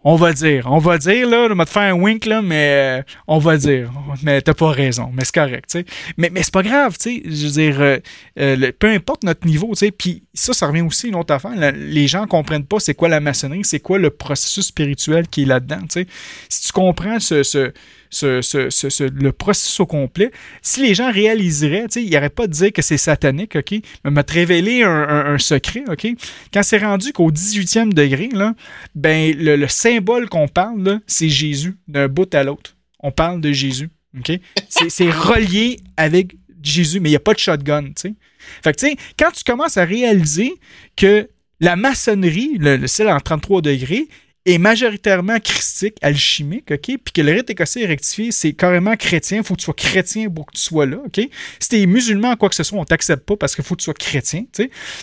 [0.07, 2.99] On va dire, on va dire, là, on va te faire un wink, là, mais
[2.99, 3.91] euh, on va dire.
[4.21, 5.85] Mais t'as pas raison, mais c'est correct, tu sais.
[6.17, 7.23] Mais, mais c'est pas grave, tu sais.
[7.25, 7.99] Je veux dire,
[8.37, 9.91] euh, peu importe notre niveau, tu sais.
[9.91, 11.53] Puis ça, ça revient aussi à une autre affaire.
[11.73, 15.45] Les gens comprennent pas c'est quoi la maçonnerie, c'est quoi le processus spirituel qui est
[15.45, 15.79] là-dedans.
[16.49, 17.71] Si tu comprends ce, ce,
[18.09, 20.31] ce, ce- le processus au complet,
[20.61, 23.75] si les gens réaliseraient, ils n'auraient pas de dire que c'est satanique, OK?
[24.03, 26.07] Mais m'a te révélé un, secret, OK?
[26.53, 28.53] Quand c'est rendu qu'au 18e degré, là,
[28.93, 32.75] ben, le, le symbole qu'on parle, c'est Jésus, d'un bout à l'autre.
[32.99, 33.89] On parle de Jésus,
[34.69, 36.35] c'est relié avec
[36.65, 37.91] Jésus, mais il n'y a pas de shotgun.
[38.63, 38.87] Fait que,
[39.17, 40.53] quand tu commences à réaliser
[40.95, 41.29] que
[41.59, 44.07] la maçonnerie, le, ciel en 33 degrés,
[44.45, 46.85] est majoritairement christique, alchimique, OK?
[46.85, 49.41] Puis que le rite écossais rectifié, c'est carrément chrétien.
[49.41, 51.19] faut que tu sois chrétien pour que tu sois là, OK?
[51.59, 53.85] Si t'es musulman, quoi que ce soit, on t'accepte pas parce qu'il faut que tu
[53.85, 54.45] sois chrétien?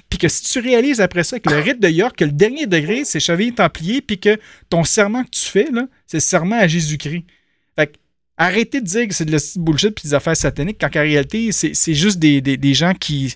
[0.08, 2.66] Puis que si tu réalises après ça que le rite de York, que le dernier
[2.66, 6.68] degré, c'est chevalier templier, puis que ton serment que tu fais, là, c'est serment à
[6.68, 7.24] Jésus-Christ.
[8.42, 11.52] Arrêtez de dire que c'est de la bullshit puis des affaires sataniques, quand en réalité,
[11.52, 13.34] c'est juste des, des, des gens qui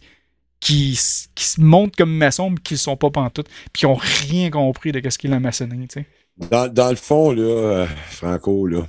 [0.59, 0.99] qui,
[1.35, 4.51] qui se montrent comme maçons, mais qui ne sont pas pantoute, puis qui n'ont rien
[4.51, 6.07] compris de ce qu'est la maçonnerie, tu sais.
[6.51, 8.87] Dans, dans le fond, là, euh, Franco, là,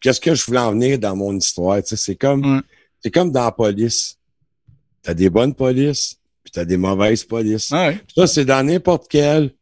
[0.00, 1.82] qu'est-ce que je voulais en venir dans mon histoire?
[1.82, 2.62] tu C'est comme,
[3.00, 4.18] c'est comme dans la police.
[5.02, 7.72] T'as des bonnes polices, puis t'as des mauvaises polices.
[8.14, 9.54] Ça, c'est dans n'importe quelle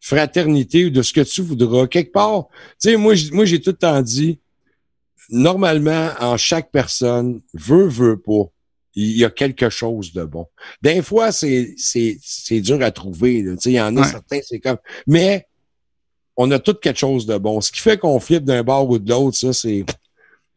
[0.00, 1.86] fraternité ou de ce que tu voudras.
[1.86, 2.48] Quelque part,
[2.80, 4.40] tu sais, moi, moi, j'ai tout le temps dit,
[5.30, 8.44] normalement, en chaque personne, veut, veut pas,
[8.94, 10.46] il y a quelque chose de bon.
[10.82, 13.42] Des fois, c'est, c'est, c'est dur à trouver.
[13.42, 13.54] là.
[13.64, 14.06] Il y en a Ouais.
[14.06, 14.78] certains, c'est comme.
[15.06, 15.46] Mais
[16.36, 17.60] on a tout quelque chose de bon.
[17.60, 19.84] Ce qui fait qu'on flippe d'un bord ou de l'autre, ça, c'est,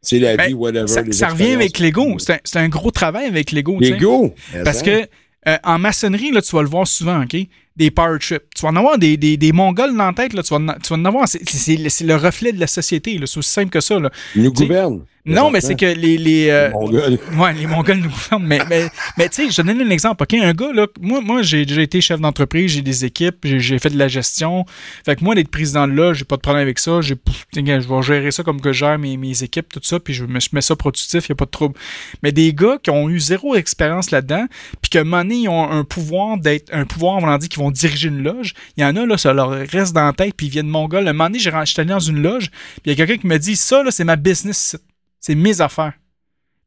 [0.02, 0.88] c'est la Ben, vie, whatever.
[0.88, 2.18] Ça, les ça revient avec l'ego.
[2.20, 3.78] C'est un, c'est un gros travail avec l'ego.
[3.80, 4.34] L'ego.
[4.64, 4.84] Parce Hein?
[4.84, 5.08] que
[5.50, 7.36] euh, en maçonnerie, là, tu vas le voir souvent, OK?
[7.76, 8.44] Des power trips.
[8.56, 10.80] Tu vas en avoir des, des, des Mongols dans la tête, là, tu vas en,
[10.80, 11.28] tu vas en avoir.
[11.28, 13.26] C'est, le reflet de la société, là.
[13.26, 14.12] C'est aussi simple que ça, là.
[14.36, 15.02] Ils nous gouvernent.
[15.26, 16.18] Non, mais c'est que les.
[16.18, 17.20] les, euh, Les Mongols.
[17.38, 18.46] Ouais, les Mongols nous gouvernent.
[18.46, 18.88] Mais, mais,
[19.18, 20.22] mais tu sais, je te donne un exemple.
[20.22, 23.80] OK, un gars, là, moi, moi j'ai déjà été chef d'entreprise, j'ai des équipes, j'ai,
[23.80, 24.66] fait de la gestion.
[25.06, 27.00] Fait que moi, d'être président de là, j'ai pas de problème avec ça.
[27.02, 30.26] Je vais gérer ça comme que je gère mes, mes équipes, tout ça, puis je
[30.26, 31.76] me je mets ça productif, y a pas de trouble.
[32.22, 34.46] Mais des gars qui ont eu zéro expérience là-dedans,
[34.82, 37.48] puis que un moment donné, ils ont un pouvoir d'être, un pouvoir, on va dire,
[37.48, 38.54] qui vont diriger une loge.
[38.78, 41.08] Il y en a, là, ça leur reste dans la tête, puis ils viennent Mongol.
[41.08, 43.38] Un moment donné, j'étais allé dans une loge, puis il y a quelqu'un qui me
[43.38, 44.78] dit, ça, là, c'est ma business,
[45.20, 45.94] c'est mes affaires.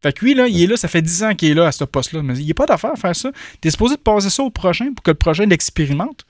[0.02, 1.72] Fait que lui, là, il est là, ça fait 10 ans qu'il est là à
[1.72, 2.22] ce poste-là.
[2.22, 3.32] Mais il n'y a pas d'affaire à faire ça.
[3.60, 6.26] T'es supposé de passer ça au prochain pour que le prochain l'expérimente.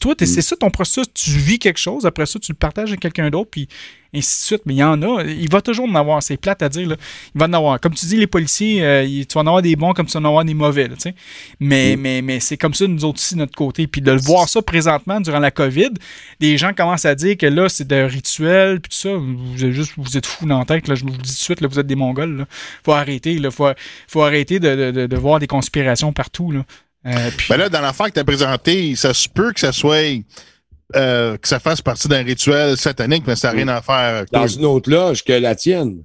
[0.00, 1.06] Toi, t'es- c'est ça ton processus.
[1.12, 3.68] Tu vis quelque chose, après ça, tu le partages avec quelqu'un d'autre, puis
[4.14, 4.62] ainsi de suite.
[4.66, 5.22] Mais il y en a.
[5.24, 6.22] Il va toujours en avoir.
[6.22, 6.88] C'est plate à dire.
[6.88, 6.96] Là.
[7.34, 7.80] Il va en avoir.
[7.80, 10.12] Comme tu dis, les policiers, euh, il- tu vas en avoir des bons comme tu
[10.14, 10.88] vas en avoir des mauvais.
[10.88, 11.14] là, tu sais.
[11.60, 13.86] mais mais, mais c'est comme ça, nous autres aussi, de notre côté.
[13.86, 15.90] Puis de le voir ça présentement durant la COVID,
[16.40, 19.14] des gens commencent à dire que là, c'est de rituel, puis tout ça.
[19.14, 20.88] Vous êtes juste, vous êtes fous dans la tête.
[20.88, 20.94] Là.
[20.94, 22.38] Je vous le dis tout de suite, là, vous êtes des Mongols.
[22.38, 22.44] Là.
[22.84, 23.38] Faut arrêter.
[23.38, 23.50] Là.
[23.50, 23.68] Faut,
[24.06, 26.50] faut arrêter de, de, de, de voir des conspirations partout.
[26.50, 26.64] Là.
[27.06, 29.72] Euh, puis- Ben là, dans l'affaire que tu as présenté, ça se peut que ça
[29.72, 30.02] soit.
[30.96, 33.94] Euh, que ça fasse partie d'un rituel satanique, mais ça n'a rien à faire.
[34.16, 36.04] avec Dans une autre loge que la tienne.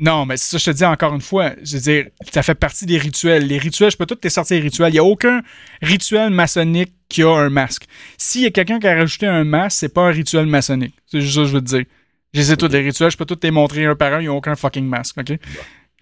[0.00, 1.52] Non, mais c'est ça, je te dis encore une fois.
[1.62, 3.46] Je veux dire, ça fait partie des rituels.
[3.46, 4.90] Les rituels, je peux tout te sortir les rituels.
[4.90, 5.42] Il n'y a aucun
[5.82, 7.84] rituel maçonnique qui a un masque.
[8.16, 10.94] S'il y a quelqu'un qui a rajouté un masque, c'est pas un rituel maçonnique.
[11.06, 11.84] C'est juste ça que je veux te dire.
[12.32, 14.18] Je les ai tous les rituels, je peux tous te les montrer un par un,
[14.20, 15.32] il n'y a aucun fucking masque, OK?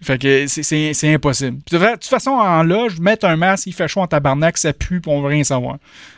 [0.03, 1.57] Fait que c'est- impossible.
[1.65, 4.73] Puis de toute façon, en loge, mettre un masque, il fait chaud en tabarnak, ça
[4.73, 5.77] pue, puis on veut rien savoir.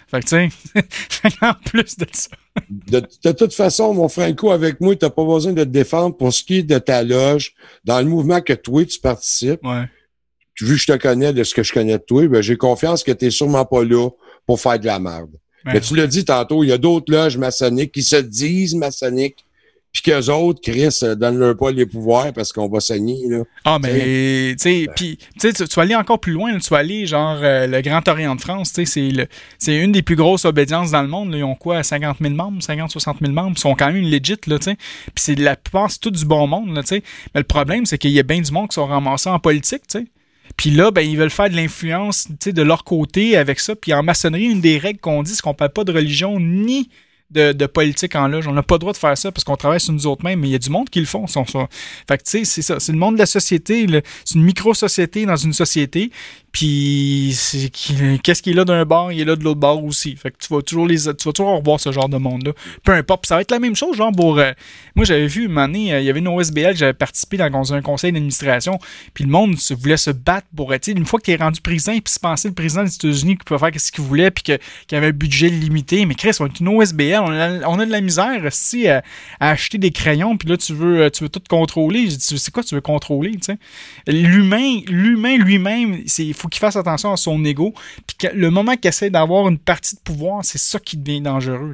[0.09, 2.29] Fait que tu sais, en plus de ça.
[2.69, 6.17] De, de toute façon, mon Franco, avec moi, tu n'as pas besoin de te défendre
[6.17, 7.53] pour ce qui est de ta loge,
[7.83, 9.63] dans le mouvement que toi, tu participes.
[9.63, 9.83] Ouais.
[10.59, 13.03] Vu que je te connais de ce que je connais de toi, ben, j'ai confiance
[13.03, 14.09] que tu n'es sûrement pas là
[14.45, 15.31] pour faire de la merde.
[15.65, 15.73] Ouais.
[15.73, 19.45] Mais tu l'as dit tantôt, il y a d'autres loges maçonniques qui se disent maçonniques,
[20.01, 23.27] puis qu'eux autres, Chris, euh, donne-leur pas les pouvoirs parce qu'on va saigner.
[23.27, 23.43] Là.
[23.65, 26.59] Ah, mais, tu sais, puis, tu sais, tu tu vas aller encore plus loin, là,
[26.59, 29.27] tu vas aller, genre, euh, le Grand Orient de France, tu sais,
[29.57, 31.37] c'est une des plus grosses obédiences dans le monde, là.
[31.37, 34.37] Ils ont quoi, 50 000 membres, 50, 60 000 membres, ils sont quand même legit,
[34.47, 34.75] là, tu sais.
[34.75, 37.03] Puis c'est la plupart, c'est tout du bon monde, là, tu sais.
[37.33, 39.83] Mais le problème, c'est qu'il y a bien du monde qui sont ramassés en politique,
[39.87, 40.05] tu sais.
[40.57, 43.75] Puis là, ben, ils veulent faire de l'influence, tu sais, de leur côté avec ça.
[43.75, 46.89] Puis en maçonnerie, une des règles qu'on dit, c'est qu'on parle pas de religion ni
[47.31, 48.47] de, de politique en loge.
[48.47, 50.39] On n'a pas le droit de faire ça parce qu'on travaille sur nous autres mêmes,
[50.39, 51.25] mais il y a du monde qui le font.
[51.27, 52.79] Fait que, tu sais, c'est ça.
[52.79, 53.87] C'est le monde de la société.
[54.25, 56.11] C'est une micro-société dans une société.
[56.51, 57.35] Puis,
[58.23, 60.15] qu'est-ce qui est là d'un bord, il est là de l'autre bord aussi.
[60.15, 62.51] Fait que tu vas toujours les, tu vas toujours revoir ce genre de monde-là.
[62.83, 63.25] Peu importe.
[63.27, 64.39] Ça va être la même chose, genre, pour.
[64.39, 64.51] euh,
[64.95, 67.81] moi, j'avais vu, une année, euh, il y avait une OSBL, j'avais participé dans un
[67.81, 68.79] conseil d'administration.
[69.13, 70.71] Puis le monde voulait se battre pour.
[70.71, 72.95] Tu sais, une fois que tu es rendu président, puis se penser le président des
[72.95, 76.05] États-Unis qui pouvait faire ce qu'il voulait, puis que- qu'il avait un budget limité.
[76.05, 79.03] Mais Chris, on est une OSBL, on a, a de la misère aussi à,
[79.39, 82.09] à acheter des crayons, puis là, tu veux, euh, tu veux tout contrôler.
[82.19, 83.31] C'est quoi tu veux contrôler?
[84.07, 87.73] L'humain, l'humain lui-même, c'est- faut qu'il fasse attention à son ego.
[88.07, 91.21] Puis que le moment qu'il essaie d'avoir une partie de pouvoir, c'est ça qui devient
[91.21, 91.73] dangereux.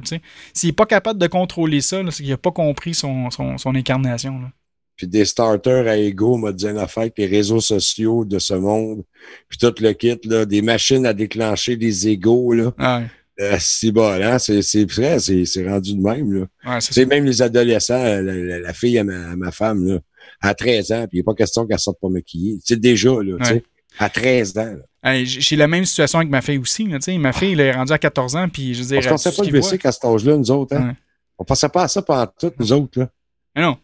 [0.52, 3.74] S'il est pas capable de contrôler ça, c'est qu'il a pas compris son, son, son
[3.74, 4.48] incarnation, là.
[4.96, 8.54] Puis des starters à ego, m'a dit une affaire, puis les réseaux sociaux de ce
[8.54, 9.02] monde,
[9.46, 12.72] puis tout le kit, là, des machines à déclencher des égos, là.
[12.78, 13.06] Ouais.
[13.38, 14.38] Euh, c'est bon, hein?
[14.38, 16.46] C'est, c'est vrai, c'est, c'est rendu de même, là.
[16.64, 19.98] Ouais, même les adolescents, la, la- la fille à ma, à ma femme, là,
[20.40, 22.58] à 13 ans, puis il n'est pas question qu'elle sorte pas maquillée.
[22.64, 23.62] C'est déjà, là, tu sais.
[23.98, 24.74] À 13 ans.
[25.02, 26.84] Hey, J'ai la même situation avec ma fille aussi.
[26.84, 28.96] Là, ma fille, elle est rendue à 14 ans, puis je veux dire.
[28.96, 30.88] Parce qu'on tout sait ce pas le basic à cet âge-là, nous autres, hein?
[30.88, 30.94] Ouais.
[31.38, 33.08] On pensait pas à ça pendant tout, nous autres, là.
[33.54, 33.76] Mais non.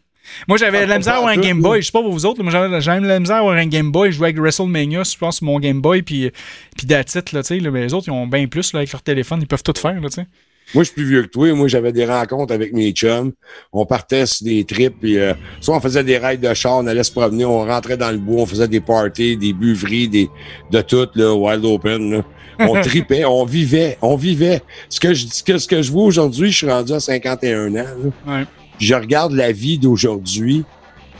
[0.47, 1.81] Moi, j'avais de la misère à avoir un Game Boy.
[1.81, 4.11] Je sais pas pour vous autres, moi, j'avais la misère à avoir un Game Boy.
[4.11, 6.31] Je jouais avec WrestleMania, je pense, sur mon Game Boy, puis,
[6.77, 7.59] puis là, tu sais.
[7.59, 9.39] Mais les autres, ils ont bien plus là, avec leur téléphone.
[9.41, 10.27] Ils peuvent tout faire, là, tu sais.
[10.73, 11.53] Moi, je suis plus vieux que toi.
[11.53, 13.31] Moi, j'avais des rencontres avec mes chums.
[13.71, 16.87] On partait sur des trips, puis euh, soit on faisait des raids de char, on
[16.87, 20.29] allait se promener, on rentrait dans le bois, on faisait des parties, des buveries, des,
[20.71, 22.11] de tout, là, wild open.
[22.11, 22.23] Là.
[22.59, 24.61] On tripait, on vivait, on vivait.
[24.89, 27.69] Ce que je, ce que, ce que je vois aujourd'hui, je suis rendu à 51
[27.69, 27.73] ans.
[27.73, 27.85] là.
[28.25, 28.45] Ouais.
[28.79, 30.63] Je regarde la vie d'aujourd'hui,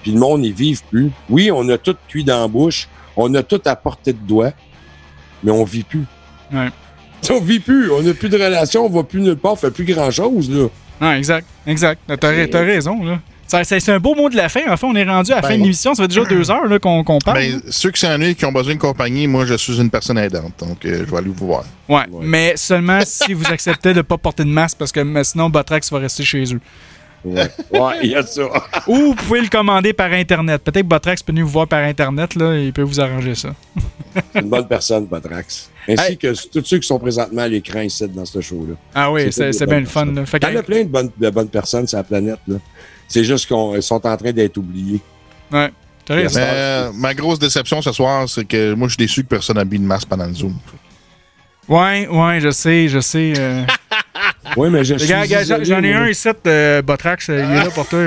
[0.02, 1.12] puis le monde n'y vive plus.
[1.30, 4.52] Oui, on a tout cuit dans la bouche, on a tout à portée de doigt,
[5.44, 6.06] mais on vit plus.
[6.52, 6.70] Ouais.
[7.32, 9.72] On vit plus, on n'a plus de relation, on va plus nulle part, on fait
[9.72, 10.68] plus grand-chose, là.
[11.02, 11.48] Ouais, exact.
[11.66, 12.00] Exact.
[12.08, 13.20] T'as t'as raison, là.
[13.64, 14.62] C'est un beau mot de la fin.
[14.68, 15.94] En fait, on est rendu à la fin Ben, de l'émission.
[15.94, 17.38] Ça fait déjà deux heures là, qu'on qu'on parle.
[17.38, 20.54] Ben, ceux qui s'ennuient, qui ont besoin de compagnie, moi, je suis une personne aidante.
[20.60, 21.64] Donc, euh, je vais aller vous voir.
[21.90, 22.06] ouais.
[22.22, 25.92] Mais seulement si vous acceptez de ne pas porter de masque parce que sinon, Botrax
[25.92, 26.60] va rester chez eux.
[27.26, 28.44] Ouais, ouais, il y a ça.
[28.88, 30.62] Ou vous pouvez le commander par Internet.
[30.64, 32.36] Peut-être que Botrax peut venir vous voir par Internet.
[32.36, 33.54] Là, et il peut vous arranger ça.
[34.34, 35.70] C'est une bonne personne, Patrax.
[35.88, 36.18] Ainsi Hey.
[36.18, 38.76] que tous ceux qui sont présentement à l'écran ici dans ce show-là.
[38.94, 40.06] Ah oui, C'est bien le fun.
[40.06, 40.26] Là.
[40.26, 42.40] Fait Il y en a plein de bonnes, de bonnes personnes sur la planète.
[42.48, 42.56] là.
[43.08, 45.00] C'est juste qu'ils sont en train d'être oubliés.
[45.52, 45.72] ouais.
[46.10, 46.36] Yes.
[46.38, 49.64] Euh, ma grosse déception ce soir, c'est que moi, je suis déçu que personne n'a
[49.64, 50.54] mis de masque pendant le Zoom.
[51.70, 53.34] Ouais, ouais, je sais, je sais.
[53.38, 53.64] euh.
[54.58, 57.28] Oui, mais je j'en ai un ici, euh, Botrax.
[57.30, 58.00] Il est là pour toi.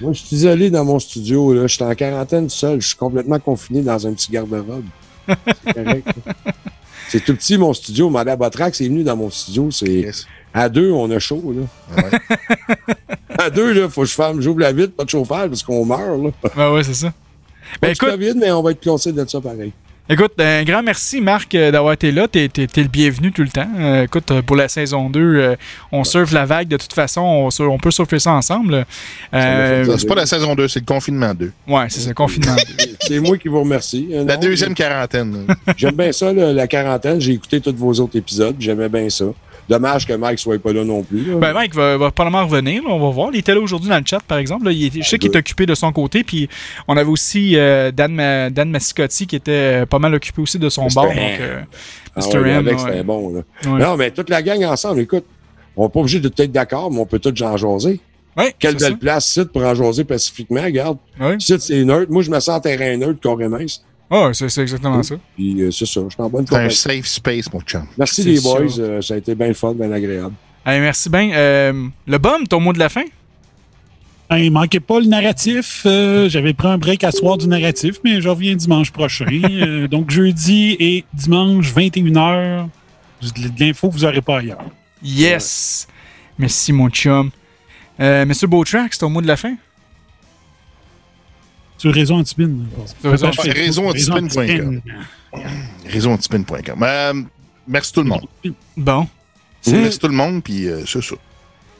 [0.00, 1.52] Moi, je suis isolé dans mon studio.
[1.52, 1.66] Là.
[1.66, 2.80] Je suis en quarantaine seul.
[2.80, 4.84] Je suis complètement confiné dans un petit garde-robe.
[5.26, 6.08] C'est correct.
[7.08, 8.08] C'est tout petit, mon studio.
[8.08, 9.70] Madame Botrax est venue dans mon studio.
[9.70, 10.10] C'est.
[10.52, 11.54] À deux, on a chaud.
[11.54, 12.02] Là.
[12.02, 12.18] Ouais.
[13.36, 15.84] À deux, là, faut que je ferme, j'ouvre la vitre, pas de chauffage parce qu'on
[15.84, 16.22] meurt.
[16.22, 16.30] Là.
[16.56, 17.12] Ben ouais, c'est ça.
[17.82, 19.72] Ben, écoute, COVID, mais on va être clossé de ça pareil.
[20.06, 22.28] Écoute, un grand merci, Marc, euh, d'avoir été là.
[22.28, 23.66] T'es, t'es- t'es le bienvenu tout le temps.
[23.78, 25.56] Euh, écoute, euh, pour la saison 2, euh,
[25.92, 27.22] on surfe la vague de toute façon.
[27.22, 28.84] On, sur- on peut surfer ça ensemble.
[29.32, 31.52] Euh, C'est pas la saison 2, c'est le confinement 2.
[31.68, 32.54] ouais, c'est ça, confinement.
[33.00, 34.08] C'est moi qui vous remercie.
[34.12, 35.46] Euh, La non, deuxième quarantaine.
[35.76, 37.18] J'aime bien ça, là, la quarantaine.
[37.20, 38.56] J'ai écouté tous vos autres épisodes.
[38.58, 39.24] J'aimais bien ça.
[39.68, 41.24] Dommage que Mike soit pas là non plus.
[41.24, 41.36] là.
[41.36, 42.82] ben, Mike va, va probablement revenir.
[42.82, 43.30] là, on va voir.
[43.32, 44.66] Il était là aujourd'hui dans le chat, par exemple.
[44.66, 44.72] là.
[44.72, 46.22] Il était- je sais qu'il est occupé de son côté.
[46.22, 46.48] Puis
[46.86, 50.58] on avait aussi euh, Dan, Ma- Dan Mascotti qui était euh, pas mal occupé aussi
[50.58, 51.06] de son bord.
[51.06, 51.60] Donc, euh,
[52.16, 52.38] Ah Mr.
[52.38, 53.02] ouais, M, ouais.
[53.02, 53.32] bon.
[53.34, 53.70] Là.
[53.72, 53.78] Ouais.
[53.80, 55.24] Non, mais toute la gang ensemble, écoute,
[55.76, 58.00] on n'est pas obligé de être d'accord, mais on peut tous en jaser.
[58.36, 60.98] Ouais, Quelle belle place, site pour en jaser pacifiquement, regarde.
[61.38, 62.10] Site, c'est neutre.
[62.12, 63.58] Moi, je me sens en terrain neutre, carrément.
[64.10, 65.16] Ah, c'est, c'est exactement ça.
[65.34, 66.74] Puis euh, c'est ça, je suis en bonne C'est un compagnie.
[66.74, 67.84] safe space, mon chum.
[67.98, 68.54] Merci C'est les sûr.
[68.56, 70.34] boys, euh, ça a été bien fun, bien agréable.
[70.64, 71.30] Allez, merci bien.
[71.32, 73.04] Euh, le bum, ton mot de la fin?
[74.30, 75.82] Il manquait pas le narratif.
[75.86, 79.26] Euh, J'avais pris un break à soir du narratif, mais je reviens dimanche prochain.
[79.44, 82.66] Euh, donc, jeudi et dimanche, 21h.
[83.22, 84.64] De l'info vous n'aurez pas ailleurs.
[85.02, 85.86] Yes!
[86.38, 87.30] Merci, mon chum.
[88.00, 89.54] Euh, Monsieur Beautrax, ton mot de la fin?
[91.84, 92.50] Sur Réseau Antibin.
[93.02, 93.52] Sur Réseau Antibin.
[93.52, 94.80] Réseauantibin.com.
[95.86, 96.82] Réseauantibin.com.
[96.82, 97.12] Euh,
[97.68, 98.26] merci tout le monde.
[98.74, 99.06] Bon.
[99.66, 101.16] Merci tout le monde, puis euh, c'est ça.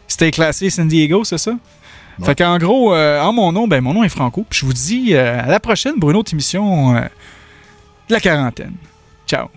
[0.06, 1.56] C'était classé San Diego, c'est ça?
[2.22, 4.44] Fait qu'en gros, euh, en mon nom, ben mon nom est Franco.
[4.50, 7.00] Puis je vous dis euh, à la prochaine pour une autre émission euh,
[8.08, 8.74] de la quarantaine.
[9.26, 9.48] Ciao.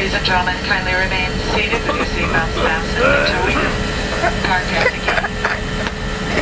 [0.00, 3.52] Ladies and gentlemen, kindly remain seated with your seatbelts fastened until we
[4.48, 5.28] broadcast again.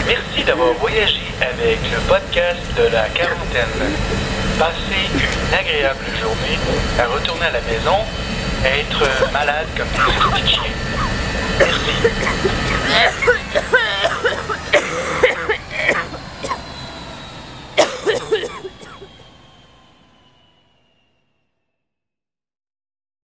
[0.06, 3.66] Merci d'avoir voyagé avec le podcast de la quarantaine.
[4.60, 6.56] Passez une agréable journée
[7.00, 7.98] à retourner à la maison,
[8.64, 10.46] à être malade comme des.
[11.58, 11.98] Merci.